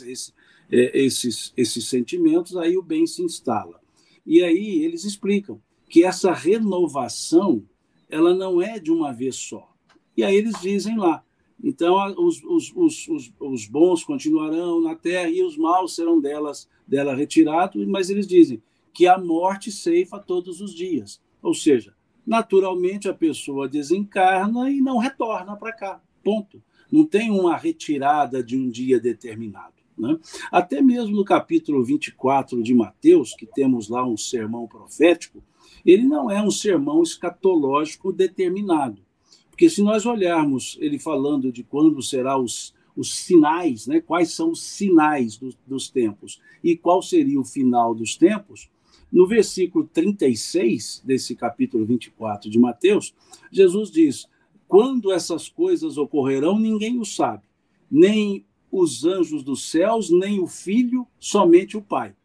é, 0.71 0.99
esses, 0.99 1.53
esses 1.55 1.87
sentimentos, 1.87 2.57
aí 2.57 2.77
o 2.77 2.81
bem 2.81 3.05
se 3.05 3.21
instala. 3.21 3.79
E 4.25 4.41
aí 4.43 4.83
eles 4.83 5.03
explicam 5.03 5.61
que 5.89 6.03
essa 6.03 6.33
renovação 6.33 7.63
ela 8.11 8.33
não 8.33 8.61
é 8.61 8.77
de 8.77 8.91
uma 8.91 9.11
vez 9.11 9.35
só. 9.37 9.71
E 10.15 10.23
aí 10.23 10.35
eles 10.35 10.59
dizem 10.61 10.97
lá, 10.97 11.23
então 11.63 11.95
os, 12.17 12.43
os, 12.43 12.73
os, 12.75 13.33
os, 13.39 13.65
bons 13.65 14.03
continuarão 14.03 14.81
na 14.81 14.95
terra 14.95 15.29
e 15.29 15.41
os 15.41 15.57
maus 15.57 15.95
serão 15.95 16.19
delas 16.19 16.67
dela 16.85 17.15
retirados, 17.15 17.87
mas 17.87 18.09
eles 18.09 18.27
dizem 18.27 18.61
que 18.93 19.07
a 19.07 19.17
morte 19.17 19.71
ceifa 19.71 20.19
todos 20.19 20.59
os 20.59 20.73
dias. 20.75 21.21
Ou 21.41 21.53
seja, 21.53 21.95
naturalmente 22.27 23.07
a 23.07 23.13
pessoa 23.13 23.69
desencarna 23.69 24.69
e 24.69 24.81
não 24.81 24.97
retorna 24.97 25.55
para 25.55 25.71
cá. 25.71 26.01
Ponto. 26.23 26.61
Não 26.91 27.05
tem 27.05 27.31
uma 27.31 27.55
retirada 27.55 28.43
de 28.43 28.57
um 28.57 28.69
dia 28.69 28.99
determinado. 28.99 29.75
Né? 29.97 30.19
Até 30.51 30.81
mesmo 30.81 31.15
no 31.15 31.23
capítulo 31.23 31.83
24 31.83 32.61
de 32.61 32.73
Mateus, 32.73 33.33
que 33.33 33.45
temos 33.45 33.87
lá 33.87 34.05
um 34.05 34.17
sermão 34.17 34.67
profético, 34.67 35.41
ele 35.85 36.03
não 36.03 36.29
é 36.29 36.41
um 36.41 36.51
sermão 36.51 37.01
escatológico 37.03 38.11
determinado. 38.11 39.01
Porque 39.49 39.69
se 39.69 39.81
nós 39.81 40.05
olharmos 40.05 40.77
ele 40.79 40.97
falando 40.97 41.51
de 41.51 41.63
quando 41.63 42.01
será 42.01 42.37
os, 42.37 42.73
os 42.95 43.13
sinais, 43.13 43.87
né, 43.87 44.01
quais 44.01 44.33
são 44.33 44.51
os 44.51 44.61
sinais 44.61 45.37
do, 45.37 45.53
dos 45.67 45.89
tempos 45.89 46.41
e 46.63 46.75
qual 46.75 47.01
seria 47.01 47.39
o 47.39 47.45
final 47.45 47.93
dos 47.93 48.15
tempos, 48.15 48.69
no 49.11 49.27
versículo 49.27 49.87
36 49.91 51.03
desse 51.05 51.35
capítulo 51.35 51.85
24 51.85 52.49
de 52.49 52.57
Mateus, 52.57 53.13
Jesus 53.51 53.91
diz: 53.91 54.27
Quando 54.67 55.11
essas 55.11 55.49
coisas 55.49 55.97
ocorrerão, 55.97 56.57
ninguém 56.57 56.97
o 56.97 57.05
sabe, 57.05 57.43
nem 57.89 58.45
os 58.71 59.03
anjos 59.03 59.43
dos 59.43 59.69
céus, 59.69 60.09
nem 60.09 60.39
o 60.39 60.47
filho, 60.47 61.05
somente 61.19 61.75
o 61.75 61.81
Pai. 61.81 62.15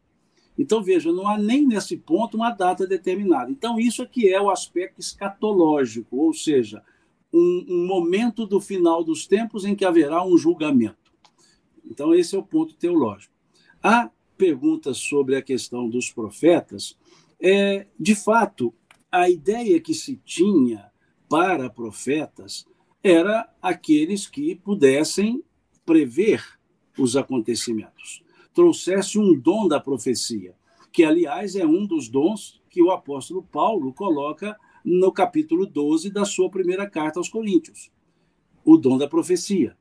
Então, 0.59 0.83
veja, 0.83 1.13
não 1.13 1.29
há 1.29 1.37
nem 1.37 1.67
nesse 1.67 1.97
ponto 1.97 2.37
uma 2.37 2.51
data 2.51 2.87
determinada. 2.87 3.51
Então, 3.51 3.79
isso 3.79 4.03
aqui 4.03 4.33
é 4.33 4.41
o 4.41 4.51
aspecto 4.51 5.01
escatológico, 5.01 6.17
ou 6.17 6.33
seja, 6.33 6.83
um, 7.33 7.67
um 7.69 7.87
momento 7.87 8.47
do 8.47 8.61
final 8.61 9.05
dos 9.05 9.27
tempos 9.27 9.65
em 9.65 9.75
que 9.75 9.85
haverá 9.85 10.25
um 10.25 10.39
julgamento. 10.39 11.13
Então, 11.85 12.15
esse 12.15 12.35
é 12.35 12.39
o 12.39 12.43
ponto 12.43 12.75
teológico. 12.75 13.35
A 13.83 14.11
pergunta 14.37 14.95
sobre 14.95 15.37
a 15.37 15.43
questão 15.43 15.89
dos 15.89 16.11
profetas 16.11 16.97
é, 17.41 17.87
de 17.99 18.15
fato, 18.15 18.73
a 19.13 19.29
ideia 19.29 19.79
que 19.81 19.95
se 19.95 20.17
tinha 20.25 20.91
para 21.29 21.69
profetas 21.69 22.67
era 23.03 23.49
aqueles 23.61 24.27
que 24.27 24.55
pudessem 24.55 25.43
prever 25.85 26.43
os 26.99 27.15
acontecimentos 27.15 28.26
trouxesse 28.57 29.19
um 29.19 29.39
dom 29.39 29.69
da 29.69 29.79
profecia, 29.79 30.55
que, 30.91 31.05
aliás, 31.05 31.55
é 31.55 31.67
um 31.67 31.87
dos 31.87 32.09
dons 32.09 32.59
que 32.71 32.83
o 32.83 32.91
apóstolo 32.91 33.43
Paulo 33.43 33.93
coloca 33.93 34.57
no 34.83 35.13
capítulo 35.13 35.67
12 35.67 36.11
da 36.11 36.25
sua 36.25 36.49
primeira 36.49 36.89
carta 36.89 37.21
aos 37.21 37.29
Coríntios. 37.29 37.91
O 38.65 38.79
dom 38.79 38.97
da 38.97 39.07
profecia. 39.07 39.77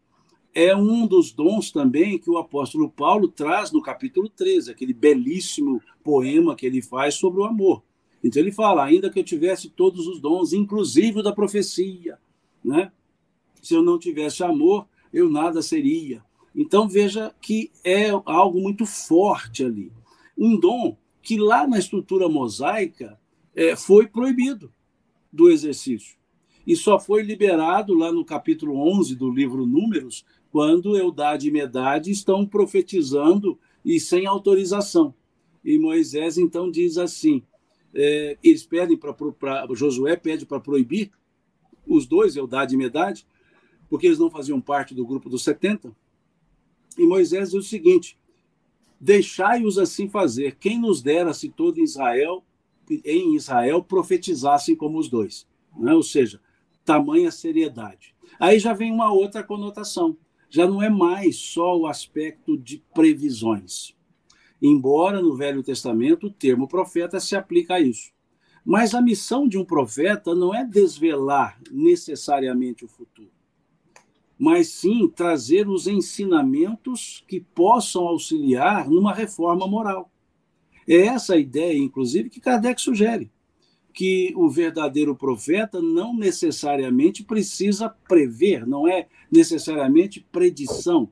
É 0.54 0.76
um 0.76 1.08
dos 1.08 1.32
dons 1.32 1.72
também 1.72 2.20
que 2.20 2.30
o 2.30 2.38
apóstolo 2.38 2.92
Paulo 2.92 3.30
traz 3.30 3.72
no 3.72 3.82
capítulo 3.82 4.28
13, 4.28 4.72
aquele 4.72 4.94
belíssimo 4.94 5.82
poema 6.04 6.54
que 6.54 6.66
ele 6.66 6.82
faz 6.82 7.16
sobre 7.16 7.40
o 7.40 7.46
amor. 7.46 7.82
Então 8.22 8.42
ele 8.42 8.52
fala: 8.52 8.84
ainda 8.84 9.10
que 9.10 9.20
eu 9.20 9.24
tivesse 9.24 9.70
todos 9.70 10.06
os 10.06 10.20
dons, 10.20 10.52
inclusive 10.52 11.20
o 11.20 11.24
da 11.24 11.32
profecia, 11.32 12.18
né? 12.64 12.92
se 13.62 13.74
eu 13.74 13.82
não 13.82 13.98
tivesse 13.98 14.44
amor, 14.44 14.86
eu 15.14 15.30
nada 15.30 15.62
seria. 15.62 16.25
Então 16.56 16.88
veja 16.88 17.36
que 17.42 17.70
é 17.84 18.10
algo 18.26 18.62
muito 18.62 18.86
forte 18.86 19.64
ali. 19.64 19.92
Um 20.38 20.58
dom 20.58 20.98
que 21.22 21.38
lá 21.38 21.68
na 21.68 21.78
estrutura 21.78 22.30
mosaica 22.30 23.20
é, 23.54 23.76
foi 23.76 24.08
proibido 24.08 24.72
do 25.32 25.50
exercício. 25.50 26.16
E 26.66 26.76
só 26.76 27.00
foi 27.00 27.22
liberado 27.22 27.94
lá 27.94 28.12
no 28.12 28.24
capítulo 28.24 28.78
11 29.00 29.16
do 29.16 29.30
livro 29.30 29.66
Números, 29.66 30.26
quando 30.52 30.96
Eudade 30.96 31.50
e 31.50 31.52
Medade 31.52 32.10
estão 32.10 32.46
profetizando 32.46 33.60
e 33.84 34.00
sem 34.00 34.26
autorização. 34.26 35.14
E 35.64 35.78
Moisés 35.78 36.38
então 36.38 36.72
diz 36.72 36.98
assim: 36.98 37.44
é, 37.94 38.38
eles 38.44 38.66
pedem 38.66 38.98
para 38.98 39.68
Josué 39.74 40.16
pede 40.16 40.46
para 40.46 40.60
proibir 40.60 41.12
os 41.86 42.06
dois, 42.06 42.36
Eudade 42.36 42.76
e 42.76 42.78
Medade, 42.78 43.28
porque 43.90 44.08
eles 44.08 44.20
não 44.20 44.30
faziam 44.30 44.60
parte 44.60 44.96
do 44.96 45.06
grupo 45.06 45.30
dos 45.30 45.44
70. 45.44 45.96
E 46.98 47.06
Moisés 47.06 47.52
diz 47.52 47.60
o 47.60 47.68
seguinte: 47.68 48.18
Deixai-os 49.00 49.78
assim 49.78 50.08
fazer. 50.08 50.56
Quem 50.56 50.80
nos 50.80 51.02
dera 51.02 51.34
se 51.34 51.50
todo 51.50 51.80
Israel, 51.80 52.44
em 53.04 53.36
Israel, 53.36 53.84
profetizassem 53.84 54.76
como 54.76 54.98
os 54.98 55.10
dois. 55.10 55.48
Né? 55.78 55.94
Ou 55.94 56.04
seja, 56.04 56.40
tamanha 56.84 57.32
seriedade. 57.32 58.16
Aí 58.40 58.60
já 58.60 58.74
vem 58.74 58.92
uma 58.92 59.12
outra 59.12 59.44
conotação. 59.44 60.18
já 60.50 60.68
não 60.68 60.82
é 60.82 60.90
mais 60.90 61.36
só 61.36 61.78
o 61.78 61.88
aspecto 61.88 62.58
de 62.58 62.82
previsões. 62.94 63.94
Embora 64.62 65.22
no 65.22 65.36
Velho 65.36 65.62
Testamento 65.62 66.28
o 66.28 66.32
termo 66.32 66.68
profeta 66.68 67.20
se 67.20 67.36
aplica 67.36 67.76
a 67.76 67.82
isso. 67.82 68.14
Mas 68.64 68.96
a 68.96 69.02
missão 69.02 69.48
de 69.48 69.58
um 69.58 69.66
profeta 69.66 70.34
não 70.34 70.56
é 70.56 70.64
desvelar 70.66 71.60
necessariamente 71.72 72.86
o 72.86 72.88
futuro, 72.88 73.32
mas 74.38 74.68
sim 74.70 75.08
trazer 75.08 75.68
os 75.68 75.88
ensinamentos 75.88 77.24
que 77.28 77.40
possam 77.40 78.08
auxiliar 78.08 78.90
numa 78.90 79.14
reforma 79.14 79.68
moral. 79.68 80.12
É 80.88 81.08
essa 81.08 81.34
a 81.34 81.38
ideia, 81.38 81.78
inclusive, 81.78 82.30
que 82.30 82.40
Kardec 82.40 82.80
sugere, 82.82 83.32
que 83.94 84.34
o 84.36 84.50
verdadeiro 84.50 85.16
profeta 85.16 85.82
não 85.82 86.16
necessariamente 86.16 87.24
precisa 87.24 87.90
prever, 87.90 88.68
não 88.68 88.88
é 88.88 89.08
necessariamente 89.32 90.26
predição, 90.32 91.10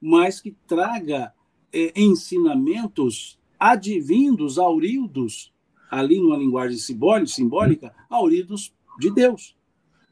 mas 0.00 0.40
que 0.40 0.56
traga 0.66 1.32
é, 1.72 1.92
ensinamentos 1.94 3.38
advindos, 3.58 4.58
auridos 4.58 5.52
ali 5.90 6.18
numa 6.18 6.36
linguagem 6.36 6.78
simbólica, 7.26 7.94
auridos 8.08 8.74
de 8.98 9.10
Deus. 9.10 9.54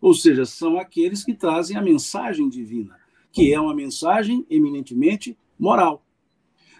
Ou 0.00 0.14
seja, 0.14 0.44
são 0.44 0.78
aqueles 0.78 1.22
que 1.22 1.34
trazem 1.34 1.76
a 1.76 1.82
mensagem 1.82 2.48
divina, 2.48 2.98
que 3.32 3.52
é 3.52 3.60
uma 3.60 3.74
mensagem 3.74 4.46
eminentemente 4.48 5.36
moral. 5.58 6.04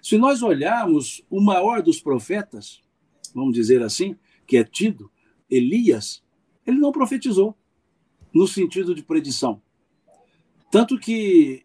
Se 0.03 0.17
nós 0.17 0.43
olharmos 0.43 1.23
o 1.29 1.41
maior 1.41 1.83
dos 1.83 2.01
profetas, 2.01 2.83
vamos 3.35 3.53
dizer 3.53 3.83
assim, 3.83 4.17
que 4.47 4.57
é 4.57 4.65
tido, 4.65 5.11
Elias, 5.49 6.23
ele 6.67 6.79
não 6.79 6.93
profetizou 6.93 7.55
no 8.33 8.47
sentido 8.47 8.95
de 8.95 9.03
predição. 9.03 9.61
Tanto 10.71 10.99
que 10.99 11.65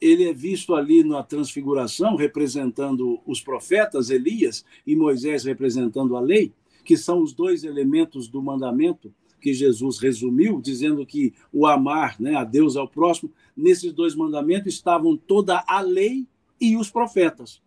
ele 0.00 0.24
é 0.24 0.32
visto 0.32 0.74
ali 0.74 1.04
na 1.04 1.22
transfiguração, 1.22 2.16
representando 2.16 3.20
os 3.26 3.40
profetas, 3.40 4.10
Elias, 4.10 4.64
e 4.86 4.96
Moisés 4.96 5.44
representando 5.44 6.16
a 6.16 6.20
lei, 6.20 6.52
que 6.84 6.96
são 6.96 7.22
os 7.22 7.32
dois 7.32 7.64
elementos 7.64 8.26
do 8.26 8.42
mandamento 8.42 9.14
que 9.40 9.52
Jesus 9.52 9.98
resumiu, 9.98 10.60
dizendo 10.60 11.04
que 11.06 11.34
o 11.52 11.66
amar 11.66 12.20
né, 12.20 12.34
a 12.34 12.44
Deus 12.44 12.76
ao 12.76 12.86
próximo, 12.86 13.32
nesses 13.56 13.92
dois 13.92 14.14
mandamentos 14.14 14.74
estavam 14.74 15.16
toda 15.16 15.64
a 15.66 15.80
lei 15.80 16.26
e 16.60 16.76
os 16.76 16.90
profetas. 16.90 17.60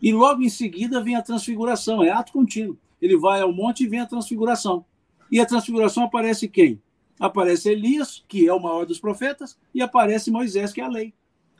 E 0.00 0.12
logo 0.12 0.42
em 0.42 0.48
seguida 0.48 1.02
vem 1.02 1.16
a 1.16 1.22
transfiguração, 1.22 2.02
é 2.02 2.10
ato 2.10 2.32
contínuo. 2.32 2.78
Ele 3.00 3.16
vai 3.16 3.40
ao 3.40 3.52
monte 3.52 3.84
e 3.84 3.86
vem 3.86 4.00
a 4.00 4.06
transfiguração. 4.06 4.84
E 5.30 5.40
a 5.40 5.46
transfiguração 5.46 6.04
aparece 6.04 6.48
quem? 6.48 6.80
Aparece 7.18 7.70
Elias, 7.70 8.24
que 8.28 8.46
é 8.46 8.52
o 8.52 8.60
maior 8.60 8.86
dos 8.86 9.00
profetas, 9.00 9.58
e 9.74 9.82
aparece 9.82 10.30
Moisés, 10.30 10.72
que 10.72 10.80
é 10.80 10.84
a 10.84 10.88
lei. 10.88 11.12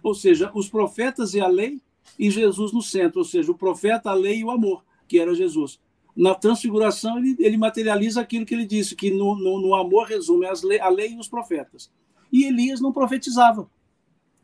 Ou 0.03 0.15
seja, 0.15 0.51
os 0.55 0.69
profetas 0.69 1.35
e 1.35 1.41
a 1.41 1.49
lei, 1.49 1.81
e 2.19 2.31
Jesus 2.31 2.73
no 2.73 2.83
centro, 2.83 3.19
ou 3.19 3.25
seja, 3.25 3.51
o 3.51 3.57
profeta, 3.57 4.11
a 4.11 4.15
lei 4.15 4.41
e 4.41 4.45
o 4.45 4.51
amor, 4.51 4.85
que 5.09 5.19
era 5.19 5.35
Jesus 5.35 5.81
na 6.17 6.35
transfiguração, 6.35 7.19
ele, 7.19 7.37
ele 7.39 7.57
materializa 7.59 8.23
aquilo 8.23 8.47
que 8.47 8.55
ele 8.55 8.65
disse, 8.65 8.97
que 8.97 9.11
no, 9.11 9.37
no, 9.37 9.61
no 9.61 9.75
amor 9.75 10.07
resume 10.07 10.47
lei, 10.65 10.81
a 10.81 10.89
lei 10.89 11.13
e 11.13 11.19
os 11.19 11.29
profetas. 11.29 11.93
E 12.33 12.45
Elias 12.45 12.81
não 12.81 12.93
profetizava, 12.93 13.71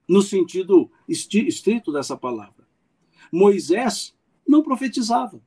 no 0.06 0.20
sentido 0.20 0.90
estrito 1.08 1.90
dessa 1.90 2.16
palavra. 2.16 2.66
Moisés 3.32 4.14
não 4.46 4.62
profetizava. 4.62 5.40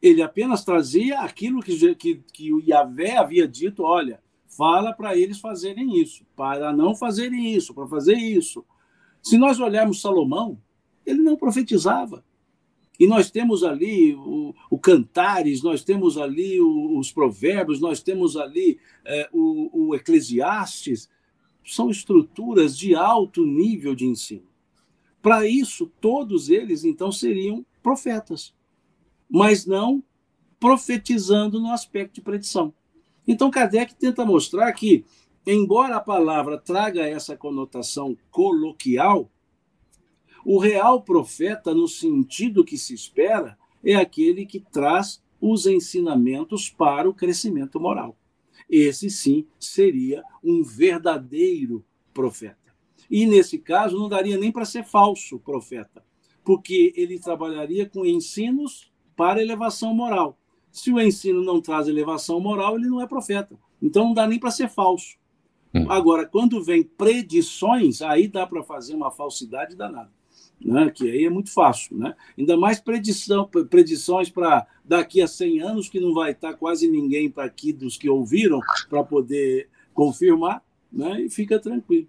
Ele 0.00 0.22
apenas 0.22 0.64
trazia 0.64 1.20
aquilo 1.20 1.62
que, 1.62 1.94
que, 1.94 2.16
que 2.32 2.52
o 2.52 2.60
Yahvé 2.60 3.16
havia 3.16 3.46
dito: 3.46 3.82
olha, 3.82 4.22
fala 4.46 4.92
para 4.92 5.16
eles 5.16 5.38
fazerem 5.38 6.00
isso, 6.00 6.24
para 6.34 6.72
não 6.72 6.94
fazerem 6.94 7.54
isso, 7.54 7.74
para 7.74 7.86
fazer 7.86 8.16
isso. 8.16 8.64
Se 9.22 9.36
nós 9.36 9.60
olharmos 9.60 10.00
Salomão, 10.00 10.58
ele 11.04 11.20
não 11.20 11.36
profetizava. 11.36 12.24
E 12.98 13.06
nós 13.06 13.30
temos 13.30 13.62
ali 13.62 14.14
o, 14.14 14.54
o 14.70 14.78
Cantares, 14.78 15.62
nós 15.62 15.84
temos 15.84 16.16
ali 16.16 16.60
o, 16.60 16.98
os 16.98 17.12
Provérbios, 17.12 17.80
nós 17.80 18.02
temos 18.02 18.36
ali 18.36 18.78
é, 19.04 19.28
o, 19.32 19.88
o 19.88 19.94
Eclesiastes. 19.94 21.08
São 21.64 21.90
estruturas 21.90 22.76
de 22.76 22.94
alto 22.94 23.44
nível 23.44 23.94
de 23.94 24.06
ensino. 24.06 24.46
Para 25.20 25.46
isso, 25.46 25.90
todos 26.00 26.48
eles, 26.48 26.84
então, 26.84 27.10
seriam 27.10 27.66
profetas, 27.82 28.54
mas 29.28 29.66
não 29.66 30.02
profetizando 30.58 31.60
no 31.60 31.72
aspecto 31.72 32.14
de 32.14 32.20
predição. 32.20 32.72
Então, 33.26 33.50
Kardec 33.50 33.94
tenta 33.96 34.24
mostrar 34.24 34.72
que, 34.72 35.04
embora 35.44 35.96
a 35.96 36.00
palavra 36.00 36.56
traga 36.56 37.06
essa 37.06 37.36
conotação 37.36 38.16
coloquial, 38.30 39.28
o 40.48 40.58
real 40.58 41.02
profeta, 41.02 41.74
no 41.74 41.88
sentido 41.88 42.64
que 42.64 42.78
se 42.78 42.94
espera, 42.94 43.58
é 43.84 43.96
aquele 43.96 44.46
que 44.46 44.60
traz 44.60 45.20
os 45.40 45.66
ensinamentos 45.66 46.70
para 46.70 47.10
o 47.10 47.12
crescimento 47.12 47.80
moral. 47.80 48.16
Esse 48.70 49.10
sim 49.10 49.44
seria 49.58 50.22
um 50.44 50.62
verdadeiro 50.62 51.84
profeta. 52.14 52.72
E 53.10 53.26
nesse 53.26 53.58
caso 53.58 53.98
não 53.98 54.08
daria 54.08 54.38
nem 54.38 54.52
para 54.52 54.64
ser 54.64 54.84
falso 54.84 55.40
profeta, 55.40 56.04
porque 56.44 56.92
ele 56.94 57.18
trabalharia 57.18 57.84
com 57.84 58.06
ensinos 58.06 58.92
para 59.16 59.42
elevação 59.42 59.92
moral. 59.92 60.38
Se 60.70 60.92
o 60.92 61.00
ensino 61.00 61.42
não 61.42 61.60
traz 61.60 61.88
elevação 61.88 62.38
moral, 62.38 62.76
ele 62.76 62.88
não 62.88 63.02
é 63.02 63.06
profeta. 63.08 63.58
Então 63.82 64.04
não 64.04 64.14
dá 64.14 64.28
nem 64.28 64.38
para 64.38 64.52
ser 64.52 64.68
falso. 64.68 65.16
Hum. 65.74 65.90
Agora, 65.90 66.24
quando 66.24 66.62
vem 66.62 66.84
predições, 66.84 68.00
aí 68.00 68.28
dá 68.28 68.46
para 68.46 68.62
fazer 68.62 68.94
uma 68.94 69.10
falsidade 69.10 69.74
danada 69.74 70.14
né? 70.60 70.90
que 70.90 71.10
aí 71.10 71.24
é 71.24 71.30
muito 71.30 71.52
fácil. 71.52 71.96
Né? 71.96 72.14
Ainda 72.38 72.56
mais 72.56 72.80
predição, 72.80 73.48
predições 73.68 74.30
para 74.30 74.66
daqui 74.84 75.20
a 75.20 75.26
100 75.26 75.60
anos, 75.60 75.88
que 75.88 76.00
não 76.00 76.14
vai 76.14 76.32
estar 76.32 76.54
quase 76.54 76.88
ninguém 76.88 77.30
para 77.30 77.44
aqui 77.44 77.72
dos 77.72 77.96
que 77.96 78.08
ouviram 78.08 78.60
para 78.88 79.02
poder 79.02 79.68
confirmar, 79.92 80.62
né? 80.92 81.22
e 81.22 81.30
fica 81.30 81.58
tranquilo. 81.58 82.08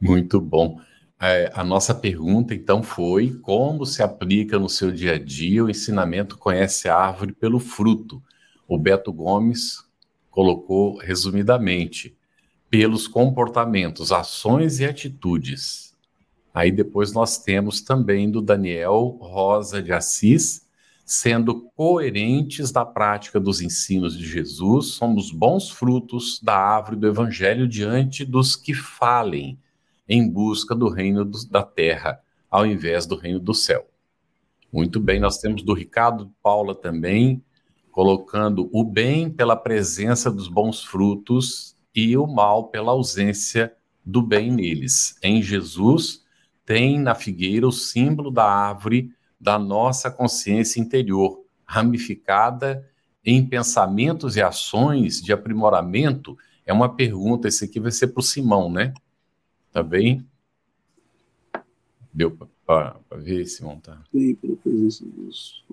Muito 0.00 0.40
bom. 0.40 0.80
É, 1.20 1.50
a 1.52 1.64
nossa 1.64 1.92
pergunta, 1.92 2.54
então, 2.54 2.80
foi 2.80 3.34
como 3.42 3.84
se 3.84 4.02
aplica 4.02 4.56
no 4.56 4.68
seu 4.68 4.92
dia 4.92 5.14
a 5.14 5.18
dia 5.18 5.64
o 5.64 5.70
ensinamento 5.70 6.38
conhece 6.38 6.88
a 6.88 6.96
árvore 6.96 7.32
pelo 7.32 7.58
fruto. 7.58 8.22
O 8.68 8.78
Beto 8.78 9.12
Gomes 9.12 9.82
colocou 10.30 10.96
resumidamente, 10.98 12.16
pelos 12.70 13.08
comportamentos, 13.08 14.12
ações 14.12 14.78
e 14.78 14.84
atitudes. 14.84 15.87
Aí 16.52 16.72
depois 16.72 17.12
nós 17.12 17.38
temos 17.38 17.80
também 17.80 18.30
do 18.30 18.40
Daniel 18.40 19.18
Rosa 19.20 19.82
de 19.82 19.92
Assis, 19.92 20.66
sendo 21.04 21.62
coerentes 21.74 22.70
da 22.70 22.84
prática 22.84 23.40
dos 23.40 23.62
ensinos 23.62 24.16
de 24.16 24.26
Jesus, 24.26 24.88
somos 24.88 25.30
bons 25.30 25.70
frutos 25.70 26.38
da 26.42 26.54
árvore 26.54 26.96
do 26.96 27.06
Evangelho 27.06 27.66
diante 27.66 28.26
dos 28.26 28.54
que 28.54 28.74
falem 28.74 29.58
em 30.06 30.28
busca 30.28 30.74
do 30.74 30.88
reino 30.90 31.24
do, 31.24 31.38
da 31.48 31.62
terra, 31.62 32.20
ao 32.50 32.66
invés 32.66 33.06
do 33.06 33.16
reino 33.16 33.40
do 33.40 33.54
céu. 33.54 33.86
Muito 34.70 35.00
bem, 35.00 35.18
nós 35.18 35.38
temos 35.38 35.62
do 35.62 35.72
Ricardo 35.72 36.30
Paula 36.42 36.74
também, 36.74 37.42
colocando 37.90 38.68
o 38.70 38.84
bem 38.84 39.30
pela 39.30 39.56
presença 39.56 40.30
dos 40.30 40.46
bons 40.46 40.84
frutos 40.84 41.74
e 41.94 42.16
o 42.18 42.26
mal 42.26 42.68
pela 42.68 42.92
ausência 42.92 43.72
do 44.04 44.20
bem 44.20 44.50
neles. 44.50 45.16
Em 45.22 45.42
Jesus, 45.42 46.22
tem 46.68 47.00
na 47.00 47.14
figueira 47.14 47.66
o 47.66 47.72
símbolo 47.72 48.30
da 48.30 48.44
árvore 48.44 49.10
da 49.40 49.58
nossa 49.58 50.10
consciência 50.10 50.78
interior, 50.78 51.42
ramificada 51.64 52.86
em 53.24 53.42
pensamentos 53.42 54.36
e 54.36 54.42
ações 54.42 55.22
de 55.22 55.32
aprimoramento. 55.32 56.36
É 56.66 56.72
uma 56.74 56.94
pergunta, 56.94 57.48
esse 57.48 57.64
aqui 57.64 57.80
vai 57.80 57.90
ser 57.90 58.08
para 58.08 58.20
o 58.20 58.22
Simão, 58.22 58.70
né? 58.70 58.92
Tá 59.72 59.82
bem? 59.82 60.28
Deu 62.12 62.36
para 62.66 63.00
ver, 63.12 63.46
Simão? 63.46 63.80
Tá. 63.80 64.04
Bem, 64.12 64.34
pela 64.34 64.56
presença 64.56 65.06
dos 65.06 65.64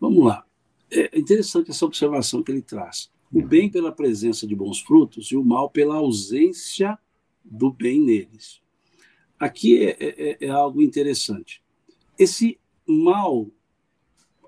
Vamos 0.00 0.24
lá. 0.24 0.44
É 0.90 1.16
interessante 1.16 1.70
essa 1.70 1.86
observação 1.86 2.42
que 2.42 2.50
ele 2.50 2.62
traz 2.62 3.11
o 3.32 3.40
bem 3.40 3.70
pela 3.70 3.90
presença 3.90 4.46
de 4.46 4.54
bons 4.54 4.80
frutos 4.80 5.30
e 5.30 5.36
o 5.36 5.44
mal 5.44 5.70
pela 5.70 5.96
ausência 5.96 6.98
do 7.42 7.72
bem 7.72 8.00
neles. 8.00 8.60
Aqui 9.38 9.82
é, 9.84 9.96
é, 9.98 10.30
é, 10.30 10.46
é 10.46 10.48
algo 10.50 10.82
interessante. 10.82 11.62
Esse 12.18 12.60
mal 12.86 13.50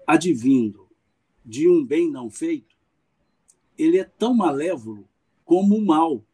advindo 0.06 0.86
de 1.44 1.68
um 1.68 1.84
bem 1.84 2.10
não 2.10 2.30
feito, 2.30 2.76
ele 3.76 3.98
é 3.98 4.04
tão 4.04 4.34
malévolo 4.34 5.08
como 5.44 5.76
o 5.76 5.84
mal 5.84 6.24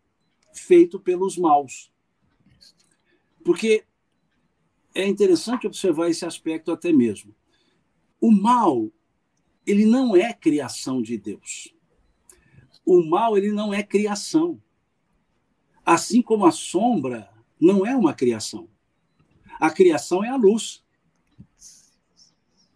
feito 0.52 0.98
pelos 0.98 1.38
maus. 1.38 1.90
Porque 3.44 3.84
é 4.94 5.06
interessante 5.06 5.66
observar 5.66 6.10
esse 6.10 6.24
aspecto 6.24 6.72
até 6.72 6.92
mesmo. 6.92 7.34
O 8.20 8.30
mal, 8.30 8.90
ele 9.66 9.86
não 9.86 10.14
é 10.14 10.32
criação 10.32 11.00
de 11.00 11.16
Deus. 11.16 11.74
O 12.92 13.08
mal 13.08 13.38
ele 13.38 13.52
não 13.52 13.72
é 13.72 13.84
criação. 13.84 14.60
Assim 15.86 16.20
como 16.20 16.44
a 16.44 16.50
sombra 16.50 17.30
não 17.60 17.86
é 17.86 17.94
uma 17.94 18.12
criação. 18.12 18.68
A 19.60 19.70
criação 19.70 20.24
é 20.24 20.28
a 20.28 20.34
luz. 20.34 20.84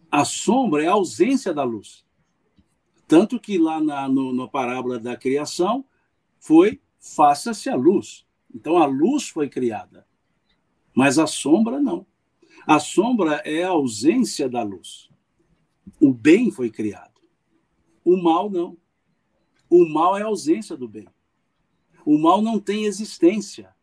A 0.09 0.23
sombra 0.23 0.83
é 0.83 0.87
a 0.87 0.93
ausência 0.93 1.53
da 1.53 1.63
luz. 1.63 2.05
Tanto 3.05 3.41
que 3.41 3.57
lá 3.57 3.81
na, 3.81 4.07
no, 4.07 4.31
na 4.31 4.47
parábola 4.47 4.97
da 4.97 5.17
criação 5.17 5.83
foi 6.39 6.81
faça-se 6.97 7.69
a 7.69 7.75
luz. 7.75 8.25
Então 8.53 8.77
a 8.77 8.85
luz 8.85 9.27
foi 9.27 9.49
criada, 9.49 10.07
mas 10.93 11.19
a 11.19 11.27
sombra 11.27 11.77
não. 11.77 12.05
A 12.65 12.79
sombra 12.79 13.41
é 13.43 13.63
a 13.63 13.69
ausência 13.69 14.47
da 14.47 14.63
luz. 14.63 15.09
O 15.99 16.13
bem 16.13 16.49
foi 16.51 16.71
criado, 16.71 17.21
o 18.05 18.15
mal 18.15 18.49
não. 18.49 18.77
O 19.77 19.85
mal 19.85 20.17
é 20.17 20.21
a 20.21 20.27
ausência 20.27 20.77
do 20.77 20.87
bem. 20.87 21.05
O 22.05 22.17
mal 22.17 22.41
não 22.41 22.61
tem 22.61 22.85
existência. 22.85 23.75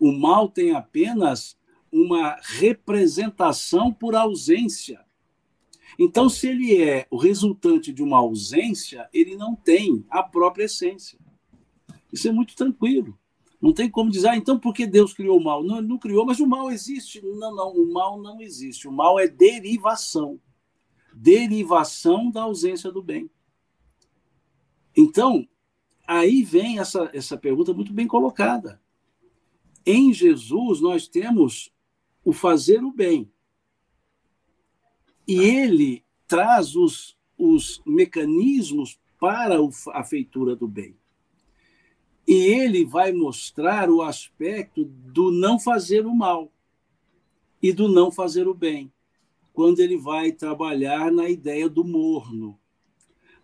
O 0.00 0.10
mal 0.10 0.48
tem 0.48 0.74
apenas 0.74 1.54
uma 1.92 2.38
representação 2.40 3.92
por 3.92 4.14
ausência. 4.14 5.04
Então, 5.98 6.30
se 6.30 6.48
ele 6.48 6.82
é 6.82 7.06
o 7.10 7.18
resultante 7.18 7.92
de 7.92 8.02
uma 8.02 8.16
ausência, 8.16 9.06
ele 9.12 9.36
não 9.36 9.54
tem 9.54 10.02
a 10.08 10.22
própria 10.22 10.64
essência. 10.64 11.18
Isso 12.10 12.26
é 12.26 12.32
muito 12.32 12.56
tranquilo. 12.56 13.18
Não 13.60 13.74
tem 13.74 13.90
como 13.90 14.10
dizer, 14.10 14.28
ah, 14.28 14.36
então 14.36 14.58
por 14.58 14.72
que 14.72 14.86
Deus 14.86 15.12
criou 15.12 15.38
o 15.38 15.44
mal? 15.44 15.62
Não, 15.62 15.76
ele 15.76 15.88
não 15.88 15.98
criou, 15.98 16.24
mas 16.24 16.40
o 16.40 16.46
mal 16.46 16.70
existe. 16.70 17.20
Não, 17.20 17.54
não, 17.54 17.70
o 17.70 17.92
mal 17.92 18.18
não 18.18 18.40
existe. 18.40 18.88
O 18.88 18.92
mal 18.92 19.20
é 19.20 19.28
derivação. 19.28 20.40
Derivação 21.12 22.30
da 22.30 22.44
ausência 22.44 22.90
do 22.90 23.02
bem. 23.02 23.28
Então, 25.00 25.46
aí 26.04 26.42
vem 26.42 26.80
essa, 26.80 27.08
essa 27.14 27.36
pergunta 27.36 27.72
muito 27.72 27.92
bem 27.92 28.08
colocada. 28.08 28.82
Em 29.86 30.12
Jesus, 30.12 30.80
nós 30.80 31.06
temos 31.06 31.72
o 32.24 32.32
fazer 32.32 32.82
o 32.82 32.90
bem. 32.90 33.30
E 35.24 35.38
ele 35.38 36.04
traz 36.26 36.74
os, 36.74 37.16
os 37.38 37.80
mecanismos 37.86 38.98
para 39.20 39.54
a 39.92 40.02
feitura 40.02 40.56
do 40.56 40.66
bem. 40.66 40.96
E 42.26 42.34
ele 42.34 42.84
vai 42.84 43.12
mostrar 43.12 43.88
o 43.88 44.02
aspecto 44.02 44.84
do 44.84 45.30
não 45.30 45.60
fazer 45.60 46.06
o 46.06 46.14
mal 46.14 46.50
e 47.62 47.72
do 47.72 47.86
não 47.86 48.10
fazer 48.10 48.48
o 48.48 48.54
bem, 48.54 48.92
quando 49.52 49.78
ele 49.78 49.96
vai 49.96 50.32
trabalhar 50.32 51.12
na 51.12 51.28
ideia 51.30 51.68
do 51.68 51.84
morno, 51.84 52.58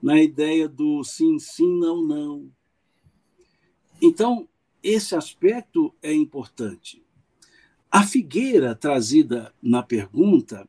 na 0.05 0.23
ideia 0.23 0.69
do 0.69 1.03
sim, 1.03 1.39
sim, 1.39 1.79
não, 1.79 2.03
não. 2.03 2.53
Então, 4.03 4.47
esse 4.83 5.17
aspecto 5.17 5.95
é 6.03 6.13
importante. 6.13 7.03
A 7.91 8.03
figueira 8.03 8.75
trazida 8.75 9.55
na 9.63 9.83
pergunta, 9.83 10.69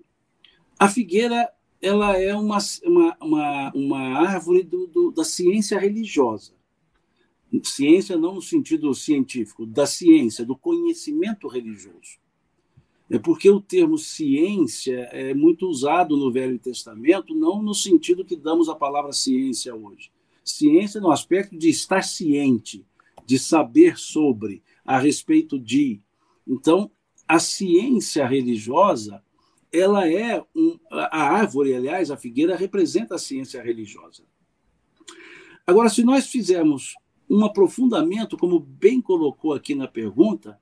a 0.79 0.87
figueira 0.87 1.51
ela 1.81 2.17
é 2.17 2.33
uma, 2.33 2.59
uma, 2.85 3.17
uma, 3.21 3.71
uma 3.75 3.99
árvore 4.25 4.63
do, 4.63 4.87
do, 4.87 5.11
da 5.11 5.25
ciência 5.25 5.77
religiosa. 5.77 6.53
Ciência 7.61 8.15
não 8.15 8.35
no 8.35 8.41
sentido 8.41 8.93
científico, 8.93 9.65
da 9.65 9.85
ciência, 9.85 10.45
do 10.45 10.55
conhecimento 10.55 11.49
religioso. 11.49 12.19
É 13.09 13.19
porque 13.19 13.49
o 13.49 13.61
termo 13.61 13.97
ciência 13.97 15.07
é 15.11 15.33
muito 15.33 15.67
usado 15.67 16.17
no 16.17 16.31
Velho 16.31 16.57
Testamento, 16.57 17.35
não 17.35 17.61
no 17.61 17.73
sentido 17.73 18.25
que 18.25 18.35
damos 18.35 18.67
a 18.67 18.75
palavra 18.75 19.11
ciência 19.11 19.75
hoje. 19.75 20.11
Ciência 20.43 20.99
no 20.99 21.11
aspecto 21.11 21.55
de 21.57 21.69
estar 21.69 22.03
ciente, 22.03 22.85
de 23.25 23.37
saber 23.37 23.97
sobre, 23.97 24.63
a 24.83 24.97
respeito 24.97 25.59
de. 25.59 26.01
Então, 26.47 26.89
a 27.27 27.39
ciência 27.39 28.25
religiosa, 28.25 29.23
ela 29.71 30.09
é 30.09 30.43
um, 30.55 30.79
a 30.91 31.23
árvore, 31.23 31.75
aliás, 31.75 32.09
a 32.09 32.17
figueira 32.17 32.55
representa 32.55 33.15
a 33.15 33.19
ciência 33.19 33.61
religiosa. 33.61 34.23
Agora, 35.65 35.89
se 35.89 36.03
nós 36.03 36.27
fizermos 36.27 36.95
um 37.29 37.43
aprofundamento, 37.43 38.37
como 38.37 38.59
bem 38.59 39.01
colocou 39.01 39.53
aqui 39.53 39.73
na 39.73 39.87
pergunta, 39.87 40.59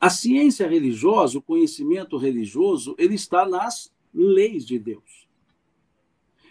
a 0.00 0.10
ciência 0.10 0.68
religiosa, 0.68 1.38
o 1.38 1.42
conhecimento 1.42 2.16
religioso, 2.16 2.94
ele 2.98 3.14
está 3.14 3.46
nas 3.46 3.92
leis 4.12 4.66
de 4.66 4.78
Deus. 4.78 5.28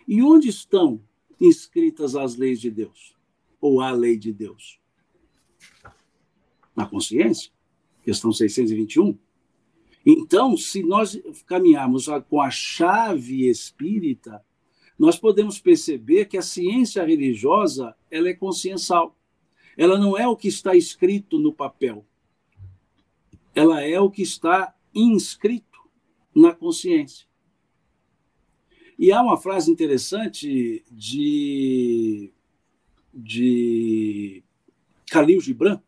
E 0.07 0.21
onde 0.21 0.49
estão 0.49 1.01
inscritas 1.39 2.15
as 2.15 2.35
leis 2.35 2.59
de 2.59 2.71
Deus? 2.71 3.15
Ou 3.59 3.81
a 3.81 3.91
lei 3.91 4.17
de 4.17 4.31
Deus? 4.31 4.79
Na 6.75 6.85
consciência 6.85 7.51
questão 8.07 8.31
621. 8.31 9.17
Então, 10.05 10.55
se 10.55 10.81
nós 10.81 11.21
caminharmos 11.45 12.05
com 12.29 12.39
a 12.39 12.49
chave 12.49 13.49
espírita, 13.49 14.41
nós 14.97 15.19
podemos 15.19 15.59
perceber 15.59 16.23
que 16.25 16.37
a 16.37 16.41
ciência 16.41 17.03
religiosa 17.03 17.93
ela 18.09 18.29
é 18.29 18.33
consciencial. 18.33 19.13
Ela 19.75 19.99
não 19.99 20.17
é 20.17 20.25
o 20.25 20.37
que 20.37 20.47
está 20.47 20.73
escrito 20.73 21.37
no 21.37 21.51
papel. 21.51 22.05
Ela 23.57 23.81
é 23.81 23.99
o 23.99 24.11
que 24.11 24.21
está 24.21 24.75
inscrito 24.93 25.79
na 26.35 26.53
consciência. 26.53 27.25
E 28.99 29.11
há 29.11 29.19
uma 29.19 29.35
frase 29.35 29.71
interessante 29.71 30.85
de, 30.91 32.31
de 33.11 34.43
Khalil 35.11 35.41
Gibran, 35.41 35.81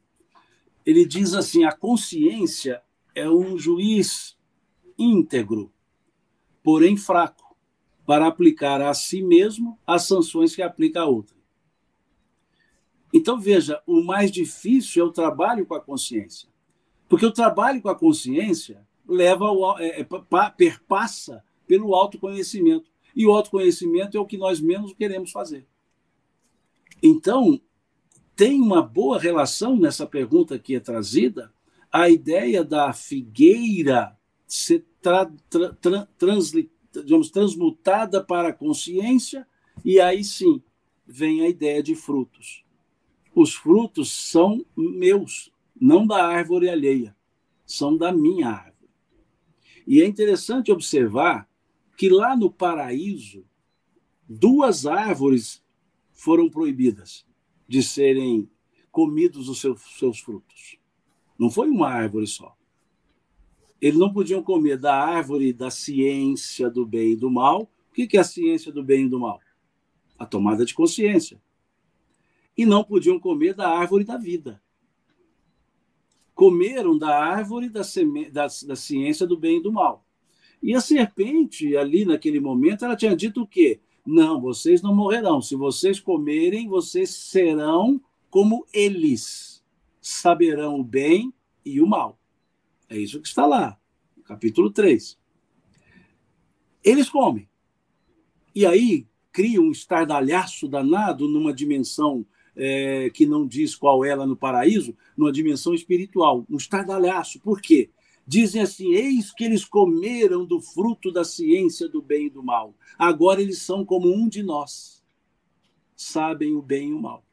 ele 0.84 1.05
diz 1.05 1.36
assim: 1.36 1.63
a 1.63 1.72
consciência 1.72 2.82
é 3.13 3.30
um 3.30 3.55
juiz 3.55 4.36
íntegro, 4.97 5.72
porém 6.63 6.97
fraco, 6.97 7.55
para 8.03 8.26
aplicar 8.26 8.82
a 8.82 8.95
si 8.95 9.22
mesmo 9.22 9.78
as 9.86 10.07
sanções 10.07 10.55
que 10.55 10.63
aplica 10.63 11.01
a 11.01 11.05
outra. 11.05 11.38
Então, 13.13 13.39
veja, 13.39 13.80
o 13.86 14.01
mais 14.03 14.32
difícil 14.32 15.03
é 15.03 15.07
o 15.07 15.11
trabalho 15.11 15.67
com 15.67 15.76
a 15.76 15.80
consciência. 15.80 16.49
Porque 17.10 17.26
o 17.26 17.32
trabalho 17.32 17.82
com 17.82 17.89
a 17.89 17.95
consciência 17.95 18.88
leva 19.07 19.47
é, 19.80 20.01
é, 20.01 20.07
perpassa 20.55 21.43
pelo 21.68 21.95
autoconhecimento. 21.95 22.89
E 23.16 23.26
o 23.26 23.32
autoconhecimento 23.32 24.16
é 24.16 24.20
o 24.20 24.26
que 24.26 24.38
nós 24.38 24.62
menos 24.62 24.93
queremos 24.93 25.32
fazer. 25.32 25.66
Então, 27.01 27.60
tem 28.36 28.62
uma 28.62 28.82
boa 28.82 29.20
relação 29.20 29.76
nessa 29.76 30.05
pergunta 30.05 30.60
que 30.60 30.76
é 30.76 30.80
trazida 30.80 31.51
a 31.91 32.10
ideia 32.10 32.64
da 32.64 32.93
figueira 32.93 34.16
ser 34.47 34.86
tra, 35.01 35.32
tra, 35.49 35.74
tra, 35.74 36.07
transli, 36.18 36.72
digamos, 36.91 37.30
transmutada 37.30 38.24
para 38.24 38.49
a 38.49 38.53
consciência, 38.53 39.47
e 39.84 39.99
aí 39.99 40.24
sim 40.24 40.62
vem 41.05 41.41
a 41.41 41.49
ideia 41.49 41.82
de 41.82 41.95
frutos. 41.95 42.64
Os 43.34 43.53
frutos 43.53 44.12
são 44.12 44.66
meus, 44.76 45.51
não 45.80 46.06
da 46.06 46.26
árvore 46.26 46.70
alheia, 46.70 47.16
são 47.66 47.96
da 47.96 48.12
minha 48.12 48.50
árvore. 48.50 48.90
E 49.88 50.02
é 50.02 50.06
interessante 50.06 50.72
observar 50.72 51.50
que 51.98 52.10
lá 52.10 52.36
no 52.36 52.52
paraíso, 52.52 53.46
duas 54.28 54.86
árvores 54.86 55.64
foram 56.12 56.50
proibidas 56.50 57.26
de 57.68 57.82
serem 57.82 58.50
comidos 58.92 59.48
os 59.48 59.60
seus, 59.60 59.82
seus 59.98 60.20
frutos. 60.20 60.78
Não 61.38 61.50
foi 61.50 61.70
uma 61.70 61.88
árvore 61.88 62.28
só. 62.28 62.56
Eles 63.82 63.98
não 63.98 64.12
podiam 64.12 64.44
comer 64.44 64.78
da 64.78 64.94
árvore 64.94 65.54
da 65.54 65.72
ciência 65.72 66.70
do 66.70 66.86
bem 66.86 67.12
e 67.12 67.16
do 67.16 67.32
mal. 67.32 67.64
O 67.90 67.94
que 67.94 68.18
é 68.18 68.20
a 68.20 68.24
ciência 68.24 68.72
do 68.72 68.84
bem 68.84 69.06
e 69.06 69.10
do 69.10 69.20
mal? 69.20 69.40
A 70.18 70.26
tomada 70.26 70.66
de 70.66 70.74
consciência. 70.74 71.42
E 72.58 72.66
não 72.66 72.84
podiam 72.84 73.20
comer 73.20 73.54
da 73.54 73.70
árvore 73.70 74.04
da 74.04 74.18
vida. 74.18 74.62
Comeram 76.40 76.98
da 76.98 77.22
árvore 77.22 77.68
da, 77.68 77.82
da, 78.32 78.48
da 78.66 78.76
ciência 78.78 79.28
do 79.28 79.38
bem 79.38 79.58
e 79.58 79.62
do 79.62 79.74
mal. 79.74 80.06
E 80.64 80.74
a 80.74 80.80
serpente, 80.80 81.76
ali 81.76 82.06
naquele 82.06 82.40
momento, 82.40 82.86
ela 82.86 82.96
tinha 82.96 83.14
dito 83.14 83.42
o 83.42 83.46
quê? 83.46 83.82
Não, 84.06 84.40
vocês 84.40 84.82
não 84.82 84.96
morrerão. 84.96 85.42
Se 85.42 85.54
vocês 85.54 86.00
comerem, 86.00 86.70
vocês 86.70 87.10
serão 87.10 88.02
como 88.30 88.66
eles. 88.72 89.62
Saberão 90.00 90.80
o 90.80 90.84
bem 90.84 91.34
e 91.66 91.82
o 91.82 91.86
mal. 91.86 92.18
É 92.88 92.98
isso 92.98 93.20
que 93.20 93.28
está 93.28 93.46
lá, 93.46 93.78
capítulo 94.24 94.72
3. 94.72 95.20
Eles 96.82 97.10
comem. 97.10 97.50
E 98.56 98.66
aí 98.66 99.06
cria 99.30 99.62
um 99.62 99.72
estardalhaço 99.72 100.70
danado 100.70 101.28
numa 101.28 101.54
dimensão 101.54 102.26
é, 102.62 103.10
que 103.10 103.26
não 103.26 103.47
diz 103.47 103.74
qual 103.74 104.01
lá 104.01 104.28
no 104.28 104.36
paraíso, 104.36 104.93
numa 105.16 105.32
dimensão 105.32 105.74
espiritual. 105.74 106.45
Um 106.49 106.57
estardalhaço. 106.57 107.39
Por 107.39 107.62
quê? 107.62 107.89
Dizem 108.28 108.62
assim: 108.62 108.93
eis 108.93 109.32
que 109.32 109.45
eles 109.45 109.64
comeram 109.64 110.45
do 110.45 110.60
fruto 110.60 111.10
da 111.12 111.24
ciência 111.24 111.88
do 111.88 112.01
bem 112.01 112.26
e 112.26 112.30
do 112.30 112.43
mal. 112.43 112.76
Agora 112.97 113.41
eles 113.41 113.62
são 113.62 113.86
como 113.86 114.14
um 114.14 114.28
de 114.28 114.43
nós, 114.43 115.01
sabem 115.95 116.53
o 116.53 116.62
bem 116.62 116.89
e 116.89 116.93
o 116.93 117.01
mal. 117.01 117.24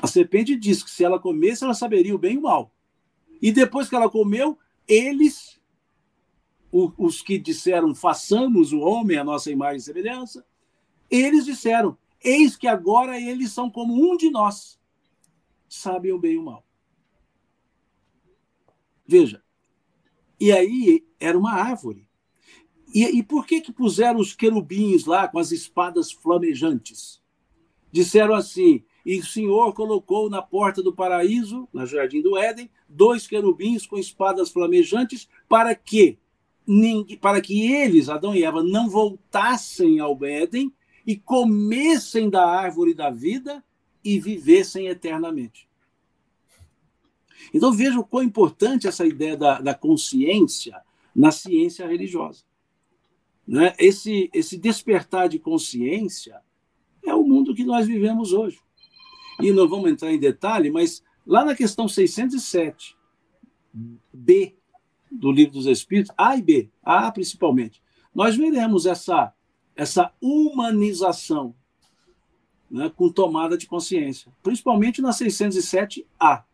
A 0.00 0.06
serpente 0.06 0.56
disse 0.56 0.84
que 0.84 0.90
se 0.90 1.04
ela 1.04 1.18
comesse, 1.18 1.64
ela 1.64 1.74
saberia 1.74 2.14
o 2.14 2.18
bem 2.18 2.34
e 2.34 2.38
o 2.38 2.42
mal. 2.42 2.72
E 3.42 3.50
depois 3.50 3.88
que 3.88 3.96
ela 3.96 4.08
comeu, 4.08 4.56
eles, 4.86 5.60
os 6.72 7.20
que 7.20 7.38
disseram, 7.38 7.94
façamos 7.94 8.72
o 8.72 8.78
homem 8.78 9.18
a 9.18 9.24
nossa 9.24 9.50
imagem 9.50 9.78
e 9.78 9.82
semelhança, 9.82 10.44
eles 11.10 11.44
disseram, 11.44 11.96
eis 12.24 12.56
que 12.56 12.66
agora 12.66 13.20
eles 13.20 13.52
são 13.52 13.70
como 13.70 13.94
um 13.94 14.16
de 14.16 14.30
nós, 14.30 14.80
sabem 15.68 16.12
o 16.12 16.18
bem 16.18 16.32
e 16.32 16.38
o 16.38 16.42
mal. 16.42 16.66
Veja, 19.06 19.42
e 20.40 20.50
aí 20.50 21.06
era 21.20 21.38
uma 21.38 21.52
árvore. 21.52 22.08
E, 22.94 23.04
e 23.04 23.22
por 23.22 23.46
que 23.46 23.60
que 23.60 23.72
puseram 23.72 24.18
os 24.18 24.34
querubins 24.34 25.04
lá 25.04 25.28
com 25.28 25.38
as 25.38 25.52
espadas 25.52 26.10
flamejantes? 26.10 27.20
Disseram 27.92 28.34
assim, 28.34 28.84
e 29.04 29.18
o 29.18 29.26
Senhor 29.26 29.72
colocou 29.74 30.30
na 30.30 30.40
porta 30.40 30.82
do 30.82 30.94
paraíso, 30.94 31.68
na 31.72 31.84
jardim 31.84 32.22
do 32.22 32.36
Éden, 32.36 32.70
dois 32.88 33.26
querubins 33.26 33.86
com 33.86 33.98
espadas 33.98 34.50
flamejantes, 34.50 35.28
para 35.48 35.74
que 35.74 36.18
para 37.20 37.42
que 37.42 37.70
eles, 37.70 38.08
Adão 38.08 38.34
e 38.34 38.42
Eva, 38.42 38.62
não 38.62 38.88
voltassem 38.88 40.00
ao 40.00 40.24
Éden 40.24 40.72
e 41.06 41.16
comessem 41.16 42.30
da 42.30 42.46
árvore 42.46 42.94
da 42.94 43.10
vida 43.10 43.62
e 44.02 44.18
vivessem 44.18 44.88
eternamente. 44.88 45.68
Então 47.52 47.72
veja 47.72 47.98
o 47.98 48.04
quão 48.04 48.22
importante 48.22 48.86
essa 48.86 49.06
ideia 49.06 49.36
da, 49.36 49.60
da 49.60 49.74
consciência 49.74 50.82
na 51.14 51.30
ciência 51.30 51.86
religiosa. 51.86 52.42
Né? 53.46 53.74
Esse, 53.78 54.30
esse 54.32 54.56
despertar 54.58 55.28
de 55.28 55.38
consciência 55.38 56.40
é 57.04 57.14
o 57.14 57.22
mundo 57.22 57.54
que 57.54 57.64
nós 57.64 57.86
vivemos 57.86 58.32
hoje. 58.32 58.58
E 59.40 59.52
não 59.52 59.68
vamos 59.68 59.90
entrar 59.90 60.12
em 60.12 60.18
detalhe, 60.18 60.70
mas 60.70 61.02
lá 61.26 61.44
na 61.44 61.54
questão 61.54 61.86
607, 61.86 62.96
B 64.12 64.56
do 65.10 65.30
Livro 65.30 65.52
dos 65.52 65.66
Espíritos, 65.66 66.12
A 66.16 66.36
e 66.36 66.42
B, 66.42 66.70
A 66.82 67.10
principalmente, 67.12 67.82
nós 68.14 68.36
veremos 68.36 68.86
essa, 68.86 69.32
essa 69.76 70.12
humanização 70.20 71.54
né, 72.70 72.90
com 72.94 73.10
tomada 73.10 73.56
de 73.56 73.66
consciência, 73.66 74.32
principalmente 74.42 75.00
na 75.00 75.10
607A. 75.10 76.44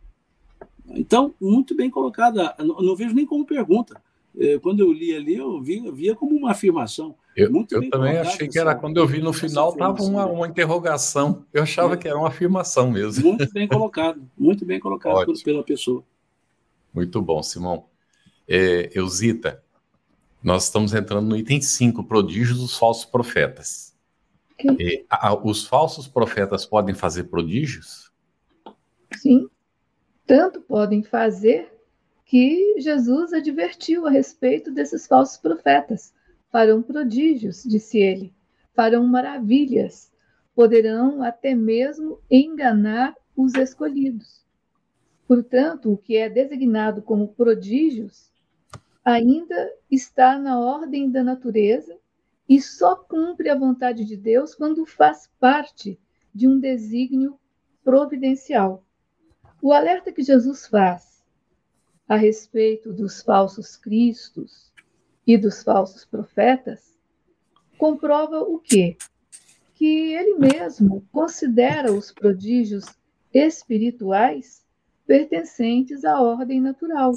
Então, 0.88 1.34
muito 1.40 1.74
bem 1.74 1.88
colocada, 1.88 2.54
não, 2.58 2.76
não 2.80 2.96
vejo 2.96 3.14
nem 3.14 3.24
como 3.24 3.46
pergunta. 3.46 4.00
É, 4.38 4.58
quando 4.58 4.80
eu 4.80 4.92
li 4.92 5.14
ali, 5.14 5.36
eu 5.36 5.60
via, 5.60 5.90
via 5.90 6.14
como 6.14 6.36
uma 6.36 6.52
afirmação. 6.52 7.14
Eu, 7.36 7.50
eu 7.70 7.90
também 7.90 8.18
achei 8.18 8.48
que 8.48 8.58
era, 8.58 8.74
quando 8.74 8.96
eu 8.98 9.06
vi 9.06 9.20
no 9.20 9.32
final, 9.32 9.70
estava 9.70 10.02
uma, 10.02 10.26
uma 10.26 10.46
interrogação. 10.46 11.44
Eu 11.52 11.62
achava 11.62 11.94
é. 11.94 11.96
que 11.96 12.08
era 12.08 12.18
uma 12.18 12.28
afirmação 12.28 12.90
mesmo. 12.90 13.24
Muito 13.24 13.52
bem 13.52 13.66
colocado, 13.66 14.20
muito 14.36 14.64
bem 14.64 14.78
colocado 14.78 15.24
por, 15.24 15.42
pela 15.42 15.62
pessoa. 15.62 16.04
Muito 16.92 17.22
bom, 17.22 17.42
Simão. 17.42 17.84
É, 18.48 18.90
Eusita, 18.94 19.62
nós 20.42 20.64
estamos 20.64 20.94
entrando 20.94 21.28
no 21.28 21.36
item 21.36 21.60
5, 21.60 22.04
prodígios 22.04 22.58
dos 22.58 22.76
falsos 22.76 23.04
profetas. 23.04 23.94
É, 24.78 25.04
a, 25.08 25.34
os 25.34 25.66
falsos 25.66 26.06
profetas 26.06 26.66
podem 26.66 26.94
fazer 26.94 27.24
prodígios? 27.24 28.10
Sim, 29.16 29.48
tanto 30.26 30.60
podem 30.60 31.02
fazer 31.02 31.72
que 32.24 32.76
Jesus 32.78 33.32
advertiu 33.32 34.06
a 34.06 34.10
respeito 34.10 34.70
desses 34.70 35.06
falsos 35.06 35.36
profetas. 35.36 36.12
Farão 36.50 36.82
prodígios, 36.82 37.64
disse 37.64 37.98
ele, 37.98 38.32
farão 38.74 39.06
maravilhas, 39.06 40.12
poderão 40.54 41.22
até 41.22 41.54
mesmo 41.54 42.20
enganar 42.30 43.14
os 43.36 43.54
escolhidos. 43.54 44.44
Portanto, 45.26 45.92
o 45.92 45.96
que 45.96 46.16
é 46.16 46.28
designado 46.28 47.02
como 47.02 47.28
prodígios 47.28 48.29
ainda 49.12 49.72
está 49.90 50.38
na 50.38 50.58
ordem 50.58 51.10
da 51.10 51.22
natureza 51.22 51.98
e 52.48 52.60
só 52.60 52.96
cumpre 52.96 53.48
a 53.48 53.58
vontade 53.58 54.04
de 54.04 54.16
Deus 54.16 54.54
quando 54.54 54.84
faz 54.84 55.30
parte 55.38 55.98
de 56.34 56.48
um 56.48 56.58
desígnio 56.58 57.38
providencial. 57.84 58.84
O 59.62 59.72
alerta 59.72 60.12
que 60.12 60.22
Jesus 60.22 60.66
faz 60.66 61.22
a 62.08 62.16
respeito 62.16 62.92
dos 62.92 63.22
falsos 63.22 63.76
cristos 63.76 64.72
e 65.26 65.38
dos 65.38 65.62
falsos 65.62 66.04
profetas, 66.04 66.98
comprova 67.78 68.40
o 68.40 68.58
quê? 68.58 68.96
Que 69.74 70.12
ele 70.12 70.34
mesmo 70.34 71.06
considera 71.12 71.92
os 71.92 72.10
prodígios 72.10 72.84
espirituais 73.32 74.66
pertencentes 75.06 76.04
à 76.04 76.20
ordem 76.20 76.60
natural, 76.60 77.12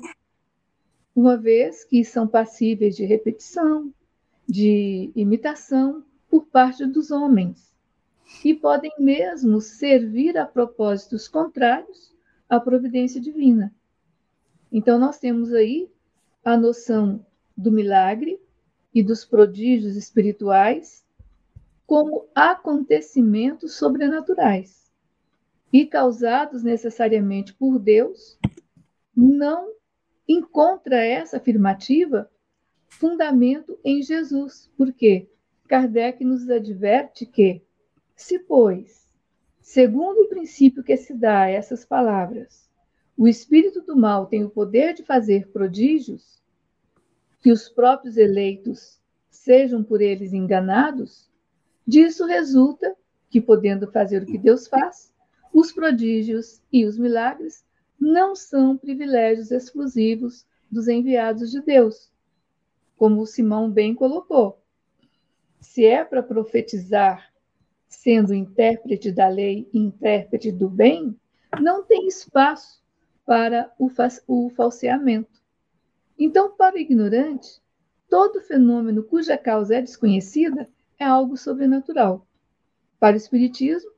uma 1.16 1.38
vez 1.38 1.84
que 1.84 2.04
são 2.04 2.28
passíveis 2.28 2.96
de 2.96 3.06
repetição, 3.06 3.94
de 4.48 5.12
imitação 5.16 6.04
por 6.30 6.46
parte 6.48 6.86
dos 6.86 7.12
homens, 7.12 7.74
e 8.44 8.54
podem 8.54 8.92
mesmo 9.00 9.62
servir 9.62 10.38
a 10.38 10.46
propósitos 10.46 11.28
contrários 11.28 12.14
à 12.50 12.60
providência 12.60 13.22
divina. 13.22 13.74
Então, 14.72 14.98
nós 14.98 15.20
temos 15.20 15.54
aí 15.54 15.90
a 16.44 16.58
noção 16.58 17.24
do 17.56 17.72
milagre 17.72 18.40
e 18.94 19.04
dos 19.04 19.24
prodígios 19.24 19.96
espirituais 19.96 21.04
como 21.86 22.28
acontecimentos 22.34 23.76
sobrenaturais 23.76 24.92
e 25.72 25.86
causados 25.86 26.64
necessariamente 26.64 27.54
por 27.54 27.78
Deus, 27.78 28.38
não 29.16 29.74
encontra 30.34 30.98
essa 30.98 31.38
afirmativa 31.38 32.30
fundamento 32.88 33.78
em 33.84 34.02
Jesus. 34.02 34.72
Por 34.78 34.94
quê? 34.94 35.30
Kardec 35.68 36.24
nos 36.24 36.50
adverte 36.50 37.26
que, 37.26 37.62
se, 38.16 38.40
pois, 38.40 39.10
segundo 39.62 40.24
o 40.24 40.30
princípio 40.30 40.84
que 40.84 40.96
se 40.96 41.14
dá 41.14 41.44
a 41.44 41.50
essas 41.50 41.86
palavras, 41.86 42.70
o 43.18 43.28
espírito 43.28 43.82
do 43.82 43.96
mal 43.96 44.26
tem 44.26 44.44
o 44.44 44.50
poder 44.50 44.94
de 44.94 45.04
fazer 45.04 45.48
prodígios, 45.50 46.42
que 47.42 47.52
os 47.52 47.70
próprios 47.70 48.18
eleitos 48.18 49.00
sejam 49.30 49.84
por 49.84 50.02
eles 50.02 50.34
enganados, 50.34 51.30
disso 51.86 52.26
resulta 52.26 52.96
que, 53.30 53.42
podendo 53.42 53.92
fazer 53.92 54.24
o 54.24 54.26
que 54.26 54.38
Deus 54.38 54.68
faz, 54.68 55.14
os 55.54 55.72
prodígios 55.72 56.62
e 56.72 56.86
os 56.86 56.98
milagres 56.98 57.64
não 58.04 58.36
são 58.36 58.78
privilégios 58.78 59.50
exclusivos 59.50 60.46
dos 60.70 60.90
enviados 60.90 61.50
de 61.50 61.62
Deus, 61.62 62.12
como 62.98 63.22
o 63.22 63.26
Simão 63.26 63.72
bem 63.72 63.96
colocou. 63.96 64.62
Se 65.62 65.86
é 65.86 66.04
para 66.04 66.22
profetizar, 66.22 67.32
sendo 67.88 68.34
intérprete 68.34 69.10
da 69.10 69.30
lei 69.30 69.70
e 69.74 69.80
intérprete 69.80 70.52
do 70.52 70.70
bem, 70.70 71.18
não 71.62 71.86
tem 71.86 72.06
espaço 72.08 72.84
para 73.26 73.72
o, 73.80 73.90
o 74.28 74.50
falseamento. 74.50 75.42
Então, 76.20 76.52
para 76.58 76.76
o 76.76 76.80
ignorante, 76.80 77.62
todo 78.10 78.42
fenômeno 78.42 79.04
cuja 79.04 79.38
causa 79.38 79.76
é 79.76 79.82
desconhecida 79.82 80.68
é 81.00 81.06
algo 81.06 81.38
sobrenatural. 81.38 82.28
Para 83.00 83.14
o 83.14 83.18
Espiritismo, 83.18 83.92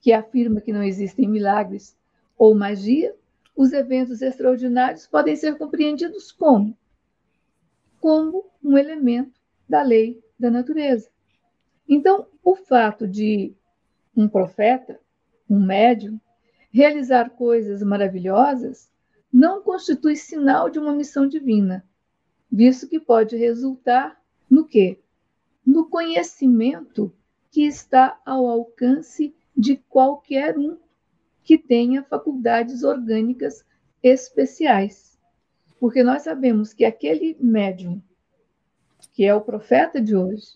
que 0.00 0.12
afirma 0.14 0.62
que 0.62 0.72
não 0.72 0.82
existem 0.82 1.28
milagres 1.28 1.94
ou 2.38 2.54
magia, 2.54 3.14
os 3.56 3.72
eventos 3.72 4.22
extraordinários 4.22 5.06
podem 5.06 5.36
ser 5.36 5.56
compreendidos 5.58 6.32
como? 6.32 6.76
Como 8.00 8.46
um 8.62 8.78
elemento 8.78 9.38
da 9.68 9.82
lei 9.82 10.22
da 10.38 10.50
natureza. 10.50 11.10
Então, 11.88 12.26
o 12.42 12.54
fato 12.54 13.06
de 13.06 13.54
um 14.16 14.28
profeta, 14.28 14.98
um 15.48 15.58
médium, 15.58 16.20
realizar 16.72 17.30
coisas 17.30 17.82
maravilhosas 17.82 18.90
não 19.32 19.62
constitui 19.62 20.16
sinal 20.16 20.70
de 20.70 20.78
uma 20.78 20.94
missão 20.94 21.26
divina, 21.26 21.84
visto 22.50 22.88
que 22.88 22.98
pode 22.98 23.36
resultar 23.36 24.20
no 24.48 24.66
quê? 24.66 24.98
No 25.64 25.88
conhecimento 25.88 27.12
que 27.50 27.66
está 27.66 28.20
ao 28.24 28.48
alcance 28.48 29.34
de 29.56 29.76
qualquer 29.76 30.56
um 30.58 30.78
que 31.50 31.58
tenha 31.58 32.04
faculdades 32.04 32.84
orgânicas 32.84 33.64
especiais. 34.00 35.18
Porque 35.80 36.00
nós 36.00 36.22
sabemos 36.22 36.72
que 36.72 36.84
aquele 36.84 37.36
médium, 37.40 38.00
que 39.12 39.24
é 39.24 39.34
o 39.34 39.40
profeta 39.40 40.00
de 40.00 40.14
hoje, 40.14 40.46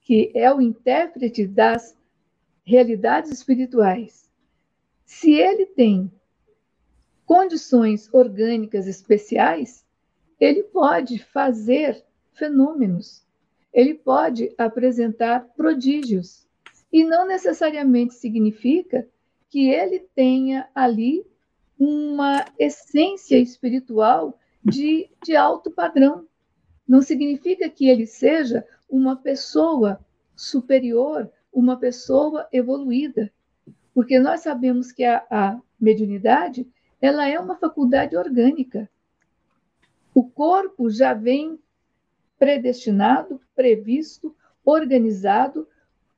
que 0.00 0.32
é 0.34 0.52
o 0.52 0.60
intérprete 0.60 1.46
das 1.46 1.96
realidades 2.64 3.30
espirituais, 3.30 4.28
se 5.04 5.34
ele 5.34 5.66
tem 5.66 6.10
condições 7.24 8.12
orgânicas 8.12 8.88
especiais, 8.88 9.86
ele 10.40 10.64
pode 10.64 11.20
fazer 11.20 12.04
fenômenos, 12.32 13.24
ele 13.72 13.94
pode 13.94 14.52
apresentar 14.58 15.46
prodígios. 15.56 16.44
E 16.92 17.04
não 17.04 17.24
necessariamente 17.24 18.14
significa 18.14 19.08
que 19.52 19.68
ele 19.68 19.98
tenha 20.14 20.66
ali 20.74 21.26
uma 21.78 22.42
essência 22.58 23.36
espiritual 23.36 24.40
de, 24.64 25.10
de 25.22 25.36
alto 25.36 25.70
padrão. 25.70 26.26
Não 26.88 27.02
significa 27.02 27.68
que 27.68 27.86
ele 27.86 28.06
seja 28.06 28.66
uma 28.88 29.14
pessoa 29.14 30.00
superior, 30.34 31.30
uma 31.52 31.76
pessoa 31.76 32.48
evoluída, 32.50 33.30
porque 33.92 34.18
nós 34.18 34.40
sabemos 34.40 34.90
que 34.90 35.04
a, 35.04 35.22
a 35.30 35.60
mediunidade 35.78 36.66
ela 36.98 37.28
é 37.28 37.38
uma 37.38 37.56
faculdade 37.56 38.16
orgânica. 38.16 38.88
O 40.14 40.24
corpo 40.24 40.88
já 40.88 41.12
vem 41.12 41.58
predestinado, 42.38 43.38
previsto, 43.54 44.34
organizado 44.64 45.68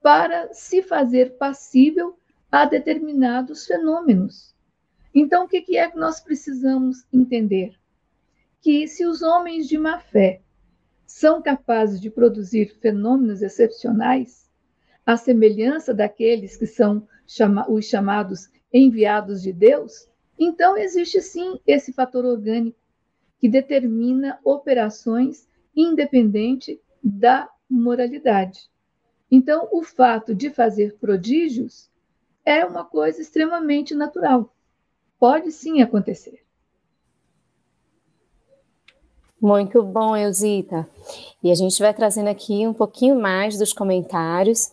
para 0.01 0.55
se 0.55 0.85
fazer 0.85 1.37
passível 1.37 2.17
a 2.55 2.67
determinados 2.67 3.67
fenômenos. 3.67 4.55
Então, 5.13 5.45
o 5.45 5.49
que 5.49 5.77
é 5.77 5.91
que 5.91 5.99
nós 5.99 6.21
precisamos 6.21 7.05
entender? 7.13 7.75
Que 8.61 8.87
se 8.87 9.05
os 9.05 9.23
homens 9.23 9.67
de 9.67 9.77
má 9.77 9.99
fé 9.99 10.41
são 11.05 11.43
capazes 11.43 12.01
de 12.01 12.09
produzir 12.09 12.67
fenômenos 12.81 13.43
excepcionais, 13.43 14.49
à 15.05 15.17
semelhança 15.17 15.93
daqueles 15.93 16.57
que 16.57 16.65
são 16.65 17.09
chama 17.27 17.69
os 17.69 17.87
chamados 17.87 18.49
enviados 18.73 19.43
de 19.43 19.53
Deus, 19.53 20.09
então 20.39 20.77
existe 20.77 21.21
sim 21.21 21.59
esse 21.67 21.93
fator 21.93 22.25
orgânico 22.25 22.79
que 23.41 23.49
determina 23.49 24.39
operações 24.45 25.49
independente 25.75 26.81
da 27.03 27.51
moralidade. 27.69 28.71
Então, 29.29 29.69
o 29.73 29.83
fato 29.83 30.33
de 30.33 30.51
fazer 30.51 30.97
prodígios 30.99 31.93
é 32.45 32.65
uma 32.65 32.85
coisa 32.85 33.21
extremamente 33.21 33.95
natural. 33.95 34.51
Pode 35.19 35.51
sim 35.53 35.81
acontecer. 35.81 36.45
Muito 39.41 39.83
bom, 39.83 40.17
Elzita. 40.17 40.89
E 41.43 41.51
a 41.51 41.55
gente 41.55 41.79
vai 41.81 41.93
trazendo 41.93 42.29
aqui 42.29 42.67
um 42.67 42.73
pouquinho 42.73 43.21
mais 43.21 43.59
dos 43.59 43.73
comentários. 43.73 44.73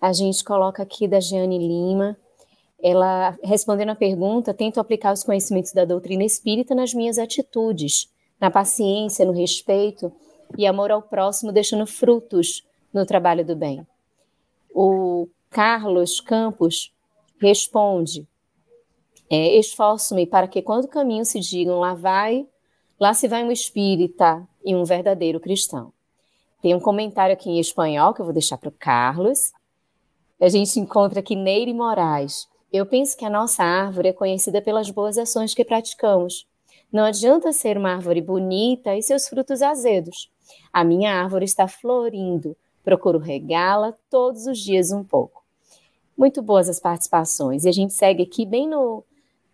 A 0.00 0.12
gente 0.12 0.44
coloca 0.44 0.82
aqui 0.82 1.08
da 1.08 1.20
Jeane 1.20 1.58
Lima. 1.58 2.16
Ela, 2.82 3.38
respondendo 3.42 3.90
a 3.90 3.94
pergunta, 3.94 4.54
tento 4.54 4.80
aplicar 4.80 5.12
os 5.12 5.22
conhecimentos 5.22 5.72
da 5.72 5.84
doutrina 5.84 6.24
espírita 6.24 6.74
nas 6.74 6.94
minhas 6.94 7.18
atitudes, 7.18 8.10
na 8.40 8.50
paciência, 8.50 9.24
no 9.24 9.32
respeito 9.32 10.12
e 10.56 10.66
amor 10.66 10.90
ao 10.90 11.02
próximo, 11.02 11.52
deixando 11.52 11.86
frutos 11.86 12.66
no 12.92 13.04
trabalho 13.06 13.44
do 13.44 13.54
bem. 13.54 13.86
O 14.74 15.28
Carlos 15.50 16.20
Campos 16.20 16.94
responde: 17.40 18.26
é, 19.28 19.58
Esforço-me 19.58 20.24
para 20.24 20.46
que, 20.46 20.62
quando 20.62 20.86
caminho 20.86 21.24
se 21.24 21.40
digam, 21.40 21.80
lá 21.80 21.92
vai, 21.92 22.46
lá 23.00 23.12
se 23.12 23.26
vai 23.26 23.42
um 23.42 23.50
espírita 23.50 24.46
e 24.64 24.76
um 24.76 24.84
verdadeiro 24.84 25.40
cristão. 25.40 25.92
Tem 26.62 26.72
um 26.72 26.80
comentário 26.80 27.32
aqui 27.32 27.50
em 27.50 27.58
espanhol 27.58 28.14
que 28.14 28.20
eu 28.20 28.24
vou 28.24 28.32
deixar 28.32 28.58
para 28.58 28.68
o 28.68 28.72
Carlos. 28.78 29.52
A 30.40 30.48
gente 30.48 30.78
encontra 30.78 31.18
aqui 31.18 31.34
Neire 31.34 31.74
Moraes. 31.74 32.48
Eu 32.72 32.86
penso 32.86 33.16
que 33.16 33.24
a 33.24 33.30
nossa 33.30 33.64
árvore 33.64 34.10
é 34.10 34.12
conhecida 34.12 34.62
pelas 34.62 34.88
boas 34.88 35.18
ações 35.18 35.52
que 35.52 35.64
praticamos. 35.64 36.46
Não 36.92 37.04
adianta 37.04 37.52
ser 37.52 37.76
uma 37.76 37.92
árvore 37.92 38.20
bonita 38.20 38.96
e 38.96 39.02
seus 39.02 39.26
frutos 39.28 39.62
azedos. 39.62 40.30
A 40.72 40.84
minha 40.84 41.12
árvore 41.12 41.44
está 41.44 41.66
florindo. 41.66 42.56
Procuro 42.84 43.18
regá-la 43.18 43.94
todos 44.08 44.46
os 44.46 44.58
dias 44.58 44.92
um 44.92 45.02
pouco. 45.02 45.39
Muito 46.20 46.42
boas 46.42 46.68
as 46.68 46.78
participações. 46.78 47.64
E 47.64 47.68
a 47.70 47.72
gente 47.72 47.94
segue 47.94 48.22
aqui 48.22 48.44
bem 48.44 48.68
no, 48.68 49.02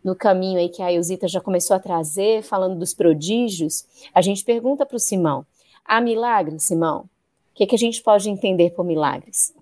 no 0.03 0.17
caminho 0.17 0.59
aí 0.59 0.69
que 0.69 0.83
a 0.83 0.93
Eusita 0.93 1.29
já 1.29 1.41
começou 1.41 1.77
a 1.77 1.79
trazer, 1.79 2.43
falando 2.43 2.77
dos 2.77 2.93
prodígios. 2.93 3.87
A 4.13 4.21
gente 4.21 4.45
pergunta 4.45 4.85
para 4.85 4.97
o 4.97 4.99
Simão: 4.99 5.47
há 5.85 6.01
milagres, 6.01 6.65
Simão? 6.65 7.03
O 7.03 7.09
que, 7.55 7.63
é 7.63 7.67
que 7.69 7.77
a 7.77 7.79
gente 7.79 8.03
pode 8.03 8.29
entender 8.29 8.71
por 8.71 8.85
milagres? 8.85 9.55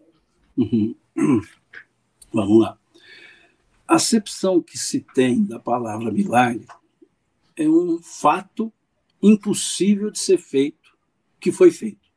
Uhum. 0.56 0.94
Vamos 2.32 2.62
lá. 2.62 2.78
A 3.86 3.96
acepção 3.96 4.62
que 4.62 4.78
se 4.78 5.00
tem 5.14 5.44
da 5.44 5.58
palavra 5.58 6.10
milagre 6.10 6.66
é 7.54 7.68
um 7.68 8.00
fato 8.02 8.72
impossível 9.22 10.10
de 10.10 10.20
ser 10.20 10.38
feito 10.38 10.96
que 11.38 11.52
foi 11.52 11.70
feito. 11.70 12.08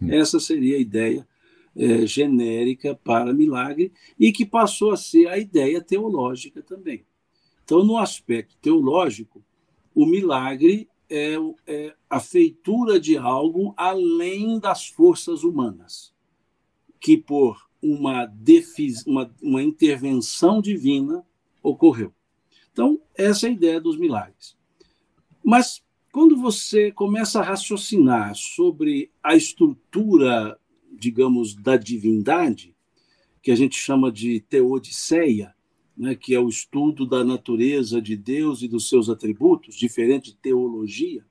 Hum. 0.00 0.10
Essa 0.10 0.40
seria 0.40 0.78
a 0.78 0.80
ideia 0.80 1.28
é, 1.76 2.06
genérica 2.06 2.94
para 2.94 3.32
milagre 3.32 3.92
e 4.18 4.32
que 4.32 4.46
passou 4.46 4.92
a 4.92 4.96
ser 4.96 5.28
a 5.28 5.38
ideia 5.38 5.80
teológica 5.80 6.62
também. 6.62 7.04
Então, 7.64 7.84
no 7.84 7.98
aspecto 7.98 8.56
teológico, 8.62 9.44
o 9.94 10.06
milagre 10.06 10.88
é, 11.10 11.34
é 11.66 11.94
a 12.08 12.20
feitura 12.20 12.98
de 12.98 13.16
algo 13.16 13.74
além 13.76 14.58
das 14.58 14.86
forças 14.86 15.44
humanas, 15.44 16.12
que 17.00 17.16
por 17.16 17.66
uma, 17.82 18.32
uma, 19.06 19.34
uma 19.42 19.62
intervenção 19.62 20.60
divina 20.60 21.24
ocorreu. 21.62 22.12
Então, 22.72 23.00
essa 23.14 23.46
é 23.46 23.50
a 23.50 23.52
ideia 23.52 23.80
dos 23.80 23.98
milagres. 23.98 24.56
Mas 25.44 25.82
quando 26.12 26.36
você 26.36 26.90
começa 26.92 27.40
a 27.40 27.44
raciocinar 27.44 28.34
sobre 28.34 29.10
a 29.22 29.36
estrutura, 29.36 30.58
digamos, 30.92 31.54
da 31.54 31.76
divindade, 31.76 32.74
que 33.42 33.50
a 33.50 33.56
gente 33.56 33.76
chama 33.76 34.10
de 34.10 34.40
teodiceia, 34.40 35.54
né, 35.96 36.14
que 36.14 36.34
é 36.34 36.40
o 36.40 36.48
estudo 36.48 37.06
da 37.06 37.24
natureza 37.24 38.02
de 38.02 38.16
Deus 38.16 38.62
e 38.62 38.68
dos 38.68 38.88
seus 38.88 39.08
atributos, 39.08 39.76
diferente 39.76 40.32
de 40.32 40.36
teologia, 40.36 41.24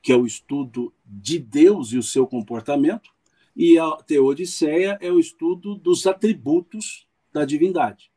que 0.00 0.12
é 0.12 0.16
o 0.16 0.26
estudo 0.26 0.92
de 1.04 1.38
Deus 1.38 1.92
e 1.92 1.98
o 1.98 2.02
seu 2.02 2.26
comportamento, 2.26 3.10
e 3.54 3.78
a 3.78 3.90
teodiceia 3.96 4.98
é 5.00 5.12
o 5.12 5.20
estudo 5.20 5.76
dos 5.76 6.06
atributos 6.06 7.06
da 7.32 7.44
divindade. 7.44 8.10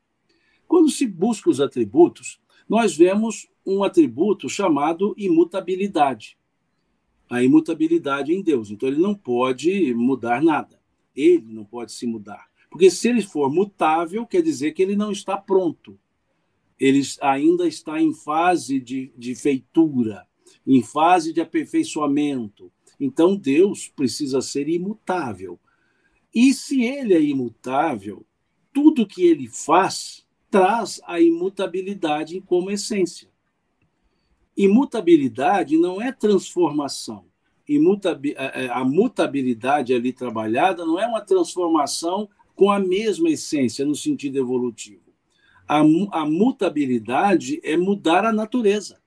Quando 0.67 0.89
se 0.89 1.05
busca 1.05 1.49
os 1.49 1.61
atributos, 1.61 2.39
nós 2.67 2.95
vemos 2.95 3.47
um 3.65 3.83
atributo 3.83 4.49
chamado 4.49 5.13
imutabilidade. 5.17 6.37
A 7.29 7.43
imutabilidade 7.43 8.33
em 8.33 8.41
Deus. 8.41 8.69
Então, 8.69 8.87
ele 8.87 8.99
não 8.99 9.15
pode 9.15 9.93
mudar 9.93 10.41
nada. 10.41 10.79
Ele 11.15 11.45
não 11.47 11.65
pode 11.65 11.91
se 11.91 12.05
mudar. 12.05 12.47
Porque 12.69 12.91
se 12.91 13.09
ele 13.09 13.21
for 13.21 13.51
mutável, 13.51 14.25
quer 14.25 14.41
dizer 14.41 14.73
que 14.73 14.83
ele 14.83 14.95
não 14.95 15.11
está 15.11 15.37
pronto. 15.37 15.97
Ele 16.79 17.01
ainda 17.21 17.67
está 17.67 18.01
em 18.01 18.13
fase 18.13 18.79
de, 18.79 19.13
de 19.17 19.33
feitura, 19.33 20.27
em 20.67 20.83
fase 20.83 21.31
de 21.31 21.39
aperfeiçoamento. 21.41 22.71
Então, 22.99 23.35
Deus 23.35 23.87
precisa 23.87 24.41
ser 24.41 24.67
imutável. 24.67 25.59
E 26.33 26.53
se 26.53 26.83
ele 26.83 27.13
é 27.13 27.21
imutável, 27.21 28.25
tudo 28.73 29.07
que 29.07 29.23
ele 29.23 29.47
faz 29.47 30.25
traz 30.51 30.99
a 31.05 31.19
imutabilidade 31.21 32.41
como 32.41 32.71
essência. 32.71 33.29
Imutabilidade 34.55 35.77
não 35.77 36.01
é 36.01 36.11
transformação. 36.11 37.25
É, 37.67 38.65
é, 38.65 38.69
a 38.69 38.83
mutabilidade 38.85 39.93
ali 39.93 40.13
trabalhada 40.13 40.85
não 40.85 40.99
é 40.99 41.07
uma 41.07 41.21
transformação 41.21 42.29
com 42.55 42.71
a 42.71 42.79
mesma 42.79 43.29
essência 43.29 43.85
no 43.85 43.95
sentido 43.95 44.37
evolutivo. 44.37 45.03
A, 45.67 45.79
a 45.79 46.25
mutabilidade 46.25 47.59
é 47.63 47.75
mudar 47.75 48.23
a 48.23 48.31
natureza. 48.31 49.01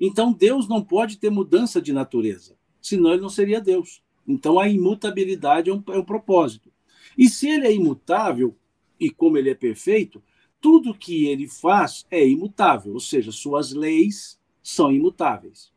Então 0.00 0.32
Deus 0.32 0.68
não 0.68 0.82
pode 0.82 1.18
ter 1.18 1.30
mudança 1.30 1.80
de 1.80 1.92
natureza, 1.92 2.56
senão 2.80 3.12
ele 3.12 3.22
não 3.22 3.28
seria 3.28 3.60
Deus. 3.60 4.02
Então 4.26 4.58
a 4.58 4.68
imutabilidade 4.68 5.70
é 5.70 5.74
um, 5.74 5.82
é 5.88 5.98
um 5.98 6.04
propósito. 6.04 6.72
E 7.16 7.28
se 7.28 7.48
ele 7.48 7.66
é 7.66 7.74
imutável, 7.74 8.56
e 8.98 9.10
como 9.10 9.38
ele 9.38 9.50
é 9.50 9.54
perfeito, 9.54 10.22
tudo 10.60 10.94
que 10.94 11.26
ele 11.26 11.46
faz 11.46 12.04
é 12.10 12.26
imutável, 12.26 12.92
ou 12.92 13.00
seja, 13.00 13.30
suas 13.30 13.72
leis 13.72 14.39
são 14.62 14.92
imutáveis. 14.92 15.72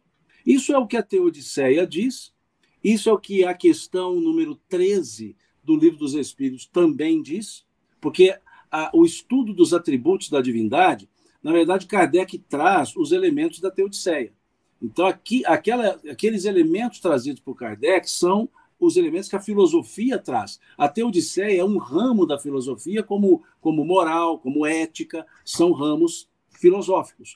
Isso 0.45 0.73
é 0.73 0.77
o 0.77 0.87
que 0.87 0.97
a 0.97 1.03
Teodiceia 1.03 1.87
diz, 1.87 2.33
isso 2.83 3.09
é 3.09 3.13
o 3.13 3.17
que 3.17 3.45
a 3.45 3.53
questão 3.53 4.15
número 4.19 4.55
13 4.67 5.35
do 5.63 5.75
Livro 5.75 5.99
dos 5.99 6.13
Espíritos 6.13 6.65
também 6.65 7.21
diz, 7.21 7.65
porque 8.01 8.37
a, 8.69 8.91
o 8.93 9.05
estudo 9.05 9.53
dos 9.53 9.73
atributos 9.73 10.29
da 10.29 10.41
divindade, 10.41 11.09
na 11.41 11.51
verdade, 11.51 11.87
Kardec 11.87 12.37
traz 12.49 12.95
os 12.95 13.11
elementos 13.11 13.59
da 13.59 13.71
Teodiceia. 13.71 14.33
Então, 14.81 15.05
aqui, 15.05 15.45
aquela, 15.45 15.99
aqueles 16.09 16.43
elementos 16.43 16.99
trazidos 16.99 17.39
por 17.39 17.55
Kardec 17.55 18.09
são 18.09 18.49
os 18.77 18.97
elementos 18.97 19.29
que 19.29 19.35
a 19.35 19.41
filosofia 19.41 20.19
traz. 20.19 20.59
A 20.77 20.89
Teodiceia 20.89 21.61
é 21.61 21.63
um 21.63 21.77
ramo 21.77 22.25
da 22.25 22.37
filosofia, 22.37 23.01
como, 23.01 23.43
como 23.61 23.85
moral, 23.85 24.39
como 24.39 24.65
ética, 24.65 25.25
são 25.45 25.71
ramos 25.71 26.27
filosóficos. 26.63 27.35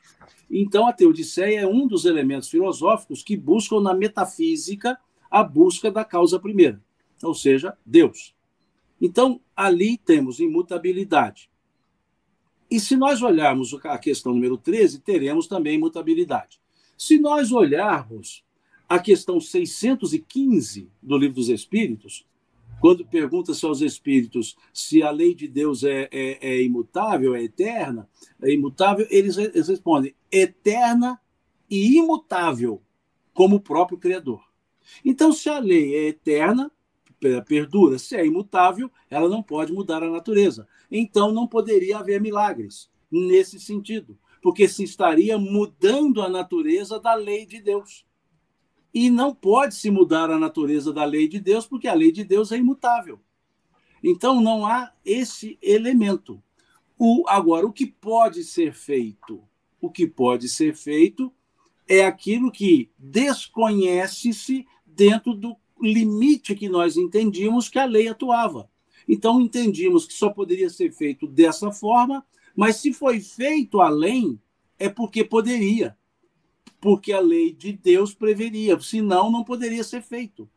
Então, 0.50 0.88
a 0.88 0.94
Teodiceia 0.94 1.60
é 1.60 1.68
um 1.68 1.86
dos 1.86 2.06
elementos 2.06 2.50
filosóficos 2.50 3.22
que 3.22 3.36
buscam 3.36 3.82
na 3.82 3.94
metafísica 3.94 4.98
a 5.30 5.44
busca 5.44 5.92
da 5.92 6.06
causa 6.06 6.40
primeira, 6.40 6.82
ou 7.22 7.36
seja, 7.36 7.78
Deus. 7.86 8.34
Então, 9.02 9.42
ali 9.54 9.98
temos 9.98 10.40
imutabilidade. 10.40 11.50
E 12.72 12.80
se 12.80 12.96
nós 12.96 13.22
olharmos 13.22 13.74
a 13.84 13.98
questão 13.98 14.34
número 14.34 14.58
13, 14.58 15.00
teremos 15.00 15.46
também 15.46 15.76
imutabilidade. 15.76 16.58
Se 16.98 17.20
nós 17.20 17.52
olharmos 17.52 18.46
a 18.88 19.00
questão 19.00 19.42
615 19.42 20.90
do 21.04 21.18
Livro 21.18 21.36
dos 21.36 21.50
Espíritos, 21.50 22.26
quando 22.80 23.06
pergunta-se 23.06 23.66
aos 23.66 23.82
espíritos 23.82 24.56
se 24.74 25.02
a 25.02 25.12
lei 25.12 25.34
de 25.34 25.48
Deus 25.48 25.84
é, 25.84 26.08
é, 26.12 26.50
é 26.50 26.62
imutável, 26.62 27.36
é 27.36 27.44
eterna, 27.44 28.08
é 28.42 28.52
imutável, 28.52 29.08
eles, 29.10 29.38
eles 29.38 29.68
respondem 29.68 30.16
eterna 30.32 31.20
e 31.70 31.98
imutável, 31.98 32.82
como 33.34 33.58
o 33.58 33.62
próprio 33.62 33.98
Criador. 33.98 34.42
Então, 35.04 35.34
se 35.34 35.50
a 35.50 35.60
lei 35.60 35.96
é 35.96 36.08
eterna, 36.08 36.72
perdura, 37.48 37.98
se 37.98 38.16
é 38.16 38.26
imutável, 38.26 38.90
ela 39.10 39.28
não 39.28 39.42
pode 39.42 39.74
mudar 39.74 40.04
a 40.04 40.10
natureza. 40.10 40.68
Então, 40.90 41.32
não 41.32 41.48
poderia 41.48 41.98
haver 41.98 42.22
milagres 42.22 42.90
nesse 43.12 43.60
sentido, 43.60 44.18
porque 44.42 44.68
se 44.68 44.84
estaria 44.84 45.38
mudando 45.38 46.22
a 46.22 46.30
natureza 46.30 47.00
da 47.00 47.16
lei 47.16 47.46
de 47.46 47.62
Deus. 47.62 48.06
E 48.94 49.10
não 49.10 49.34
pode 49.34 49.76
se 49.76 49.92
mudar 49.92 50.30
a 50.32 50.40
natureza 50.40 50.92
da 50.92 51.04
lei 51.04 51.28
de 51.28 51.40
Deus, 51.40 51.68
porque 51.68 51.88
a 51.88 51.94
lei 51.94 52.12
de 52.12 52.24
Deus 52.24 52.52
é 52.52 52.58
imutável. 52.58 53.20
Então, 54.04 54.42
não 54.42 54.66
há 54.66 54.92
esse 55.04 55.58
elemento. 55.62 56.42
O, 56.98 57.24
agora, 57.28 57.66
o 57.66 57.72
que 57.72 57.86
pode 57.86 58.44
ser 58.44 58.74
feito? 58.74 59.42
O 59.80 59.90
que 59.90 60.08
pode 60.08 60.50
ser 60.50 60.76
feito 60.76 61.32
é 61.88 62.06
aquilo 62.06 62.52
que 62.52 62.90
desconhece-se 62.98 64.66
dentro 64.86 65.34
do 65.34 65.56
limite 65.82 66.56
que 66.56 66.68
nós 66.70 66.98
entendíamos 66.98 67.70
que 67.70 67.80
a 67.80 67.86
lei 67.86 68.08
atuava. 68.08 68.70
Então, 69.08 69.40
entendimos 69.40 70.06
que 70.06 70.14
só 70.14 70.30
poderia 70.30 70.70
ser 70.70 70.92
feito 70.92 71.28
dessa 71.28 71.72
forma, 71.72 72.26
mas 72.56 72.78
se 72.78 72.92
foi 72.92 73.20
feito 73.20 73.80
além, 73.80 74.40
é 74.78 74.90
porque 74.90 75.24
poderia. 75.24 75.97
Porque 76.88 77.12
a 77.12 77.20
lei 77.20 77.52
de 77.52 77.74
Deus 77.74 78.14
preveria, 78.14 78.80
senão 78.80 79.30
não 79.30 79.44
poderia 79.44 79.84
ser 79.84 80.02
feito. 80.02 80.50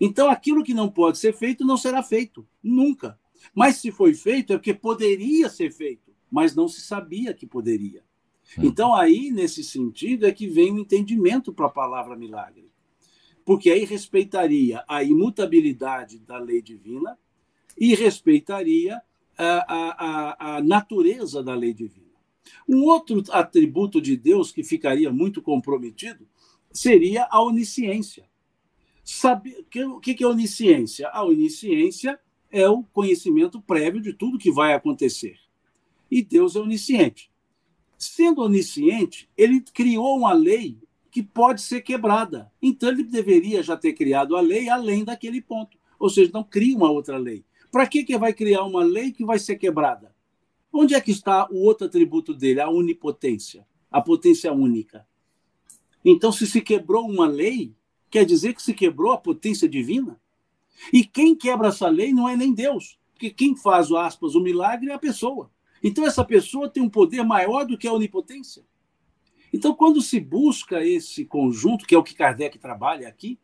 Então, 0.00 0.30
aquilo 0.30 0.64
que 0.64 0.72
não 0.72 0.88
pode 0.88 1.18
ser 1.18 1.34
feito 1.34 1.66
não 1.66 1.76
será 1.76 2.02
feito, 2.02 2.46
nunca. 2.62 3.18
Mas 3.54 3.76
se 3.76 3.90
foi 3.90 4.14
feito, 4.14 4.52
é 4.52 4.56
porque 4.56 4.72
poderia 4.72 5.48
ser 5.50 5.70
feito, 5.70 6.14
mas 6.30 6.54
não 6.54 6.68
se 6.68 6.80
sabia 6.80 7.34
que 7.34 7.46
poderia. 7.46 8.02
Hum. 8.58 8.62
Então, 8.64 8.94
aí, 8.94 9.30
nesse 9.30 9.62
sentido, 9.62 10.26
é 10.26 10.32
que 10.32 10.46
vem 10.46 10.72
o 10.72 10.78
entendimento 10.78 11.52
para 11.52 11.66
a 11.66 11.70
palavra 11.70 12.16
milagre 12.16 12.66
porque 13.46 13.70
aí 13.70 13.84
respeitaria 13.84 14.84
a 14.88 15.04
imutabilidade 15.04 16.18
da 16.18 16.36
lei 16.36 16.60
divina 16.60 17.16
e 17.78 17.94
respeitaria 17.94 19.00
a, 19.38 19.74
a, 19.74 20.56
a, 20.56 20.62
natureza 20.62 21.44
da 21.44 21.54
lei 21.54 21.72
divina. 21.72 22.05
Um 22.68 22.84
outro 22.84 23.22
atributo 23.30 24.00
de 24.00 24.16
Deus 24.16 24.52
que 24.52 24.62
ficaria 24.62 25.12
muito 25.12 25.40
comprometido 25.42 26.26
seria 26.72 27.26
a 27.30 27.42
onisciência. 27.42 28.24
Sabe, 29.04 29.56
o 29.94 30.00
que 30.00 30.22
é 30.22 30.26
onisciência? 30.26 31.08
A 31.08 31.24
onisciência 31.24 32.18
é 32.50 32.68
o 32.68 32.82
conhecimento 32.82 33.60
prévio 33.60 34.00
de 34.00 34.12
tudo 34.12 34.38
que 34.38 34.50
vai 34.50 34.74
acontecer. 34.74 35.38
E 36.10 36.22
Deus 36.22 36.56
é 36.56 36.60
onisciente. 36.60 37.30
Sendo 37.98 38.42
onisciente, 38.42 39.28
ele 39.36 39.60
criou 39.60 40.18
uma 40.18 40.32
lei 40.32 40.78
que 41.10 41.22
pode 41.22 41.62
ser 41.62 41.82
quebrada. 41.82 42.50
Então 42.60 42.88
ele 42.88 43.02
deveria 43.02 43.62
já 43.62 43.76
ter 43.76 43.92
criado 43.92 44.36
a 44.36 44.40
lei 44.40 44.68
além 44.68 45.04
daquele 45.04 45.40
ponto. 45.40 45.78
Ou 45.98 46.10
seja, 46.10 46.30
não 46.32 46.42
cria 46.44 46.76
uma 46.76 46.90
outra 46.90 47.16
lei. 47.16 47.44
Para 47.70 47.86
que, 47.86 48.04
que 48.04 48.16
vai 48.18 48.32
criar 48.32 48.64
uma 48.64 48.82
lei 48.82 49.12
que 49.12 49.24
vai 49.24 49.38
ser 49.38 49.56
quebrada? 49.56 50.15
Onde 50.78 50.94
é 50.94 51.00
que 51.00 51.10
está 51.10 51.48
o 51.50 51.62
outro 51.64 51.86
atributo 51.86 52.34
dele, 52.34 52.60
a 52.60 52.68
onipotência, 52.68 53.66
a 53.90 53.98
potência 53.98 54.52
única? 54.52 55.08
Então, 56.04 56.30
se 56.30 56.46
se 56.46 56.60
quebrou 56.60 57.08
uma 57.08 57.26
lei, 57.26 57.74
quer 58.10 58.26
dizer 58.26 58.52
que 58.52 58.62
se 58.62 58.74
quebrou 58.74 59.12
a 59.12 59.16
potência 59.16 59.66
divina? 59.66 60.20
E 60.92 61.02
quem 61.02 61.34
quebra 61.34 61.68
essa 61.68 61.88
lei 61.88 62.12
não 62.12 62.28
é 62.28 62.36
nem 62.36 62.52
Deus, 62.52 62.98
porque 63.14 63.30
quem 63.30 63.56
faz, 63.56 63.90
aspas, 63.90 64.34
o 64.34 64.40
milagre 64.40 64.90
é 64.90 64.92
a 64.92 64.98
pessoa. 64.98 65.50
Então, 65.82 66.04
essa 66.04 66.22
pessoa 66.22 66.68
tem 66.68 66.82
um 66.82 66.90
poder 66.90 67.22
maior 67.22 67.64
do 67.64 67.78
que 67.78 67.88
a 67.88 67.92
onipotência. 67.94 68.62
Então, 69.54 69.74
quando 69.74 70.02
se 70.02 70.20
busca 70.20 70.84
esse 70.84 71.24
conjunto, 71.24 71.86
que 71.86 71.94
é 71.94 71.98
o 71.98 72.04
que 72.04 72.14
Kardec 72.14 72.58
trabalha 72.58 73.08
aqui, 73.08 73.40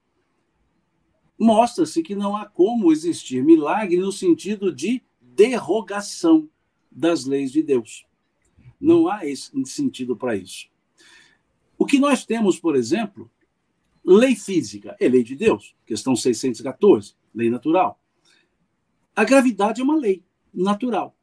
mostra-se 1.38 2.02
que 2.02 2.14
não 2.14 2.36
há 2.36 2.44
como 2.44 2.92
existir 2.92 3.42
milagre 3.42 3.96
no 3.96 4.12
sentido 4.12 4.70
de 4.70 5.02
derrogação 5.18 6.46
das 6.94 7.24
leis 7.24 7.50
de 7.50 7.62
Deus. 7.62 8.06
Não 8.80 9.08
há 9.08 9.26
esse 9.26 9.50
sentido 9.66 10.16
para 10.16 10.36
isso. 10.36 10.68
O 11.78 11.86
que 11.86 11.98
nós 11.98 12.24
temos, 12.24 12.58
por 12.58 12.76
exemplo, 12.76 13.30
lei 14.04 14.36
física 14.36 14.96
é 15.00 15.08
lei 15.08 15.22
de 15.22 15.34
Deus, 15.34 15.74
questão 15.86 16.14
614, 16.14 17.14
lei 17.34 17.50
natural. 17.50 18.00
A 19.14 19.24
gravidade 19.24 19.80
é 19.80 19.84
uma 19.84 19.96
lei 19.96 20.22
natural. 20.52 21.16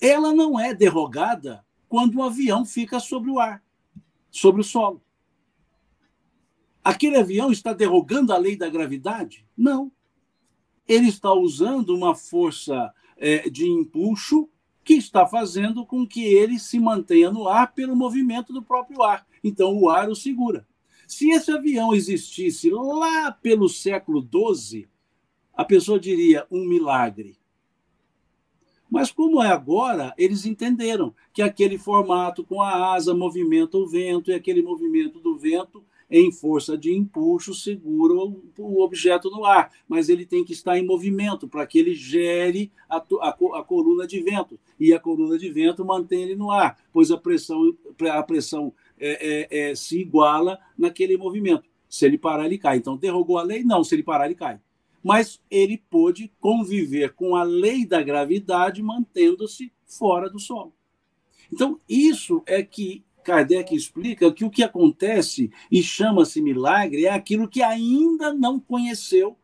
Ela 0.00 0.34
não 0.34 0.58
é 0.58 0.74
derrogada 0.74 1.64
quando 1.88 2.16
um 2.16 2.22
avião 2.22 2.64
fica 2.64 2.98
sobre 2.98 3.30
o 3.30 3.38
ar 3.38 3.62
sobre 4.32 4.62
o 4.62 4.64
solo. 4.64 5.04
Aquele 6.82 7.18
avião 7.18 7.52
está 7.52 7.72
derrogando 7.72 8.32
a 8.32 8.38
lei 8.38 8.56
da 8.56 8.68
gravidade? 8.68 9.46
Não. 9.56 9.92
Ele 10.88 11.08
está 11.08 11.32
usando 11.32 11.90
uma 11.90 12.14
força 12.16 12.92
é, 13.16 13.48
de 13.48 13.68
empuxo 13.68 14.48
que 14.84 14.94
está 14.94 15.26
fazendo 15.26 15.86
com 15.86 16.06
que 16.06 16.24
ele 16.24 16.58
se 16.58 16.78
mantenha 16.78 17.30
no 17.30 17.48
ar 17.48 17.72
pelo 17.72 17.96
movimento 17.96 18.52
do 18.52 18.62
próprio 18.62 19.02
ar. 19.02 19.26
Então, 19.42 19.76
o 19.76 19.88
ar 19.88 20.08
o 20.08 20.16
segura. 20.16 20.66
Se 21.06 21.30
esse 21.30 21.50
avião 21.50 21.94
existisse 21.94 22.70
lá 22.70 23.30
pelo 23.30 23.68
século 23.68 24.22
XII, 24.22 24.88
a 25.54 25.64
pessoa 25.64 26.00
diria 26.00 26.46
um 26.50 26.66
milagre. 26.66 27.36
Mas 28.90 29.10
como 29.10 29.42
é 29.42 29.48
agora, 29.48 30.14
eles 30.18 30.44
entenderam 30.44 31.14
que 31.32 31.40
aquele 31.40 31.78
formato 31.78 32.44
com 32.44 32.60
a 32.60 32.94
asa 32.94 33.14
movimenta 33.14 33.78
o 33.78 33.86
vento 33.86 34.30
e 34.30 34.34
aquele 34.34 34.62
movimento 34.62 35.18
do 35.18 35.36
vento 35.36 35.82
em 36.12 36.30
força 36.30 36.76
de 36.76 36.92
empuxo 36.92 37.54
segura 37.54 38.12
o, 38.12 38.82
objeto 38.82 39.30
no 39.30 39.46
ar, 39.46 39.72
mas 39.88 40.10
ele 40.10 40.26
tem 40.26 40.44
que 40.44 40.52
estar 40.52 40.78
em 40.78 40.84
movimento 40.84 41.48
para 41.48 41.66
que 41.66 41.78
ele 41.78 41.94
gere 41.94 42.70
a, 42.88 42.98
a, 42.98 43.28
a, 43.30 43.64
coluna 43.64 44.06
de 44.06 44.20
vento 44.20 44.60
e 44.78 44.92
a 44.92 45.00
coluna 45.00 45.38
de 45.38 45.50
vento 45.50 45.82
mantém 45.84 46.22
ele 46.22 46.36
no 46.36 46.50
ar, 46.50 46.78
pois 46.92 47.10
a 47.10 47.16
pressão, 47.16 47.74
a 48.12 48.22
pressão 48.22 48.74
é, 49.00 49.46
é, 49.50 49.70
é, 49.70 49.74
se 49.74 49.98
iguala 50.00 50.58
naquele 50.76 51.16
movimento. 51.16 51.64
Se 51.88 52.04
ele 52.04 52.18
parar, 52.18 52.46
ele 52.46 52.58
cai. 52.58 52.76
Então, 52.76 52.96
derrogou 52.96 53.38
a 53.38 53.42
lei? 53.42 53.64
Não, 53.64 53.82
se 53.82 53.94
ele 53.94 54.02
parar, 54.02 54.26
ele 54.26 54.34
cai 54.34 54.60
mas 55.02 55.42
ele 55.50 55.82
pôde 55.90 56.32
conviver 56.38 57.12
com 57.14 57.34
a 57.34 57.42
lei 57.42 57.84
da 57.84 58.00
gravidade 58.00 58.80
mantendo-se 58.80 59.72
fora 59.84 60.30
do 60.30 60.38
solo. 60.38 60.72
Então, 61.52 61.78
isso 61.88 62.40
é 62.46 62.62
que 62.62 63.04
Kardec 63.22 63.74
explica 63.74 64.32
que 64.32 64.44
o 64.44 64.50
que 64.50 64.62
acontece 64.62 65.50
e 65.70 65.82
chama-se 65.82 66.40
milagre 66.40 67.06
é 67.06 67.10
aquilo 67.10 67.48
que 67.48 67.62
ainda 67.62 68.32
não 68.32 68.58
conheceu 68.58 69.36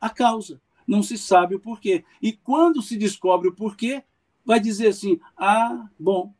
a 0.00 0.08
causa. 0.08 0.60
Não 0.86 1.02
se 1.02 1.18
sabe 1.18 1.54
o 1.54 1.60
porquê. 1.60 2.04
E 2.22 2.32
quando 2.32 2.80
se 2.80 2.96
descobre 2.96 3.48
o 3.48 3.54
porquê, 3.54 4.02
vai 4.44 4.60
dizer 4.60 4.88
assim: 4.88 5.18
ah, 5.36 5.88
bom, 5.98 6.32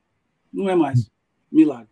não 0.53 0.69
é 0.69 0.77
mais 0.77 1.11
milagre. 1.51 1.89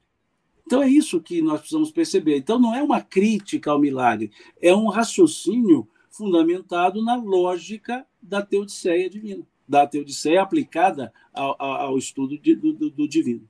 Então 0.66 0.82
é 0.82 0.88
isso 0.88 1.20
que 1.20 1.42
nós 1.42 1.60
precisamos 1.60 1.90
perceber. 1.90 2.38
Então 2.38 2.58
não 2.58 2.74
é 2.74 2.82
uma 2.82 3.00
crítica 3.00 3.70
ao 3.70 3.78
milagre, 3.78 4.30
é 4.60 4.74
um 4.74 4.88
raciocínio 4.88 5.88
fundamentado 6.08 7.02
na 7.02 7.16
lógica 7.16 8.06
da 8.22 8.40
teodiceia 8.40 9.10
divina, 9.10 9.44
da 9.68 9.86
teodiceia 9.86 10.40
aplicada 10.40 11.12
ao, 11.32 11.60
ao 11.60 11.98
estudo 11.98 12.38
de, 12.38 12.54
do, 12.54 12.72
do, 12.90 13.08
divino. 13.08 13.48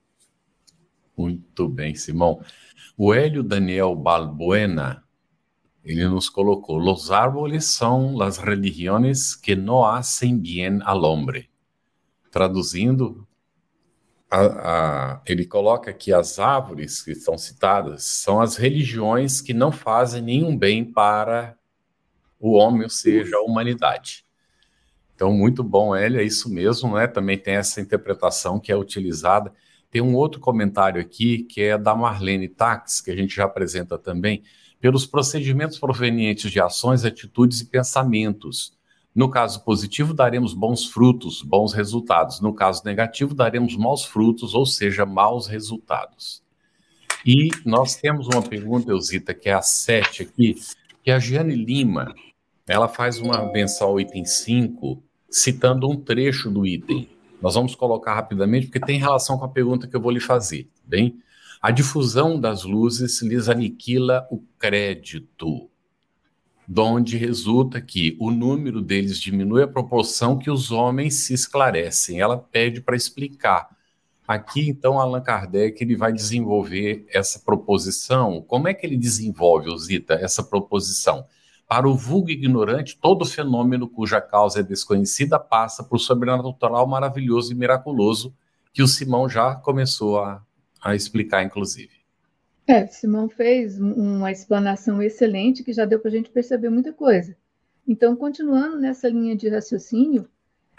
Muito 1.16 1.68
bem, 1.68 1.94
Simão. 1.94 2.40
O 2.96 3.12
Hélio 3.12 3.42
Daniel 3.42 3.94
Balbuena, 3.94 5.04
ele 5.84 6.08
nos 6.08 6.28
colocou: 6.28 6.78
Los 6.78 7.10
árboles 7.10 7.66
são 7.66 8.16
las 8.16 8.38
religiones 8.38 9.36
que 9.36 9.54
no 9.54 9.84
hacen 9.84 10.40
bien 10.40 10.80
al 10.84 11.04
hombre. 11.04 11.50
Traduzindo, 12.30 13.26
a, 14.30 14.40
a, 15.16 15.22
ele 15.26 15.46
coloca 15.46 15.92
que 15.92 16.12
as 16.12 16.38
árvores 16.38 17.02
que 17.02 17.12
estão 17.12 17.38
citadas 17.38 18.04
são 18.04 18.40
as 18.40 18.56
religiões 18.56 19.40
que 19.40 19.54
não 19.54 19.70
fazem 19.70 20.22
nenhum 20.22 20.56
bem 20.56 20.84
para 20.84 21.56
o 22.40 22.52
homem, 22.52 22.82
ou 22.82 22.90
seja, 22.90 23.36
a 23.36 23.42
humanidade. 23.42 24.24
Então, 25.14 25.32
muito 25.32 25.62
bom, 25.62 25.94
Hélio, 25.94 26.20
é 26.20 26.24
isso 26.24 26.52
mesmo, 26.52 26.96
né? 26.96 27.06
Também 27.06 27.38
tem 27.38 27.54
essa 27.54 27.80
interpretação 27.80 28.58
que 28.58 28.72
é 28.72 28.76
utilizada. 28.76 29.52
Tem 29.94 30.02
um 30.02 30.16
outro 30.16 30.40
comentário 30.40 31.00
aqui, 31.00 31.44
que 31.44 31.62
é 31.62 31.78
da 31.78 31.94
Marlene 31.94 32.48
Tax, 32.48 33.00
que 33.00 33.12
a 33.12 33.16
gente 33.16 33.36
já 33.36 33.44
apresenta 33.44 33.96
também, 33.96 34.42
pelos 34.80 35.06
procedimentos 35.06 35.78
provenientes 35.78 36.50
de 36.50 36.60
ações, 36.60 37.04
atitudes 37.04 37.60
e 37.60 37.66
pensamentos, 37.66 38.76
No 39.14 39.30
caso 39.30 39.62
positivo, 39.62 40.12
daremos 40.12 40.52
bons 40.52 40.86
frutos, 40.86 41.42
bons 41.42 41.72
resultados. 41.72 42.40
No 42.40 42.52
caso 42.52 42.82
negativo, 42.84 43.36
daremos 43.36 43.76
maus 43.76 44.04
frutos, 44.04 44.52
ou 44.52 44.66
seja, 44.66 45.06
maus 45.06 45.46
resultados. 45.46 46.42
E 47.24 47.50
nós 47.64 47.94
temos 47.94 48.26
uma 48.26 48.42
pergunta, 48.42 48.90
Eusita, 48.90 49.32
que 49.32 49.48
é 49.48 49.52
a 49.52 49.62
7 49.62 50.24
aqui, 50.24 50.56
que 51.04 51.12
é 51.12 51.14
a 51.14 51.20
Giane 51.20 51.54
Lima, 51.54 52.12
ela 52.66 52.88
faz 52.88 53.20
uma 53.20 53.52
menção 53.52 53.90
ao 53.90 54.00
item 54.00 54.24
5, 54.24 55.00
citando 55.30 55.88
um 55.88 55.94
trecho 55.94 56.50
do 56.50 56.66
item. 56.66 57.13
Nós 57.44 57.56
vamos 57.56 57.74
colocar 57.74 58.14
rapidamente, 58.14 58.68
porque 58.68 58.80
tem 58.80 58.98
relação 58.98 59.36
com 59.36 59.44
a 59.44 59.50
pergunta 59.50 59.86
que 59.86 59.94
eu 59.94 60.00
vou 60.00 60.10
lhe 60.10 60.18
fazer, 60.18 60.66
bem? 60.82 61.20
A 61.60 61.70
difusão 61.70 62.40
das 62.40 62.64
luzes 62.64 63.20
lhes 63.20 63.50
aniquila 63.50 64.26
o 64.30 64.42
crédito 64.58 65.68
donde 66.66 67.18
resulta 67.18 67.82
que 67.82 68.16
o 68.18 68.30
número 68.30 68.80
deles 68.80 69.20
diminui 69.20 69.62
à 69.62 69.68
proporção 69.68 70.38
que 70.38 70.50
os 70.50 70.70
homens 70.70 71.16
se 71.16 71.34
esclarecem. 71.34 72.18
Ela 72.18 72.38
pede 72.38 72.80
para 72.80 72.96
explicar. 72.96 73.68
Aqui, 74.26 74.66
então, 74.66 74.98
Allan 74.98 75.20
Kardec 75.20 75.84
ele 75.84 75.96
vai 75.96 76.14
desenvolver 76.14 77.04
essa 77.10 77.38
proposição. 77.38 78.40
Como 78.40 78.68
é 78.68 78.72
que 78.72 78.86
ele 78.86 78.96
desenvolve, 78.96 79.68
Osita, 79.68 80.14
essa 80.14 80.42
proposição? 80.42 81.26
Para 81.66 81.88
o 81.88 81.94
vulgo 81.94 82.30
ignorante, 82.30 82.98
todo 83.00 83.24
fenômeno 83.24 83.88
cuja 83.88 84.20
causa 84.20 84.60
é 84.60 84.62
desconhecida 84.62 85.38
passa 85.38 85.82
por 85.82 85.98
sobrenatural 85.98 86.86
maravilhoso 86.86 87.52
e 87.52 87.54
miraculoso, 87.54 88.34
que 88.72 88.82
o 88.82 88.88
Simão 88.88 89.28
já 89.28 89.54
começou 89.54 90.20
a, 90.20 90.42
a 90.82 90.94
explicar, 90.94 91.42
inclusive. 91.42 92.04
É, 92.66 92.86
Simão 92.86 93.28
fez 93.28 93.78
uma 93.78 94.30
explanação 94.30 95.02
excelente 95.02 95.62
que 95.62 95.72
já 95.72 95.84
deu 95.84 96.00
para 96.00 96.08
a 96.10 96.12
gente 96.12 96.30
perceber 96.30 96.70
muita 96.70 96.92
coisa. 96.92 97.36
Então, 97.86 98.16
continuando 98.16 98.78
nessa 98.78 99.08
linha 99.08 99.36
de 99.36 99.48
raciocínio, 99.48 100.28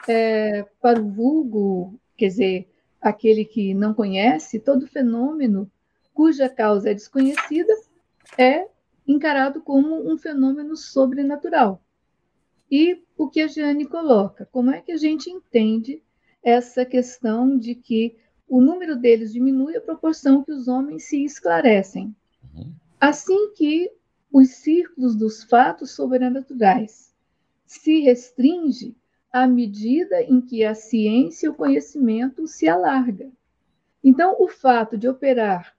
é, 0.07 0.65
para 0.81 0.99
o 0.99 1.09
vulgo, 1.09 1.99
quer 2.17 2.27
dizer, 2.27 2.69
aquele 3.01 3.45
que 3.45 3.73
não 3.73 3.93
conhece, 3.93 4.59
todo 4.59 4.87
fenômeno 4.87 5.69
cuja 6.13 6.49
causa 6.49 6.89
é 6.89 6.93
desconhecida 6.93 7.71
é 8.37 8.67
encarado 9.07 9.61
como 9.61 10.11
um 10.11 10.17
fenômeno 10.17 10.75
sobrenatural. 10.75 11.81
E 12.69 13.03
o 13.17 13.29
que 13.29 13.41
a 13.41 13.47
Jeane 13.47 13.85
coloca, 13.85 14.47
como 14.51 14.71
é 14.71 14.81
que 14.81 14.91
a 14.91 14.97
gente 14.97 15.29
entende 15.29 16.01
essa 16.43 16.85
questão 16.85 17.57
de 17.57 17.75
que 17.75 18.15
o 18.47 18.61
número 18.61 18.95
deles 18.95 19.33
diminui 19.33 19.75
à 19.75 19.81
proporção 19.81 20.43
que 20.43 20.51
os 20.51 20.67
homens 20.67 21.05
se 21.05 21.23
esclarecem. 21.23 22.15
Uhum. 22.53 22.71
Assim 22.99 23.51
que 23.53 23.91
os 24.31 24.49
círculos 24.49 25.15
dos 25.15 25.43
fatos 25.43 25.91
sobrenaturais 25.91 27.13
se 27.65 28.01
restringe 28.01 28.95
à 29.31 29.47
medida 29.47 30.21
em 30.21 30.39
que 30.39 30.63
a 30.63 30.75
ciência 30.75 31.47
e 31.47 31.49
o 31.49 31.55
conhecimento 31.55 32.47
se 32.47 32.67
alarga. 32.67 33.29
Então, 34.03 34.35
o 34.39 34.47
fato 34.47 34.97
de 34.97 35.07
operar 35.07 35.74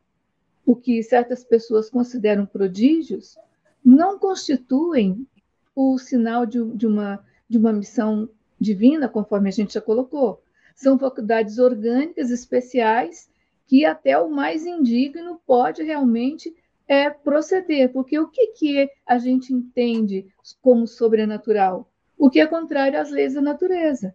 o 0.66 0.76
que 0.76 1.02
certas 1.02 1.42
pessoas 1.42 1.88
consideram 1.88 2.44
prodígios 2.44 3.38
não 3.82 4.18
constituem 4.18 5.26
o 5.74 5.96
sinal 5.96 6.44
de, 6.44 6.62
de, 6.74 6.86
uma, 6.86 7.24
de 7.48 7.56
uma 7.56 7.72
missão 7.72 8.28
divina, 8.60 9.08
conforme 9.08 9.48
a 9.48 9.52
gente 9.52 9.74
já 9.74 9.80
colocou 9.80 10.42
são 10.76 10.98
faculdades 10.98 11.58
orgânicas 11.58 12.30
especiais 12.30 13.28
que 13.66 13.84
até 13.84 14.16
o 14.18 14.30
mais 14.30 14.64
indigno 14.66 15.40
pode 15.44 15.82
realmente 15.82 16.54
é, 16.86 17.10
proceder, 17.10 17.90
porque 17.92 18.16
o 18.18 18.28
que, 18.28 18.48
que 18.48 18.90
a 19.04 19.18
gente 19.18 19.52
entende 19.52 20.26
como 20.60 20.86
sobrenatural? 20.86 21.90
O 22.16 22.30
que 22.30 22.38
é 22.38 22.46
contrário 22.46 23.00
às 23.00 23.10
leis 23.10 23.34
da 23.34 23.40
natureza. 23.40 24.14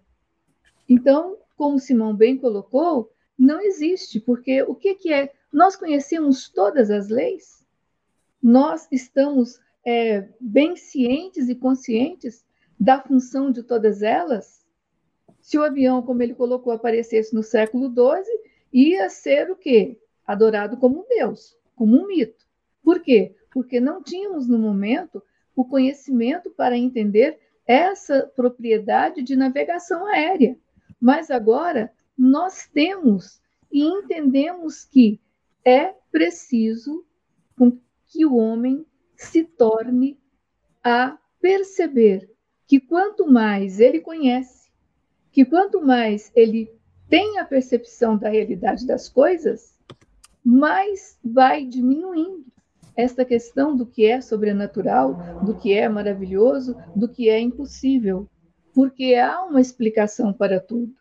Então, 0.87 1.37
como 1.57 1.79
Simão 1.79 2.15
bem 2.15 2.37
colocou, 2.37 3.11
não 3.37 3.59
existe, 3.59 4.19
porque 4.19 4.61
o 4.61 4.75
que, 4.75 4.95
que 4.95 5.11
é? 5.11 5.33
Nós 5.51 5.75
conhecemos 5.75 6.49
todas 6.49 6.89
as 6.89 7.09
leis, 7.09 7.65
nós 8.41 8.87
estamos 8.91 9.59
é, 9.85 10.27
bem 10.39 10.75
cientes 10.75 11.49
e 11.49 11.55
conscientes 11.55 12.45
da 12.79 12.99
função 13.01 13.51
de 13.51 13.61
todas 13.61 14.01
elas, 14.01 14.61
se 15.41 15.57
o 15.57 15.63
avião, 15.63 16.01
como 16.03 16.21
ele 16.21 16.35
colocou, 16.35 16.71
aparecesse 16.71 17.33
no 17.33 17.41
século 17.41 17.89
XII, 17.89 18.23
ia 18.71 19.09
ser 19.09 19.49
o 19.49 19.55
quê? 19.55 19.99
Adorado 20.25 20.77
como 20.77 21.01
um 21.01 21.07
deus, 21.07 21.57
como 21.75 21.99
um 21.99 22.07
mito. 22.07 22.45
Por 22.83 23.01
quê? 23.01 23.35
Porque 23.51 23.79
não 23.79 24.01
tínhamos 24.01 24.47
no 24.47 24.57
momento 24.57 25.21
o 25.55 25.65
conhecimento 25.65 26.51
para 26.51 26.77
entender 26.77 27.39
essa 27.65 28.31
propriedade 28.35 29.23
de 29.23 29.35
navegação 29.35 30.05
aérea. 30.05 30.57
Mas 30.99 31.31
agora 31.31 31.91
nós 32.17 32.67
temos 32.71 33.41
e 33.71 33.83
entendemos 33.83 34.85
que 34.85 35.19
é 35.65 35.93
preciso 36.11 37.05
que 38.11 38.25
o 38.25 38.35
homem 38.35 38.85
se 39.15 39.43
torne 39.43 40.19
a 40.83 41.17
perceber 41.39 42.29
que 42.67 42.79
quanto 42.79 43.29
mais 43.29 43.79
ele 43.79 44.01
conhece, 44.01 44.69
que 45.31 45.45
quanto 45.45 45.81
mais 45.81 46.31
ele 46.35 46.69
tem 47.09 47.39
a 47.39 47.45
percepção 47.45 48.17
da 48.17 48.29
realidade 48.29 48.85
das 48.85 49.07
coisas, 49.07 49.77
mais 50.43 51.17
vai 51.23 51.65
diminuindo 51.65 52.45
esta 52.95 53.23
questão 53.23 53.75
do 53.75 53.85
que 53.85 54.05
é 54.05 54.19
sobrenatural, 54.19 55.41
do 55.45 55.55
que 55.55 55.73
é 55.73 55.87
maravilhoso, 55.87 56.75
do 56.95 57.07
que 57.07 57.29
é 57.29 57.39
impossível, 57.39 58.27
porque 58.73 59.15
há 59.15 59.43
uma 59.43 59.61
explicação 59.61 60.33
para 60.33 60.59
tudo. 60.59 60.93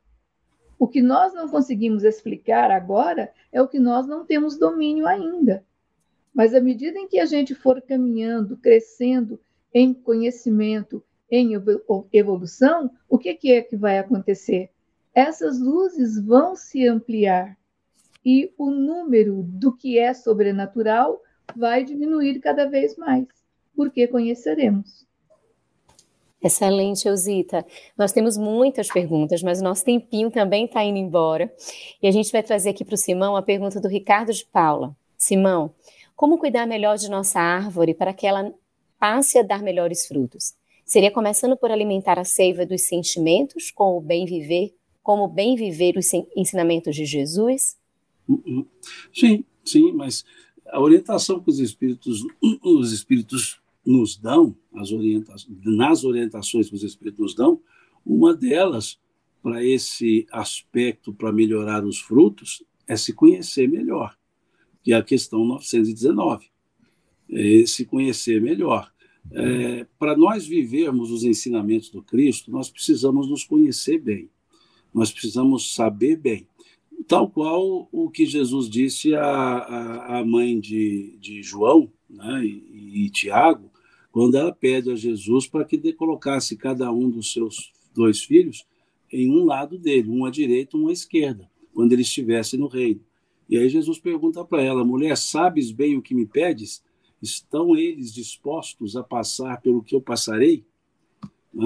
O 0.80 0.88
que 0.88 1.02
nós 1.02 1.34
não 1.34 1.46
conseguimos 1.46 2.04
explicar 2.04 2.70
agora 2.70 3.30
é 3.52 3.60
o 3.60 3.68
que 3.68 3.78
nós 3.78 4.06
não 4.06 4.24
temos 4.24 4.58
domínio 4.58 5.06
ainda. 5.06 5.62
Mas 6.32 6.54
à 6.54 6.60
medida 6.60 6.98
em 6.98 7.06
que 7.06 7.18
a 7.18 7.26
gente 7.26 7.54
for 7.54 7.82
caminhando, 7.82 8.56
crescendo 8.56 9.38
em 9.74 9.92
conhecimento, 9.92 11.04
em 11.30 11.52
evolução, 12.10 12.90
o 13.10 13.18
que, 13.18 13.52
é 13.52 13.60
que 13.60 13.76
vai 13.76 13.98
acontecer? 13.98 14.70
Essas 15.14 15.60
luzes 15.60 16.18
vão 16.18 16.56
se 16.56 16.88
ampliar 16.88 17.58
e 18.24 18.50
o 18.56 18.70
número 18.70 19.42
do 19.42 19.76
que 19.76 19.98
é 19.98 20.14
sobrenatural 20.14 21.22
vai 21.54 21.84
diminuir 21.84 22.40
cada 22.40 22.64
vez 22.64 22.96
mais, 22.96 23.28
porque 23.76 24.08
conheceremos. 24.08 25.06
Excelente, 26.42 27.06
Eusita. 27.06 27.66
Nós 27.96 28.12
temos 28.12 28.38
muitas 28.38 28.88
perguntas, 28.88 29.42
mas 29.42 29.60
o 29.60 29.64
nosso 29.64 29.84
tempinho 29.84 30.30
também 30.30 30.64
está 30.64 30.82
indo 30.82 30.98
embora. 30.98 31.52
E 32.02 32.08
a 32.08 32.10
gente 32.10 32.32
vai 32.32 32.42
trazer 32.42 32.70
aqui 32.70 32.84
para 32.84 32.94
o 32.94 32.98
Simão 32.98 33.36
a 33.36 33.42
pergunta 33.42 33.80
do 33.80 33.88
Ricardo 33.88 34.32
de 34.32 34.44
Paula. 34.46 34.96
Simão, 35.18 35.74
como 36.16 36.38
cuidar 36.38 36.66
melhor 36.66 36.96
de 36.96 37.10
nossa 37.10 37.38
árvore 37.38 37.92
para 37.92 38.14
que 38.14 38.26
ela 38.26 38.54
passe 38.98 39.38
a 39.38 39.42
dar 39.42 39.62
melhores 39.62 40.06
frutos? 40.06 40.54
Seria 40.84 41.10
começando 41.10 41.56
por 41.56 41.70
alimentar 41.70 42.18
a 42.18 42.24
seiva 42.24 42.64
dos 42.66 42.82
sentimentos 42.82 43.70
com 43.70 43.96
o 43.96 44.00
bem 44.00 44.24
viver, 44.24 44.74
como 45.02 45.28
bem 45.28 45.54
viver 45.56 45.96
os 45.96 46.10
ensinamentos 46.34 46.96
de 46.96 47.04
Jesus? 47.04 47.76
Uhum. 48.28 48.66
Sim, 49.14 49.44
sim, 49.64 49.92
mas 49.92 50.24
a 50.66 50.80
orientação 50.80 51.38
que 51.38 51.50
os 51.50 51.58
espíritos, 51.58 52.22
os 52.62 52.92
espíritos 52.92 53.60
nos 53.84 54.16
dão, 54.16 54.56
as 54.74 54.92
orientações, 54.92 55.56
nas 55.64 56.04
orientações 56.04 56.68
que 56.68 56.74
os 56.74 56.82
espíritos 56.82 57.20
nos 57.20 57.34
dão, 57.34 57.60
uma 58.04 58.34
delas 58.34 58.98
para 59.42 59.64
esse 59.64 60.26
aspecto 60.30 61.12
para 61.12 61.32
melhorar 61.32 61.84
os 61.84 61.98
frutos 61.98 62.62
é 62.86 62.96
se 62.96 63.12
conhecer 63.12 63.68
melhor, 63.68 64.16
que 64.82 64.92
é 64.92 64.96
a 64.96 65.02
questão 65.02 65.44
919. 65.44 66.46
É 67.32 67.64
se 67.66 67.84
conhecer 67.84 68.40
melhor. 68.40 68.92
É, 69.32 69.86
para 69.98 70.16
nós 70.16 70.46
vivermos 70.46 71.10
os 71.10 71.22
ensinamentos 71.22 71.90
do 71.90 72.02
Cristo, 72.02 72.50
nós 72.50 72.68
precisamos 72.68 73.28
nos 73.28 73.44
conhecer 73.44 73.98
bem, 73.98 74.28
nós 74.92 75.12
precisamos 75.12 75.74
saber 75.74 76.16
bem. 76.16 76.46
Tal 77.06 77.30
qual 77.30 77.88
o 77.92 78.10
que 78.10 78.26
Jesus 78.26 78.68
disse 78.68 79.14
à, 79.14 80.18
à 80.18 80.24
mãe 80.24 80.58
de, 80.58 81.16
de 81.20 81.42
João 81.42 81.90
né, 82.10 82.44
e, 82.44 83.06
e 83.06 83.10
Tiago, 83.10 83.70
quando 84.10 84.36
ela 84.36 84.52
pede 84.52 84.90
a 84.90 84.96
Jesus 84.96 85.46
para 85.46 85.64
que 85.64 85.92
colocasse 85.92 86.56
cada 86.56 86.90
um 86.92 87.08
dos 87.08 87.32
seus 87.32 87.72
dois 87.94 88.22
filhos 88.22 88.66
em 89.12 89.30
um 89.30 89.44
lado 89.44 89.78
dele, 89.78 90.08
um 90.08 90.24
à 90.24 90.30
direita, 90.30 90.76
um 90.76 90.88
à 90.88 90.92
esquerda, 90.92 91.50
quando 91.72 91.92
ele 91.92 92.02
estivesse 92.02 92.56
no 92.56 92.66
reino. 92.66 93.00
E 93.48 93.56
aí 93.56 93.68
Jesus 93.68 93.98
pergunta 93.98 94.44
para 94.44 94.62
ela, 94.62 94.84
mulher, 94.84 95.16
sabes 95.16 95.72
bem 95.72 95.96
o 95.96 96.02
que 96.02 96.14
me 96.14 96.26
pedes? 96.26 96.82
Estão 97.20 97.76
eles 97.76 98.14
dispostos 98.14 98.96
a 98.96 99.02
passar 99.02 99.60
pelo 99.60 99.82
que 99.82 99.94
eu 99.94 100.00
passarei? 100.00 100.64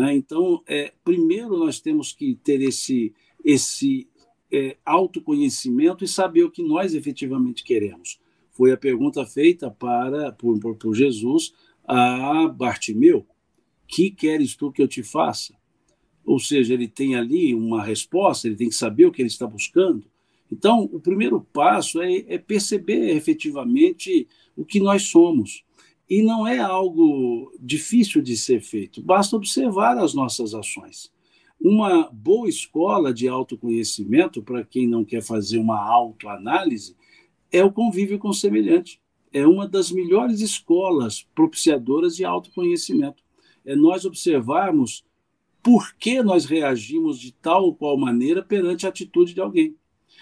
É? 0.07 0.15
Então, 0.15 0.63
é, 0.67 0.93
primeiro 1.05 1.59
nós 1.59 1.81
temos 1.81 2.13
que 2.13 2.35
ter 2.37 2.61
esse, 2.63 3.13
esse 3.45 4.09
é, 4.51 4.77
autoconhecimento 4.85 6.05
e 6.05 6.09
saber 6.09 6.45
o 6.45 6.51
que 6.51 6.63
nós 6.63 6.95
efetivamente 6.95 7.63
queremos. 7.63 8.19
Foi 8.55 8.73
a 8.73 8.77
pergunta 8.77 9.27
feita 9.27 9.71
para 9.71 10.33
por, 10.33 10.59
por, 10.77 10.95
Jesus 10.95 11.53
a 11.87 12.49
Bartimeu: 12.49 13.27
Que 13.87 14.11
queres 14.11 14.57
tu 14.57 14.73
que 14.73 14.81
eu 14.81 14.89
te 14.89 15.03
faça? 15.03 15.55
ou 16.25 16.39
seja, 16.39 16.73
ele 16.73 16.89
tem 16.89 17.15
ali 17.15 17.55
uma 17.55 17.83
resposta, 17.83 18.47
ele 18.47 18.57
tem 18.57 18.69
que 18.69 18.75
saber 18.75 19.07
o 19.07 19.13
que 19.13 19.21
ele 19.21 19.29
está 19.29 19.47
buscando. 19.47 20.05
Então, 20.51 20.89
o 20.93 21.01
primeiro 21.01 21.41
passo 21.41 22.01
é, 22.01 22.25
é 22.29 22.39
perceber 22.39 23.15
efetivamente 23.15 24.27
o 24.57 24.65
que 24.65 24.81
nós 24.81 25.05
somos. 25.05 25.65
E 26.09 26.23
não 26.23 26.47
é 26.47 26.59
algo 26.59 27.53
difícil 27.59 28.23
de 28.23 28.37
ser 28.37 28.61
feito, 28.61 29.03
basta 29.03 29.37
observar 29.37 29.99
as 29.99 30.15
nossas 30.15 30.55
ações. 30.55 31.13
Uma 31.61 32.11
boa 32.13 32.49
escola 32.49 33.13
de 33.13 33.27
autoconhecimento, 33.27 34.43
para 34.43 34.65
quem 34.65 34.87
não 34.87 35.05
quer 35.05 35.23
fazer 35.23 35.59
uma 35.59 35.81
autoanálise, 35.81 36.95
é 37.55 37.63
o 37.63 37.71
convívio 37.71 38.19
com 38.19 38.31
o 38.31 38.35
semelhante. 38.35 39.01
É 39.33 39.47
uma 39.47 39.69
das 39.69 39.93
melhores 39.93 40.41
escolas 40.41 41.23
propiciadoras 41.37 42.17
de 42.17 42.25
autoconhecimento. 42.25 43.23
É 43.65 43.77
nós 43.77 44.05
observarmos 44.05 45.05
por 45.63 45.95
que 45.95 46.21
nós 46.21 46.47
reagimos 46.47 47.19
de 47.21 47.31
tal 47.31 47.63
ou 47.63 47.75
qual 47.75 47.97
maneira 47.97 48.43
perante 48.43 48.87
a 48.87 48.89
atitude 48.89 49.35
de 49.35 49.41
alguém. 49.41 49.77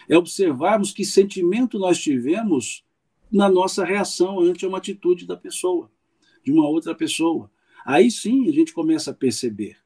É 0.06 0.16
observarmos 0.16 0.92
que 0.92 1.06
sentimento 1.06 1.78
nós 1.78 1.98
tivemos 1.98 2.84
na 3.30 3.48
nossa 3.48 3.82
reação 3.82 4.40
ante 4.40 4.66
uma 4.66 4.76
atitude 4.76 5.26
da 5.26 5.36
pessoa, 5.36 5.90
de 6.44 6.52
uma 6.52 6.68
outra 6.68 6.94
pessoa. 6.94 7.50
Aí 7.82 8.10
sim 8.10 8.46
a 8.46 8.52
gente 8.52 8.74
começa 8.74 9.10
a 9.10 9.14
perceber. 9.14 9.78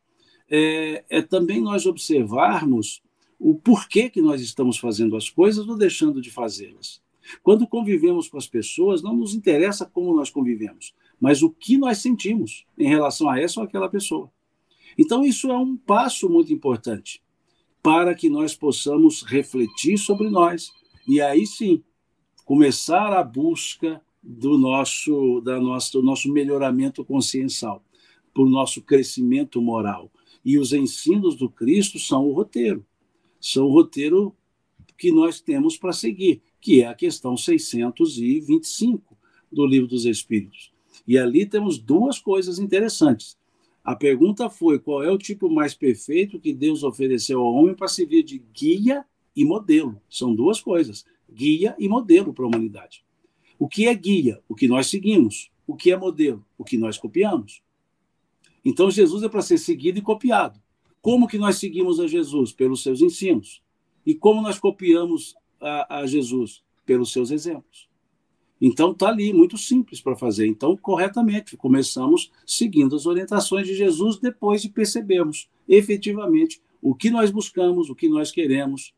É, 0.50 1.04
é 1.08 1.22
também 1.22 1.60
nós 1.60 1.86
observarmos 1.86 3.00
o 3.38 3.54
porquê 3.54 4.10
que 4.10 4.20
nós 4.20 4.40
estamos 4.40 4.78
fazendo 4.78 5.16
as 5.16 5.30
coisas 5.30 5.68
ou 5.68 5.76
deixando 5.76 6.20
de 6.20 6.30
fazê-las. 6.30 7.05
Quando 7.42 7.66
convivemos 7.66 8.28
com 8.28 8.38
as 8.38 8.46
pessoas, 8.46 9.02
não 9.02 9.16
nos 9.16 9.34
interessa 9.34 9.86
como 9.86 10.14
nós 10.14 10.30
convivemos, 10.30 10.94
mas 11.20 11.42
o 11.42 11.50
que 11.50 11.76
nós 11.76 11.98
sentimos 11.98 12.64
em 12.78 12.88
relação 12.88 13.28
a 13.28 13.40
essa 13.40 13.60
ou 13.60 13.66
aquela 13.66 13.88
pessoa. 13.88 14.30
Então, 14.98 15.24
isso 15.24 15.50
é 15.50 15.56
um 15.56 15.76
passo 15.76 16.28
muito 16.28 16.52
importante 16.52 17.22
para 17.82 18.14
que 18.14 18.28
nós 18.28 18.54
possamos 18.54 19.22
refletir 19.22 19.98
sobre 19.98 20.28
nós 20.28 20.72
e 21.06 21.20
aí 21.20 21.46
sim 21.46 21.82
começar 22.44 23.12
a 23.12 23.22
busca 23.22 24.00
do 24.22 24.58
nosso, 24.58 25.40
da 25.40 25.60
nossa, 25.60 25.92
do 25.92 26.02
nosso 26.02 26.32
melhoramento 26.32 27.04
consciencial, 27.04 27.82
para 28.34 28.42
o 28.42 28.48
nosso 28.48 28.82
crescimento 28.82 29.60
moral. 29.62 30.10
E 30.44 30.58
os 30.58 30.72
ensinos 30.72 31.36
do 31.36 31.48
Cristo 31.48 31.98
são 31.98 32.26
o 32.26 32.32
roteiro, 32.32 32.84
são 33.40 33.66
o 33.66 33.72
roteiro 33.72 34.34
que 34.98 35.12
nós 35.12 35.40
temos 35.40 35.76
para 35.76 35.92
seguir, 35.92 36.42
que 36.66 36.82
é 36.82 36.88
a 36.88 36.96
questão 36.96 37.36
625 37.36 39.16
do 39.52 39.64
Livro 39.64 39.86
dos 39.86 40.04
Espíritos. 40.04 40.72
E 41.06 41.16
ali 41.16 41.46
temos 41.46 41.78
duas 41.78 42.18
coisas 42.18 42.58
interessantes. 42.58 43.38
A 43.84 43.94
pergunta 43.94 44.50
foi: 44.50 44.80
qual 44.80 45.00
é 45.00 45.08
o 45.08 45.16
tipo 45.16 45.48
mais 45.48 45.74
perfeito 45.74 46.40
que 46.40 46.52
Deus 46.52 46.82
ofereceu 46.82 47.38
ao 47.38 47.54
homem 47.54 47.72
para 47.72 47.86
servir 47.86 48.24
de 48.24 48.42
guia 48.52 49.04
e 49.36 49.44
modelo? 49.44 50.02
São 50.10 50.34
duas 50.34 50.60
coisas: 50.60 51.04
guia 51.32 51.76
e 51.78 51.88
modelo 51.88 52.34
para 52.34 52.44
a 52.44 52.48
humanidade. 52.48 53.04
O 53.60 53.68
que 53.68 53.86
é 53.86 53.94
guia? 53.94 54.42
O 54.48 54.54
que 54.56 54.66
nós 54.66 54.88
seguimos. 54.88 55.52
O 55.68 55.76
que 55.76 55.92
é 55.92 55.96
modelo? 55.96 56.44
O 56.58 56.64
que 56.64 56.76
nós 56.76 56.98
copiamos. 56.98 57.62
Então 58.64 58.90
Jesus 58.90 59.22
é 59.22 59.28
para 59.28 59.40
ser 59.40 59.58
seguido 59.58 60.00
e 60.00 60.02
copiado. 60.02 60.60
Como 61.00 61.28
que 61.28 61.38
nós 61.38 61.58
seguimos 61.58 62.00
a 62.00 62.08
Jesus? 62.08 62.52
Pelos 62.52 62.82
seus 62.82 63.00
ensinos. 63.00 63.62
E 64.04 64.16
como 64.16 64.42
nós 64.42 64.58
copiamos 64.58 65.36
a, 65.66 66.00
a 66.00 66.06
Jesus? 66.06 66.62
Pelos 66.84 67.12
seus 67.12 67.30
exemplos. 67.30 67.88
Então 68.60 68.92
está 68.92 69.08
ali, 69.08 69.32
muito 69.32 69.58
simples 69.58 70.00
para 70.00 70.16
fazer. 70.16 70.46
Então, 70.46 70.76
corretamente, 70.76 71.56
começamos 71.56 72.30
seguindo 72.46 72.96
as 72.96 73.04
orientações 73.04 73.66
de 73.66 73.74
Jesus 73.74 74.18
depois 74.18 74.62
de 74.62 74.70
percebermos 74.70 75.48
efetivamente 75.68 76.60
o 76.80 76.94
que 76.94 77.10
nós 77.10 77.30
buscamos, 77.30 77.90
o 77.90 77.94
que 77.94 78.08
nós 78.08 78.30
queremos, 78.30 78.94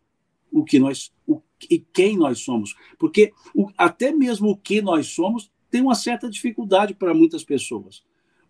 o 0.53 0.65
que 0.65 0.79
nós 0.79 1.13
o, 1.27 1.41
e 1.69 1.79
quem 1.79 2.17
nós 2.17 2.41
somos. 2.41 2.75
Porque 2.99 3.33
o, 3.55 3.69
até 3.77 4.13
mesmo 4.13 4.51
o 4.51 4.57
que 4.57 4.81
nós 4.81 5.09
somos 5.09 5.51
tem 5.71 5.83
uma 5.83 5.95
certa 5.95 6.31
dificuldade 6.31 6.95
para 6.95 7.13
muitas 7.13 7.45
pessoas. 7.45 8.03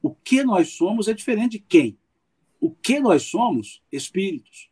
O 0.02 0.14
que 0.14 0.44
nós 0.44 0.70
somos 0.70 1.08
é 1.08 1.14
diferente 1.14 1.52
de 1.52 1.64
quem. 1.66 1.98
O 2.60 2.70
que 2.70 3.00
nós 3.00 3.22
somos? 3.22 3.82
Espíritos. 3.90 4.67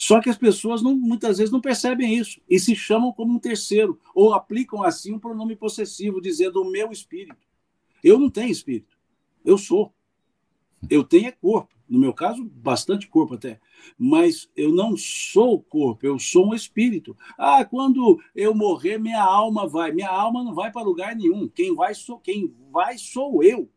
Só 0.00 0.18
que 0.18 0.30
as 0.30 0.38
pessoas 0.38 0.80
não, 0.80 0.96
muitas 0.96 1.36
vezes 1.36 1.52
não 1.52 1.60
percebem 1.60 2.16
isso 2.16 2.40
e 2.48 2.58
se 2.58 2.74
chamam 2.74 3.12
como 3.12 3.34
um 3.34 3.38
terceiro, 3.38 4.00
ou 4.14 4.32
aplicam 4.32 4.82
assim 4.82 5.12
um 5.12 5.18
pronome 5.18 5.54
possessivo, 5.54 6.22
dizendo 6.22 6.62
o 6.62 6.70
meu 6.70 6.90
espírito. 6.90 7.46
Eu 8.02 8.18
não 8.18 8.30
tenho 8.30 8.50
espírito, 8.50 8.96
eu 9.44 9.58
sou. 9.58 9.92
Eu 10.88 11.04
tenho 11.04 11.28
é 11.28 11.32
corpo, 11.32 11.74
no 11.86 11.98
meu 11.98 12.14
caso, 12.14 12.42
bastante 12.42 13.06
corpo 13.08 13.34
até, 13.34 13.60
mas 13.98 14.50
eu 14.56 14.72
não 14.72 14.96
sou 14.96 15.60
corpo, 15.60 16.06
eu 16.06 16.18
sou 16.18 16.48
um 16.48 16.54
espírito. 16.54 17.14
Ah, 17.36 17.62
quando 17.62 18.18
eu 18.34 18.54
morrer, 18.54 18.96
minha 18.96 19.22
alma 19.22 19.68
vai. 19.68 19.92
Minha 19.92 20.08
alma 20.08 20.42
não 20.42 20.54
vai 20.54 20.72
para 20.72 20.80
lugar 20.80 21.14
nenhum. 21.14 21.46
Quem 21.46 21.74
vai 21.74 21.94
sou 21.94 22.18
quem 22.18 22.54
vai 22.72 22.96
sou 22.96 23.42
eu. 23.42 23.68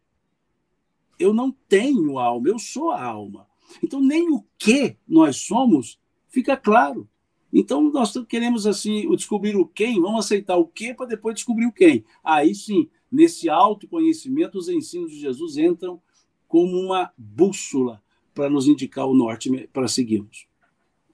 Eu 1.20 1.34
não 1.34 1.52
tenho 1.68 2.18
alma, 2.18 2.48
eu 2.48 2.58
sou 2.58 2.92
a 2.92 3.04
alma. 3.04 3.46
Então, 3.84 4.00
nem 4.00 4.30
o 4.32 4.46
que 4.58 4.96
nós 5.06 5.36
somos 5.36 6.02
fica 6.34 6.58
claro. 6.58 7.08
Então, 7.54 7.92
nós 7.92 8.12
queremos 8.28 8.66
assim 8.66 9.08
descobrir 9.16 9.56
o 9.56 9.68
quem, 9.68 10.02
vamos 10.02 10.26
aceitar 10.26 10.58
o 10.58 10.66
que 10.66 10.92
para 10.92 11.06
depois 11.06 11.36
descobrir 11.36 11.68
o 11.68 11.72
quem. 11.72 12.04
Aí 12.24 12.56
sim, 12.56 12.90
nesse 13.12 13.48
autoconhecimento, 13.48 14.58
os 14.58 14.68
ensinos 14.68 15.12
de 15.12 15.20
Jesus 15.20 15.58
entram 15.58 16.02
como 16.48 16.76
uma 16.76 17.12
bússola 17.16 18.02
para 18.34 18.50
nos 18.50 18.68
indicar 18.68 19.06
o 19.06 19.14
norte 19.14 19.70
para 19.72 19.88
seguirmos. 19.88 20.48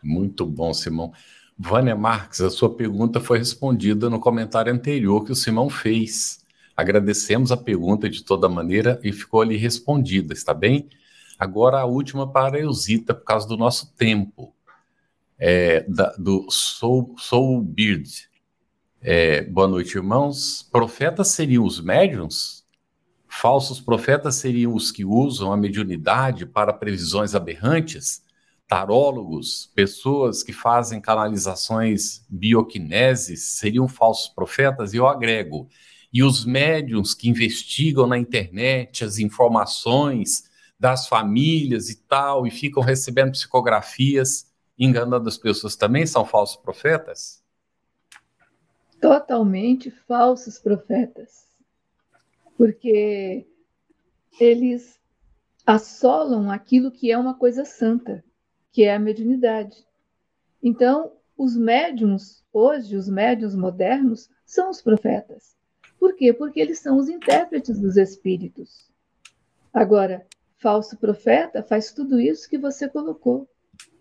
Muito 0.01 0.45
bom, 0.45 0.73
Simão. 0.73 1.11
Vânia 1.57 1.97
Marques, 1.97 2.39
a 2.39 2.49
sua 2.49 2.73
pergunta 2.73 3.19
foi 3.19 3.37
respondida 3.37 4.09
no 4.09 4.21
comentário 4.21 4.73
anterior 4.73 5.25
que 5.25 5.33
o 5.33 5.35
Simão 5.35 5.69
fez. 5.69 6.45
Agradecemos 6.77 7.51
a 7.51 7.57
pergunta 7.57 8.09
de 8.09 8.23
toda 8.23 8.47
maneira 8.47 8.97
e 9.03 9.11
ficou 9.11 9.41
ali 9.41 9.57
respondida, 9.57 10.33
está 10.33 10.53
bem? 10.53 10.87
Agora 11.37 11.81
a 11.81 11.85
última 11.85 12.31
para 12.31 12.55
a 12.55 12.61
Eusita, 12.61 13.13
por 13.13 13.25
causa 13.25 13.45
do 13.45 13.57
nosso 13.57 13.93
tempo 13.95 14.53
é, 15.39 15.85
da, 15.87 16.13
do 16.17 16.45
Soul, 16.49 17.15
Soul 17.17 17.61
Beard. 17.61 18.27
É, 19.01 19.43
boa 19.43 19.67
noite, 19.67 19.95
irmãos. 19.95 20.67
Profetas 20.69 21.29
seriam 21.29 21.63
os 21.63 21.79
médiums? 21.79 22.65
Falsos 23.27 23.79
profetas 23.79 24.35
seriam 24.35 24.73
os 24.73 24.91
que 24.91 25.05
usam 25.05 25.53
a 25.53 25.57
mediunidade 25.57 26.45
para 26.45 26.73
previsões 26.73 27.33
aberrantes? 27.33 28.21
Tarólogos, 28.67 29.71
pessoas 29.73 30.43
que 30.43 30.51
fazem 30.51 30.99
canalizações 30.99 32.25
bioquineses, 32.29 33.43
seriam 33.43 33.87
falsos 33.87 34.27
profetas? 34.27 34.93
E 34.93 34.97
eu 34.97 35.07
agrego, 35.07 35.69
e 36.11 36.21
os 36.21 36.43
médiums 36.43 37.13
que 37.13 37.29
investigam 37.29 38.05
na 38.05 38.17
internet 38.17 39.03
as 39.03 39.19
informações 39.19 40.43
das 40.79 41.07
famílias 41.07 41.89
e 41.89 41.95
tal, 41.95 42.45
e 42.45 42.51
ficam 42.51 42.81
recebendo 42.83 43.31
psicografias, 43.31 44.48
enganando 44.79 45.27
as 45.27 45.37
pessoas 45.37 45.75
também 45.75 46.05
são 46.05 46.25
falsos 46.25 46.55
profetas? 46.55 47.43
Totalmente 49.01 49.91
falsos 49.91 50.57
profetas. 50.57 51.47
Porque 52.57 53.45
eles 54.39 54.99
assolam 55.65 56.49
aquilo 56.49 56.91
que 56.91 57.11
é 57.11 57.17
uma 57.17 57.33
coisa 57.33 57.65
santa, 57.65 58.23
que 58.71 58.83
é 58.83 58.95
a 58.95 58.99
mediunidade. 58.99 59.85
Então, 60.61 61.13
os 61.37 61.55
médiums, 61.55 62.43
hoje, 62.51 62.95
os 62.95 63.07
médiums 63.07 63.55
modernos, 63.55 64.29
são 64.45 64.69
os 64.69 64.81
profetas. 64.81 65.55
Por 65.99 66.15
quê? 66.15 66.33
Porque 66.33 66.59
eles 66.59 66.79
são 66.79 66.97
os 66.97 67.07
intérpretes 67.07 67.79
dos 67.79 67.97
espíritos. 67.97 68.89
Agora, 69.73 70.25
falso 70.57 70.97
profeta 70.97 71.63
faz 71.63 71.91
tudo 71.91 72.19
isso 72.19 72.49
que 72.49 72.57
você 72.57 72.89
colocou. 72.89 73.47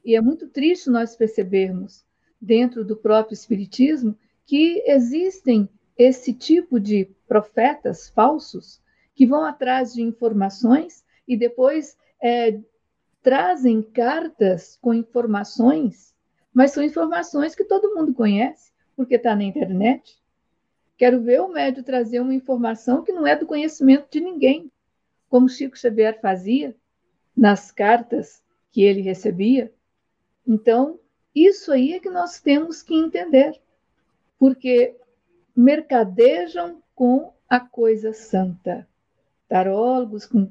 E 0.08 0.16
é 0.16 0.22
muito 0.22 0.48
triste 0.48 0.88
nós 0.88 1.14
percebermos, 1.14 2.02
dentro 2.40 2.82
do 2.82 2.96
próprio 2.96 3.34
Espiritismo, 3.34 4.16
que 4.46 4.82
existem 4.86 5.68
esse 5.98 6.32
tipo 6.32 6.80
de 6.80 7.10
profetas 7.26 8.08
falsos 8.08 8.80
que 9.14 9.26
vão 9.26 9.44
atrás 9.44 9.92
de 9.92 10.00
informações 10.00 11.04
e 11.28 11.36
depois 11.36 11.94
é, 12.22 12.58
trazem 13.22 13.82
cartas 13.82 14.78
com 14.80 14.94
informações, 14.94 16.14
mas 16.54 16.70
são 16.70 16.82
informações 16.82 17.54
que 17.54 17.64
todo 17.64 17.94
mundo 17.94 18.14
conhece, 18.14 18.72
porque 18.96 19.16
está 19.16 19.36
na 19.36 19.44
internet. 19.44 20.16
Quero 20.96 21.20
ver 21.20 21.42
o 21.42 21.52
médio 21.52 21.82
trazer 21.82 22.20
uma 22.20 22.34
informação 22.34 23.04
que 23.04 23.12
não 23.12 23.26
é 23.26 23.36
do 23.36 23.44
conhecimento 23.44 24.08
de 24.10 24.20
ninguém, 24.20 24.72
como 25.28 25.50
Chico 25.50 25.76
Xavier 25.76 26.18
fazia 26.18 26.74
nas 27.36 27.70
cartas 27.70 28.42
que 28.72 28.82
ele 28.82 29.02
recebia. 29.02 29.70
Então, 30.48 30.98
isso 31.34 31.70
aí 31.70 31.92
é 31.92 32.00
que 32.00 32.08
nós 32.08 32.40
temos 32.40 32.82
que 32.82 32.94
entender, 32.94 33.60
porque 34.38 34.96
mercadejam 35.54 36.82
com 36.94 37.34
a 37.46 37.60
coisa 37.60 38.14
santa. 38.14 38.88
Tarólogos 39.46 40.24
com 40.24 40.50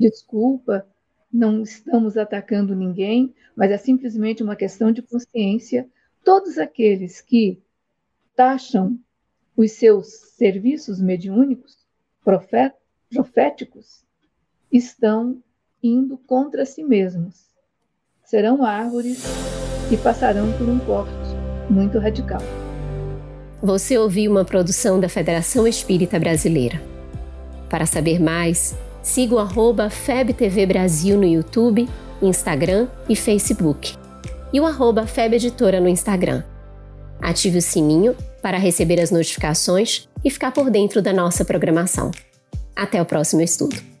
desculpa, 0.00 0.86
não 1.30 1.62
estamos 1.62 2.16
atacando 2.16 2.74
ninguém, 2.74 3.34
mas 3.54 3.70
é 3.70 3.76
simplesmente 3.76 4.42
uma 4.42 4.56
questão 4.56 4.90
de 4.90 5.02
consciência. 5.02 5.86
Todos 6.24 6.56
aqueles 6.56 7.20
que 7.20 7.62
taxam 8.34 8.98
os 9.54 9.72
seus 9.72 10.08
serviços 10.08 10.98
mediúnicos, 10.98 11.78
proféticos, 12.24 14.02
estão 14.72 15.42
indo 15.82 16.16
contra 16.16 16.64
si 16.64 16.82
mesmos. 16.82 17.51
Serão 18.32 18.64
árvores 18.64 19.22
que 19.90 19.96
passarão 19.98 20.50
por 20.52 20.66
um 20.66 20.78
corte 20.78 21.12
muito 21.68 21.98
radical. 21.98 22.40
Você 23.62 23.98
ouviu 23.98 24.30
uma 24.30 24.42
produção 24.42 24.98
da 24.98 25.06
Federação 25.06 25.68
Espírita 25.68 26.18
Brasileira. 26.18 26.80
Para 27.68 27.84
saber 27.84 28.18
mais, 28.18 28.74
siga 29.02 29.34
o 29.34 29.38
FebTV 29.90 30.64
Brasil 30.64 31.18
no 31.18 31.26
YouTube, 31.26 31.86
Instagram 32.22 32.88
e 33.06 33.14
Facebook. 33.14 33.98
E 34.50 34.58
o 34.58 34.64
arroba 34.64 35.06
no 35.78 35.86
Instagram. 35.86 36.42
Ative 37.20 37.58
o 37.58 37.62
sininho 37.62 38.16
para 38.40 38.56
receber 38.56 38.98
as 38.98 39.10
notificações 39.10 40.08
e 40.24 40.30
ficar 40.30 40.52
por 40.52 40.70
dentro 40.70 41.02
da 41.02 41.12
nossa 41.12 41.44
programação. 41.44 42.10
Até 42.74 43.02
o 43.02 43.04
próximo 43.04 43.42
estudo! 43.42 43.91